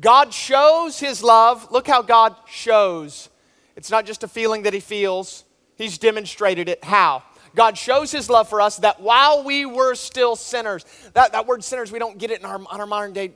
God 0.00 0.34
shows 0.34 0.98
his 0.98 1.22
love. 1.22 1.70
Look 1.70 1.86
how 1.86 2.02
God 2.02 2.34
shows. 2.48 3.30
It's 3.76 3.90
not 3.90 4.06
just 4.06 4.24
a 4.24 4.28
feeling 4.28 4.62
that 4.62 4.72
he 4.72 4.80
feels, 4.80 5.44
he's 5.76 5.98
demonstrated 5.98 6.68
it. 6.68 6.82
How? 6.82 7.22
God 7.56 7.76
shows 7.76 8.12
his 8.12 8.28
love 8.30 8.48
for 8.48 8.60
us 8.60 8.76
that 8.78 9.00
while 9.00 9.42
we 9.42 9.64
were 9.64 9.94
still 9.94 10.36
sinners, 10.36 10.84
that, 11.14 11.32
that 11.32 11.46
word 11.46 11.64
sinners, 11.64 11.90
we 11.90 11.98
don't 11.98 12.18
get 12.18 12.30
it 12.30 12.38
in 12.38 12.46
our, 12.46 12.56
on 12.56 12.80
our 12.80 12.86
modern 12.86 13.14
day 13.14 13.32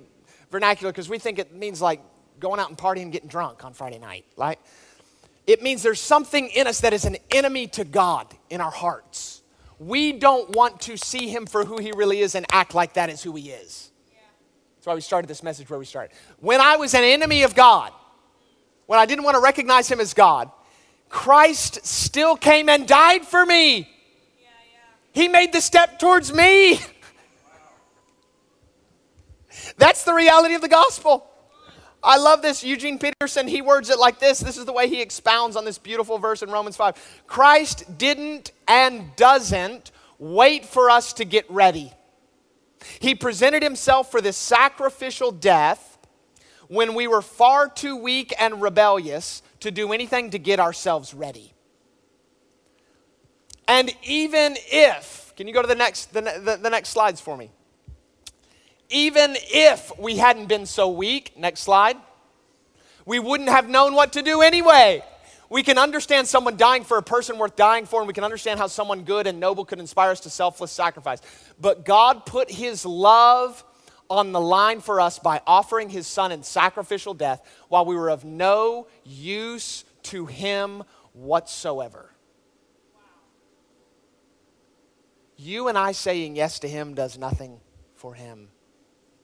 vernacular 0.50 0.92
because 0.92 1.08
we 1.08 1.18
think 1.18 1.38
it 1.38 1.54
means 1.54 1.80
like 1.80 2.02
going 2.38 2.60
out 2.60 2.68
and 2.68 2.76
partying 2.76 3.02
and 3.02 3.12
getting 3.12 3.28
drunk 3.28 3.64
on 3.64 3.72
Friday 3.72 3.98
night, 3.98 4.26
right? 4.36 4.58
It 5.46 5.62
means 5.62 5.82
there's 5.82 6.00
something 6.00 6.48
in 6.48 6.66
us 6.66 6.82
that 6.82 6.92
is 6.92 7.06
an 7.06 7.16
enemy 7.30 7.66
to 7.68 7.84
God 7.84 8.26
in 8.50 8.60
our 8.60 8.70
hearts. 8.70 9.42
We 9.78 10.12
don't 10.12 10.50
want 10.50 10.82
to 10.82 10.98
see 10.98 11.28
him 11.28 11.46
for 11.46 11.64
who 11.64 11.78
he 11.78 11.90
really 11.92 12.20
is 12.20 12.34
and 12.34 12.44
act 12.52 12.74
like 12.74 12.94
that 12.94 13.08
is 13.08 13.22
who 13.22 13.34
he 13.34 13.50
is. 13.50 13.90
That's 14.76 14.86
why 14.86 14.94
we 14.94 15.00
started 15.00 15.28
this 15.28 15.42
message 15.42 15.68
where 15.70 15.78
we 15.78 15.86
started. 15.86 16.14
When 16.40 16.60
I 16.60 16.76
was 16.76 16.92
an 16.92 17.04
enemy 17.04 17.42
of 17.42 17.54
God, 17.54 17.92
when 18.84 18.98
I 18.98 19.06
didn't 19.06 19.24
want 19.24 19.36
to 19.36 19.40
recognize 19.40 19.90
him 19.90 19.98
as 19.98 20.12
God, 20.12 20.50
Christ 21.08 21.84
still 21.86 22.36
came 22.36 22.68
and 22.68 22.86
died 22.86 23.24
for 23.24 23.46
me. 23.46 23.88
He 25.12 25.28
made 25.28 25.52
the 25.52 25.60
step 25.60 25.98
towards 25.98 26.32
me. 26.32 26.80
That's 29.76 30.04
the 30.04 30.14
reality 30.14 30.54
of 30.54 30.62
the 30.62 30.68
gospel. 30.68 31.26
I 32.02 32.16
love 32.16 32.40
this. 32.40 32.64
Eugene 32.64 32.98
Peterson, 32.98 33.46
he 33.46 33.60
words 33.60 33.90
it 33.90 33.98
like 33.98 34.18
this. 34.18 34.40
This 34.40 34.56
is 34.56 34.64
the 34.64 34.72
way 34.72 34.88
he 34.88 35.02
expounds 35.02 35.56
on 35.56 35.64
this 35.64 35.78
beautiful 35.78 36.18
verse 36.18 36.42
in 36.42 36.50
Romans 36.50 36.76
5. 36.76 37.22
Christ 37.26 37.98
didn't 37.98 38.52
and 38.66 39.14
doesn't 39.16 39.90
wait 40.18 40.64
for 40.64 40.90
us 40.90 41.12
to 41.14 41.24
get 41.24 41.50
ready. 41.50 41.92
He 43.00 43.14
presented 43.14 43.62
himself 43.62 44.10
for 44.10 44.20
this 44.20 44.36
sacrificial 44.36 45.30
death 45.30 45.98
when 46.68 46.94
we 46.94 47.06
were 47.06 47.22
far 47.22 47.68
too 47.68 47.96
weak 47.96 48.32
and 48.38 48.62
rebellious 48.62 49.42
to 49.60 49.70
do 49.70 49.92
anything 49.92 50.30
to 50.30 50.38
get 50.38 50.60
ourselves 50.60 51.12
ready. 51.12 51.52
And 53.70 53.94
even 54.02 54.56
if, 54.72 55.32
can 55.36 55.46
you 55.46 55.54
go 55.54 55.62
to 55.62 55.68
the 55.68 55.76
next, 55.76 56.12
the, 56.12 56.22
the, 56.22 56.58
the 56.60 56.70
next 56.70 56.88
slides 56.88 57.20
for 57.20 57.36
me? 57.36 57.52
Even 58.88 59.36
if 59.36 59.96
we 59.96 60.16
hadn't 60.16 60.46
been 60.46 60.66
so 60.66 60.88
weak, 60.88 61.38
next 61.38 61.60
slide, 61.60 61.96
we 63.06 63.20
wouldn't 63.20 63.48
have 63.48 63.68
known 63.68 63.94
what 63.94 64.14
to 64.14 64.22
do 64.22 64.42
anyway. 64.42 65.04
We 65.48 65.62
can 65.62 65.78
understand 65.78 66.26
someone 66.26 66.56
dying 66.56 66.82
for 66.82 66.98
a 66.98 67.02
person 67.02 67.38
worth 67.38 67.54
dying 67.54 67.86
for, 67.86 68.00
and 68.00 68.08
we 68.08 68.12
can 68.12 68.24
understand 68.24 68.58
how 68.58 68.66
someone 68.66 69.04
good 69.04 69.28
and 69.28 69.38
noble 69.38 69.64
could 69.64 69.78
inspire 69.78 70.10
us 70.10 70.18
to 70.22 70.30
selfless 70.30 70.72
sacrifice. 70.72 71.20
But 71.60 71.84
God 71.84 72.26
put 72.26 72.50
His 72.50 72.84
love 72.84 73.62
on 74.08 74.32
the 74.32 74.40
line 74.40 74.80
for 74.80 75.00
us 75.00 75.20
by 75.20 75.42
offering 75.46 75.90
His 75.90 76.08
Son 76.08 76.32
in 76.32 76.42
sacrificial 76.42 77.14
death 77.14 77.40
while 77.68 77.84
we 77.84 77.94
were 77.94 78.10
of 78.10 78.24
no 78.24 78.88
use 79.04 79.84
to 80.02 80.26
Him 80.26 80.82
whatsoever. 81.12 82.10
You 85.42 85.68
and 85.68 85.78
I 85.78 85.92
saying 85.92 86.36
yes 86.36 86.58
to 86.58 86.68
him 86.68 86.92
does 86.92 87.16
nothing 87.16 87.60
for 87.94 88.12
him. 88.12 88.48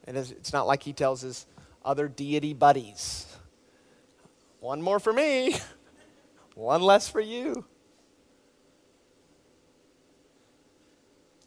It 0.08 0.16
is, 0.16 0.30
it's 0.30 0.50
not 0.50 0.66
like 0.66 0.82
he 0.82 0.94
tells 0.94 1.20
his 1.20 1.44
other 1.84 2.08
deity 2.08 2.54
buddies, 2.54 3.26
one 4.60 4.80
more 4.80 4.98
for 4.98 5.12
me, 5.12 5.56
one 6.54 6.80
less 6.80 7.06
for 7.06 7.20
you. 7.20 7.66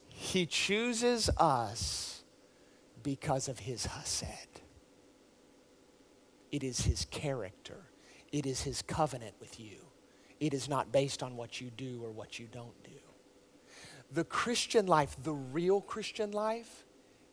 He 0.07 0.45
chooses 0.45 1.31
us 1.37 2.23
because 3.01 3.47
of 3.47 3.57
his 3.57 3.87
Hesed. 3.87 4.61
It 6.51 6.63
is 6.63 6.81
his 6.81 7.05
character, 7.05 7.87
it 8.31 8.45
is 8.45 8.61
his 8.61 8.83
covenant 8.83 9.33
with 9.39 9.59
you. 9.59 9.77
It 10.39 10.53
is 10.53 10.69
not 10.69 10.91
based 10.91 11.23
on 11.23 11.35
what 11.35 11.59
you 11.59 11.71
do 11.71 12.01
or 12.03 12.11
what 12.11 12.37
you 12.37 12.47
don't 12.49 12.83
do. 12.83 13.08
The 14.11 14.23
Christian 14.23 14.87
life, 14.87 15.15
the 15.23 15.33
real 15.33 15.81
Christian 15.81 16.31
life, 16.31 16.85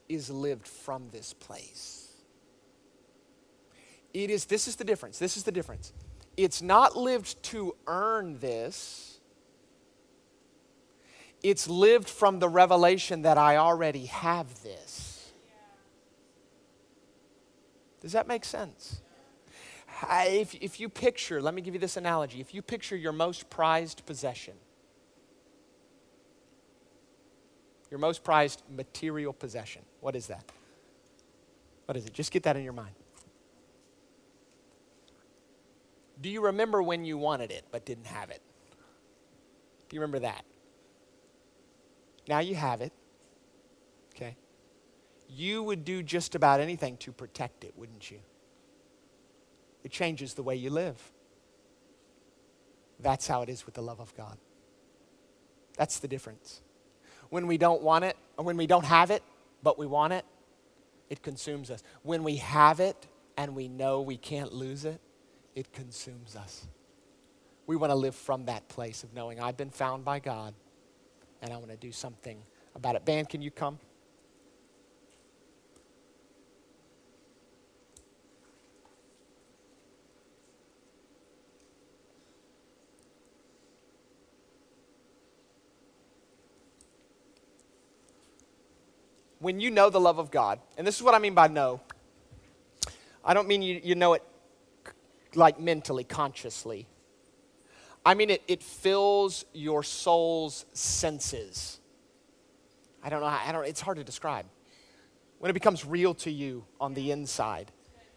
is 0.08 0.30
lived 0.30 0.66
from 0.66 1.08
this 1.10 1.32
place. 1.32 2.08
It 4.12 4.30
is, 4.30 4.44
this 4.46 4.68
is 4.68 4.76
the 4.76 4.84
difference. 4.84 5.18
This 5.18 5.36
is 5.36 5.42
the 5.42 5.52
difference. 5.52 5.92
It's 6.36 6.62
not 6.62 6.96
lived 6.96 7.42
to 7.44 7.76
earn 7.86 8.38
this, 8.38 9.20
it's 11.42 11.68
lived 11.68 12.08
from 12.08 12.38
the 12.38 12.48
revelation 12.48 13.22
that 13.22 13.38
I 13.38 13.56
already 13.56 14.06
have 14.06 14.62
this. 14.62 15.32
Does 18.00 18.12
that 18.12 18.26
make 18.26 18.44
sense? 18.44 19.00
If, 20.10 20.54
if 20.56 20.78
you 20.78 20.88
picture, 20.88 21.40
let 21.40 21.54
me 21.54 21.62
give 21.62 21.74
you 21.74 21.80
this 21.80 21.96
analogy. 21.96 22.40
If 22.40 22.52
you 22.52 22.62
picture 22.62 22.96
your 22.96 23.12
most 23.12 23.48
prized 23.48 24.04
possession, 24.06 24.54
Your 27.90 27.98
most 27.98 28.24
prized 28.24 28.62
material 28.74 29.32
possession. 29.32 29.82
What 30.00 30.16
is 30.16 30.26
that? 30.26 30.44
What 31.86 31.96
is 31.96 32.04
it? 32.06 32.12
Just 32.12 32.32
get 32.32 32.42
that 32.42 32.56
in 32.56 32.64
your 32.64 32.72
mind. 32.72 32.94
Do 36.20 36.28
you 36.28 36.40
remember 36.42 36.82
when 36.82 37.04
you 37.04 37.18
wanted 37.18 37.50
it 37.50 37.64
but 37.70 37.84
didn't 37.84 38.06
have 38.06 38.30
it? 38.30 38.40
Do 39.88 39.94
you 39.94 40.00
remember 40.00 40.20
that? 40.20 40.44
Now 42.26 42.40
you 42.40 42.56
have 42.56 42.80
it. 42.80 42.92
Okay? 44.14 44.36
You 45.28 45.62
would 45.62 45.84
do 45.84 46.02
just 46.02 46.34
about 46.34 46.60
anything 46.60 46.96
to 46.98 47.12
protect 47.12 47.62
it, 47.62 47.74
wouldn't 47.76 48.10
you? 48.10 48.18
It 49.84 49.92
changes 49.92 50.34
the 50.34 50.42
way 50.42 50.56
you 50.56 50.70
live. 50.70 51.12
That's 52.98 53.28
how 53.28 53.42
it 53.42 53.48
is 53.48 53.66
with 53.66 53.74
the 53.74 53.82
love 53.82 54.00
of 54.00 54.16
God. 54.16 54.38
That's 55.76 55.98
the 56.00 56.08
difference 56.08 56.62
when 57.30 57.46
we 57.46 57.58
don't 57.58 57.82
want 57.82 58.04
it, 58.04 58.16
or 58.36 58.44
when 58.44 58.56
we 58.56 58.66
don't 58.66 58.84
have 58.84 59.10
it, 59.10 59.22
but 59.62 59.78
we 59.78 59.86
want 59.86 60.12
it, 60.12 60.24
it 61.10 61.22
consumes 61.22 61.70
us. 61.70 61.82
When 62.02 62.24
we 62.24 62.36
have 62.36 62.80
it 62.80 63.06
and 63.36 63.54
we 63.54 63.68
know 63.68 64.00
we 64.00 64.16
can't 64.16 64.52
lose 64.52 64.84
it, 64.84 65.00
it 65.54 65.72
consumes 65.72 66.36
us. 66.36 66.66
We 67.66 67.76
want 67.76 67.90
to 67.90 67.96
live 67.96 68.14
from 68.14 68.46
that 68.46 68.68
place 68.68 69.02
of 69.02 69.12
knowing 69.14 69.40
I've 69.40 69.56
been 69.56 69.70
found 69.70 70.04
by 70.04 70.20
God 70.20 70.54
and 71.42 71.52
I 71.52 71.56
want 71.56 71.70
to 71.70 71.76
do 71.76 71.92
something 71.92 72.38
about 72.74 72.96
it. 72.96 73.04
Band, 73.04 73.28
can 73.28 73.42
you 73.42 73.50
come? 73.50 73.78
When 89.46 89.60
you 89.60 89.70
know 89.70 89.90
the 89.90 90.00
love 90.00 90.18
of 90.18 90.32
God, 90.32 90.58
and 90.76 90.84
this 90.84 90.96
is 90.96 91.04
what 91.04 91.14
I 91.14 91.20
mean 91.20 91.32
by 91.32 91.46
know, 91.46 91.80
I 93.24 93.32
don't 93.32 93.46
mean 93.46 93.62
you, 93.62 93.80
you 93.80 93.94
know 93.94 94.14
it 94.14 94.24
like 95.36 95.60
mentally, 95.60 96.02
consciously. 96.02 96.88
I 98.04 98.14
mean 98.14 98.30
it, 98.30 98.42
it 98.48 98.60
fills 98.60 99.44
your 99.52 99.84
soul's 99.84 100.66
senses. 100.72 101.78
I 103.04 103.08
don't 103.08 103.20
know, 103.20 103.26
I 103.26 103.52
don't, 103.52 103.64
it's 103.64 103.80
hard 103.80 103.98
to 103.98 104.02
describe. 104.02 104.46
When 105.38 105.48
it 105.48 105.54
becomes 105.54 105.84
real 105.84 106.14
to 106.14 106.30
you 106.32 106.64
on 106.80 106.94
the 106.94 107.12
inside, 107.12 107.70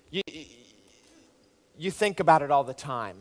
you, 0.10 0.24
you 1.78 1.92
think 1.92 2.20
about 2.20 2.42
it 2.42 2.50
all 2.50 2.64
the 2.64 2.74
time. 2.74 3.18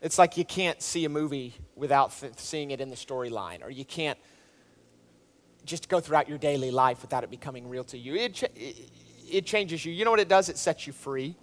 It's 0.00 0.16
like 0.16 0.36
you 0.36 0.44
can't 0.44 0.80
see 0.80 1.04
a 1.04 1.08
movie 1.08 1.56
without 1.74 2.16
th- 2.20 2.34
seeing 2.36 2.70
it 2.70 2.80
in 2.80 2.88
the 2.88 2.94
storyline, 2.94 3.64
or 3.64 3.70
you 3.70 3.84
can't 3.84 4.18
just 5.66 5.88
go 5.88 6.00
throughout 6.00 6.28
your 6.28 6.38
daily 6.38 6.70
life 6.70 7.02
without 7.02 7.24
it 7.24 7.30
becoming 7.30 7.68
real 7.68 7.84
to 7.84 7.98
you. 7.98 8.14
It, 8.14 8.42
it, 8.54 8.90
it 9.30 9.46
changes 9.46 9.84
you. 9.84 9.92
You 9.92 10.04
know 10.04 10.10
what 10.10 10.20
it 10.20 10.28
does? 10.28 10.48
It 10.48 10.56
sets 10.56 10.86
you 10.86 10.92
free. 10.92 11.36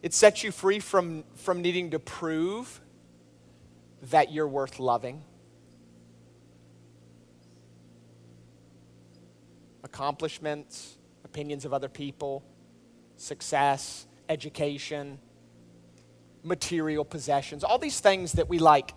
It 0.00 0.14
sets 0.14 0.44
you 0.44 0.52
free 0.52 0.78
from, 0.78 1.24
from 1.34 1.60
needing 1.60 1.90
to 1.90 1.98
prove 1.98 2.80
that 4.10 4.32
you're 4.32 4.46
worth 4.46 4.78
loving. 4.78 5.24
Accomplishments, 9.82 10.96
opinions 11.24 11.64
of 11.64 11.74
other 11.74 11.88
people, 11.88 12.44
success, 13.16 14.06
education, 14.28 15.18
material 16.44 17.04
possessions, 17.04 17.64
all 17.64 17.78
these 17.78 17.98
things 17.98 18.32
that 18.32 18.48
we 18.48 18.60
like, 18.60 18.92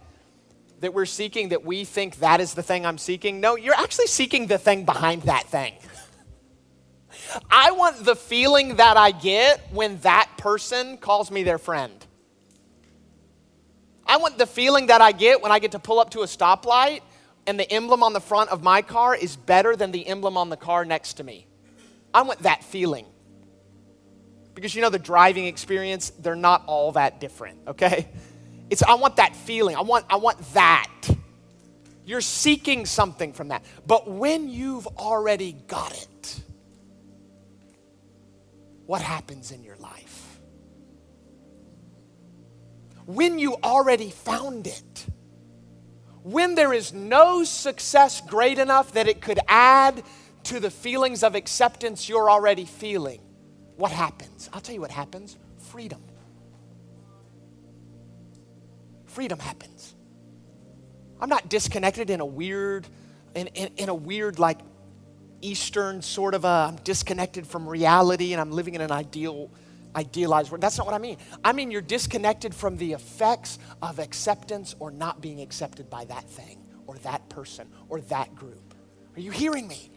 that 0.82 0.94
we're 0.94 1.06
seeking, 1.06 1.50
that 1.50 1.64
we 1.64 1.86
think 1.86 2.18
that 2.18 2.42
is 2.42 2.54
the 2.54 2.64
thing 2.64 2.86
I'm 2.86 2.98
seeking. 2.98 3.40
No, 3.40 3.56
you're 3.56 3.76
actually 3.76 4.08
seeking 4.08 4.48
the 4.48 4.58
thing 4.58 4.84
behind 4.84 5.24
that 5.24 5.48
thing. 5.48 5.74
I 7.50 7.72
want 7.72 8.04
the 8.04 8.16
feeling 8.16 8.76
that 8.76 8.98
I 8.98 9.12
get 9.12 9.62
when 9.72 10.00
that 10.02 10.30
person 10.38 10.98
calls 10.98 11.32
me 11.32 11.44
their 11.44 11.60
friend. 11.60 11.94
I 14.06 14.18
want 14.18 14.38
the 14.38 14.48
feeling 14.48 14.88
that 14.88 15.02
I 15.02 15.12
get 15.12 15.42
when 15.42 15.52
I 15.52 15.60
get 15.60 15.72
to 15.72 15.80
pull 15.80 16.00
up 16.00 16.10
to 16.12 16.22
a 16.22 16.26
stoplight 16.26 17.02
and 17.48 17.60
the 17.60 17.72
emblem 17.72 18.04
on 18.04 18.14
the 18.14 18.20
front 18.20 18.50
of 18.50 18.64
my 18.64 18.82
car 18.82 19.16
is 19.16 19.36
better 19.36 19.76
than 19.76 19.92
the 19.92 20.06
emblem 20.06 20.36
on 20.36 20.50
the 20.50 20.58
car 20.58 20.84
next 20.84 21.14
to 21.14 21.24
me. 21.24 21.48
I 22.14 22.24
want 22.24 22.40
that 22.40 22.64
feeling. 22.64 23.06
Because 24.54 24.76
you 24.76 24.82
know 24.82 24.90
the 24.90 25.00
driving 25.00 25.46
experience, 25.46 26.10
they're 26.10 26.36
not 26.36 26.64
all 26.66 26.92
that 26.94 27.20
different, 27.22 27.60
okay? 27.68 28.10
It's 28.72 28.82
I 28.82 28.96
want 28.96 29.18
that 29.18 29.36
feeling. 29.36 29.76
I 29.76 29.82
want 29.82 30.06
I 30.10 30.16
want 30.16 30.40
that. 30.54 30.88
You're 32.06 32.22
seeking 32.22 32.86
something 32.86 33.34
from 33.34 33.50
that. 33.50 33.64
But 33.86 34.10
when 34.10 34.50
you've 34.50 34.88
already 34.88 35.52
got 35.68 35.92
it, 35.92 36.42
what 38.86 39.02
happens 39.02 39.52
in 39.52 39.62
your 39.62 39.76
life? 39.76 40.40
When 43.06 43.40
you 43.40 43.56
already 43.62 44.10
found 44.10 44.68
it, 44.68 45.06
when 46.24 46.56
there 46.56 46.72
is 46.72 46.94
no 46.94 47.44
success 47.44 48.22
great 48.22 48.58
enough 48.58 48.94
that 48.94 49.08
it 49.08 49.22
could 49.22 49.40
add 49.50 50.02
to 50.44 50.62
the 50.62 50.72
feelings 50.72 51.24
of 51.24 51.36
acceptance 51.36 52.08
you're 52.08 52.32
already 52.32 52.66
feeling, 52.66 53.22
what 53.76 53.92
happens? 53.92 54.50
I'll 54.54 54.62
tell 54.62 54.76
you 54.76 54.82
what 54.82 54.92
happens 54.92 55.38
freedom. 55.58 56.02
Freedom 59.14 59.40
happens. 59.40 59.96
I'm 61.20 61.30
not 61.30 61.50
disconnected 61.50 62.10
in 62.10 62.20
a 62.20 62.26
weird, 62.26 62.88
in, 63.36 63.48
in, 63.48 63.70
in 63.78 63.90
a 63.90 63.96
weird, 63.96 64.40
like, 64.40 64.60
Eastern 65.42 66.02
sort 66.02 66.34
of 66.34 66.46
a, 66.46 66.68
I'm 66.70 66.76
disconnected 66.78 67.48
from 67.48 67.68
reality 67.68 68.32
and 68.34 68.40
I'm 68.40 68.52
living 68.52 68.76
in 68.76 68.82
an 68.82 68.92
ideal, 68.92 69.50
idealized 69.96 70.52
world. 70.52 70.62
That's 70.62 70.78
not 70.78 70.86
what 70.86 70.96
I 70.96 71.00
mean. 71.00 71.18
I 71.44 71.52
mean, 71.52 71.72
you're 71.72 71.82
disconnected 71.82 72.54
from 72.54 72.78
the 72.78 72.94
effects 72.94 73.60
of 73.82 74.00
acceptance 74.00 74.76
or 74.80 74.92
not 74.92 75.20
being 75.20 75.42
accepted 75.42 75.90
by 75.90 76.06
that 76.06 76.30
thing 76.30 76.64
or 76.88 76.96
that 77.00 77.28
person 77.30 77.68
or 77.90 78.02
that 78.02 78.36
group. 78.36 78.76
Are 79.16 79.20
you 79.20 79.32
hearing 79.32 79.68
me? 79.68 79.92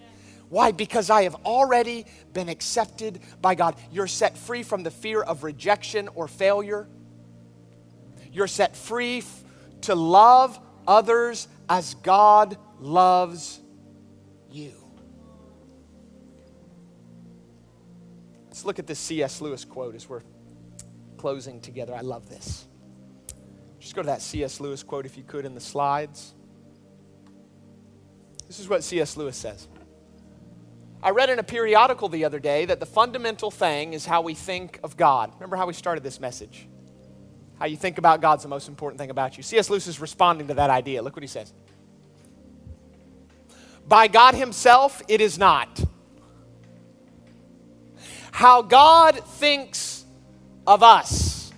Why? 0.48 0.72
Because 0.72 1.10
I 1.10 1.22
have 1.22 1.34
already 1.44 2.06
been 2.32 2.48
accepted 2.48 3.20
by 3.40 3.54
God. 3.54 3.76
You're 3.92 4.06
set 4.06 4.36
free 4.36 4.62
from 4.62 4.82
the 4.82 4.90
fear 4.90 5.22
of 5.22 5.44
rejection 5.44 6.08
or 6.14 6.26
failure. 6.28 6.88
You're 8.34 8.48
set 8.48 8.76
free 8.76 9.18
f- 9.18 9.44
to 9.82 9.94
love 9.94 10.58
others 10.88 11.46
as 11.68 11.94
God 11.94 12.58
loves 12.80 13.60
you. 14.50 14.72
Let's 18.48 18.64
look 18.64 18.80
at 18.80 18.88
this 18.88 18.98
C.S. 18.98 19.40
Lewis 19.40 19.64
quote 19.64 19.94
as 19.94 20.08
we're 20.08 20.22
closing 21.16 21.60
together. 21.60 21.94
I 21.94 22.00
love 22.00 22.28
this. 22.28 22.66
Just 23.78 23.94
go 23.94 24.02
to 24.02 24.06
that 24.06 24.20
C.S. 24.20 24.58
Lewis 24.58 24.82
quote 24.82 25.06
if 25.06 25.16
you 25.16 25.22
could 25.22 25.44
in 25.44 25.54
the 25.54 25.60
slides. 25.60 26.34
This 28.48 28.58
is 28.58 28.68
what 28.68 28.82
C.S. 28.82 29.16
Lewis 29.16 29.36
says. 29.36 29.68
I 31.04 31.10
read 31.10 31.30
in 31.30 31.38
a 31.38 31.44
periodical 31.44 32.08
the 32.08 32.24
other 32.24 32.40
day 32.40 32.64
that 32.64 32.80
the 32.80 32.86
fundamental 32.86 33.52
thing 33.52 33.92
is 33.92 34.06
how 34.06 34.22
we 34.22 34.34
think 34.34 34.80
of 34.82 34.96
God. 34.96 35.32
Remember 35.34 35.56
how 35.56 35.66
we 35.66 35.74
started 35.74 36.02
this 36.02 36.18
message? 36.18 36.66
How 37.58 37.66
you 37.66 37.76
think 37.76 37.98
about 37.98 38.20
God's 38.20 38.42
the 38.42 38.48
most 38.48 38.68
important 38.68 39.00
thing 39.00 39.10
about 39.10 39.36
you. 39.36 39.42
C.S. 39.42 39.70
Lewis 39.70 39.86
is 39.86 40.00
responding 40.00 40.48
to 40.48 40.54
that 40.54 40.70
idea. 40.70 41.02
Look 41.02 41.16
what 41.16 41.22
he 41.22 41.28
says. 41.28 41.52
By 43.86 44.08
God 44.08 44.34
Himself, 44.34 45.02
it 45.08 45.20
is 45.20 45.38
not. 45.38 45.82
How 48.32 48.62
God 48.62 49.24
thinks 49.24 50.04
of 50.66 50.82
us 50.82 51.52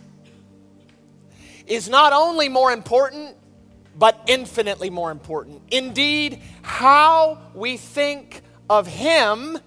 is 1.66 1.88
not 1.88 2.12
only 2.12 2.48
more 2.48 2.72
important, 2.72 3.36
but 3.98 4.20
infinitely 4.26 4.90
more 4.90 5.10
important. 5.10 5.62
Indeed, 5.70 6.42
how 6.62 7.38
we 7.54 7.76
think 7.76 8.42
of 8.68 8.86
Him, 8.86 9.58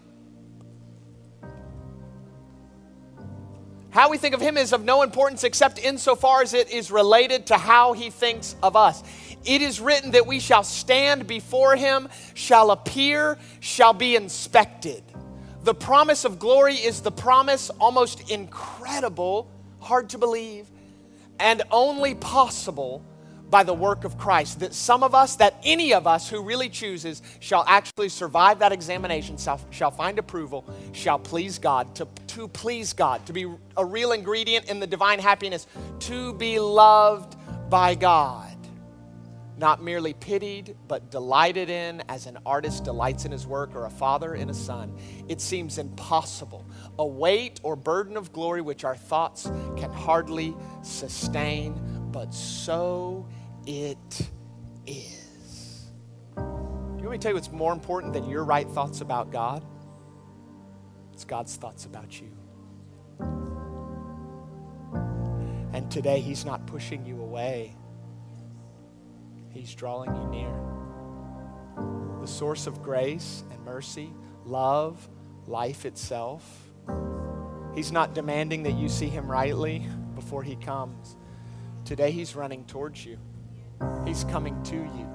how 4.00 4.10
we 4.10 4.18
think 4.18 4.34
of 4.34 4.40
Him 4.40 4.56
is 4.56 4.72
of 4.72 4.86
no 4.86 5.02
importance 5.02 5.44
except 5.44 5.78
insofar 5.78 6.42
as 6.42 6.54
it 6.54 6.72
is 6.72 6.90
related 6.90 7.48
to 7.48 7.58
how 7.58 7.92
He 7.92 8.10
thinks 8.10 8.56
of 8.64 8.78
us. 8.78 9.04
It 9.44 9.62
is 9.62 9.82
written 9.82 10.12
that 10.12 10.26
we 10.26 10.40
shall 10.40 10.64
stand 10.64 11.28
before 11.28 11.76
Him, 11.76 12.08
shall 12.34 12.72
appear, 12.72 13.38
shall 13.60 13.92
be 13.92 14.16
inspected. 14.16 15.04
The 15.66 15.74
promise 15.74 16.24
of 16.24 16.40
glory 16.40 16.76
is 16.76 17.02
the 17.02 17.12
promise, 17.12 17.70
almost 17.72 18.32
incredible, 18.32 19.52
hard 19.82 20.12
to 20.12 20.18
believe, 20.18 20.66
and 21.38 21.62
only 21.70 22.16
possible 22.16 23.04
by 23.50 23.64
the 23.64 23.74
work 23.74 24.04
of 24.04 24.18
Christ. 24.18 24.60
That 24.60 24.74
some 24.74 25.04
of 25.04 25.16
us, 25.16 25.36
that 25.38 25.56
any 25.64 25.94
of 25.94 26.08
us 26.08 26.30
who 26.30 26.42
really 26.42 26.70
chooses, 26.70 27.22
shall 27.40 27.64
actually 27.68 28.10
survive 28.10 28.60
that 28.60 28.72
examination, 28.72 29.38
shall, 29.72 29.92
find 29.92 30.20
approval, 30.20 30.66
shall 30.92 31.20
please 31.20 31.58
God, 31.58 31.96
to, 31.96 32.08
to 32.28 32.48
please 32.48 32.94
God, 32.94 33.26
to 33.26 33.34
be 33.34 33.52
a 33.78 33.86
real 33.86 34.12
ingredient 34.12 34.70
in 34.70 34.80
the 34.80 34.88
divine 34.88 35.20
happiness, 35.20 35.68
to 36.00 36.34
be 36.34 36.60
loved 36.60 37.36
by 37.70 37.96
God. 37.96 38.56
Not 39.58 39.84
merely 39.84 40.14
pitied, 40.14 40.78
but 40.88 41.12
delighted 41.12 41.70
in, 41.70 42.02
as 42.08 42.28
an 42.28 42.38
artist 42.46 42.86
delights 42.86 43.26
in 43.26 43.32
his 43.34 43.46
work 43.46 43.76
or 43.76 43.88
a 43.88 43.90
father 43.90 44.36
in 44.36 44.50
a 44.50 44.54
son. 44.54 44.98
It 45.28 45.42
seems 45.42 45.78
impossible. 45.78 46.66
A 46.98 47.06
weight 47.06 47.60
or 47.62 47.76
burden 47.76 48.16
of 48.16 48.32
glory 48.32 48.62
which 48.62 48.86
our 48.86 48.96
thoughts 48.96 49.52
can 49.76 49.92
hardly 49.92 50.56
sustain, 50.82 51.78
but 52.14 52.34
so 52.34 53.28
it 53.70 54.32
is. 54.88 55.86
You 56.36 56.42
want 56.42 57.04
me 57.04 57.12
to 57.12 57.18
tell 57.20 57.30
you 57.30 57.36
what's 57.36 57.52
more 57.52 57.72
important 57.72 58.14
than 58.14 58.28
your 58.28 58.44
right 58.44 58.68
thoughts 58.68 59.02
about 59.02 59.32
God? 59.32 59.64
It's 61.14 61.24
God's 61.24 61.56
thoughts 61.56 61.86
about 61.86 62.20
you. 62.20 62.32
And 65.72 65.92
today, 65.92 66.20
He's 66.20 66.46
not 66.46 66.66
pushing 66.66 67.06
you 67.06 67.22
away, 67.22 67.76
He's 69.52 69.76
drawing 69.76 70.16
you 70.16 70.28
near. 70.30 70.52
The 72.22 72.28
source 72.28 72.66
of 72.66 72.82
grace 72.82 73.44
and 73.52 73.64
mercy, 73.64 74.12
love, 74.46 75.08
life 75.46 75.86
itself. 75.86 76.72
He's 77.76 77.92
not 77.92 78.16
demanding 78.16 78.64
that 78.64 78.74
you 78.74 78.90
see 78.90 79.10
Him 79.10 79.30
rightly 79.30 79.86
before 80.16 80.42
He 80.42 80.56
comes. 80.56 81.18
Today, 81.86 82.10
He's 82.10 82.36
running 82.36 82.66
towards 82.66 83.06
you. 83.06 83.20
He's 84.06 84.24
coming 84.26 84.62
to 84.64 84.76
you. 84.76 85.08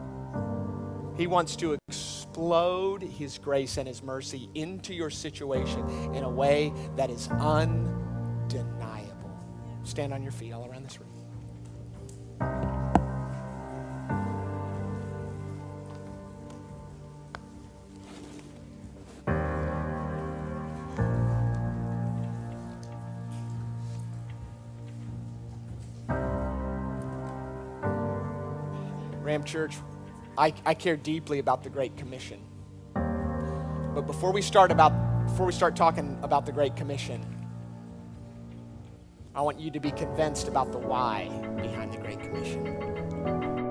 He 1.17 1.27
wants 1.27 1.57
to 1.57 1.77
explode 1.89 3.03
His 3.03 3.39
grace 3.39 3.77
and 3.77 3.87
His 3.87 4.03
mercy 4.03 4.49
into 4.55 4.93
your 4.95 5.11
situation 5.11 5.89
in 6.15 6.25
a 6.25 6.31
way 6.31 6.73
that 6.97 7.11
is 7.11 7.29
undeniable. 7.29 9.15
Stand 9.85 10.13
on 10.13 10.23
your 10.23 10.33
feet 10.33 10.53
all 10.53 10.67
around 10.67 10.85
this 10.85 10.99
room. 10.99 11.14
Church, 29.45 29.77
I, 30.37 30.53
I 30.65 30.75
care 30.75 30.97
deeply 30.97 31.39
about 31.39 31.63
the 31.63 31.71
Great 31.71 31.97
Commission. 31.97 32.41
But 32.95 34.07
before 34.07 34.33
we 34.33 34.43
start 34.43 34.73
about 34.73 34.93
before 35.27 35.47
we 35.47 35.53
start 35.53 35.75
talking 35.75 36.19
about 36.23 36.45
the 36.45 36.53
Great 36.53 36.77
Commission, 36.77 37.25
I 39.35 39.41
want 39.41 39.59
you 39.59 39.71
to 39.71 39.81
be 39.81 39.91
convinced 39.91 40.49
about 40.49 40.71
the 40.73 40.79
why 40.79 41.29
behind 41.57 41.93
the 41.93 41.99
Great 41.99 42.21
Commission. 42.21 43.64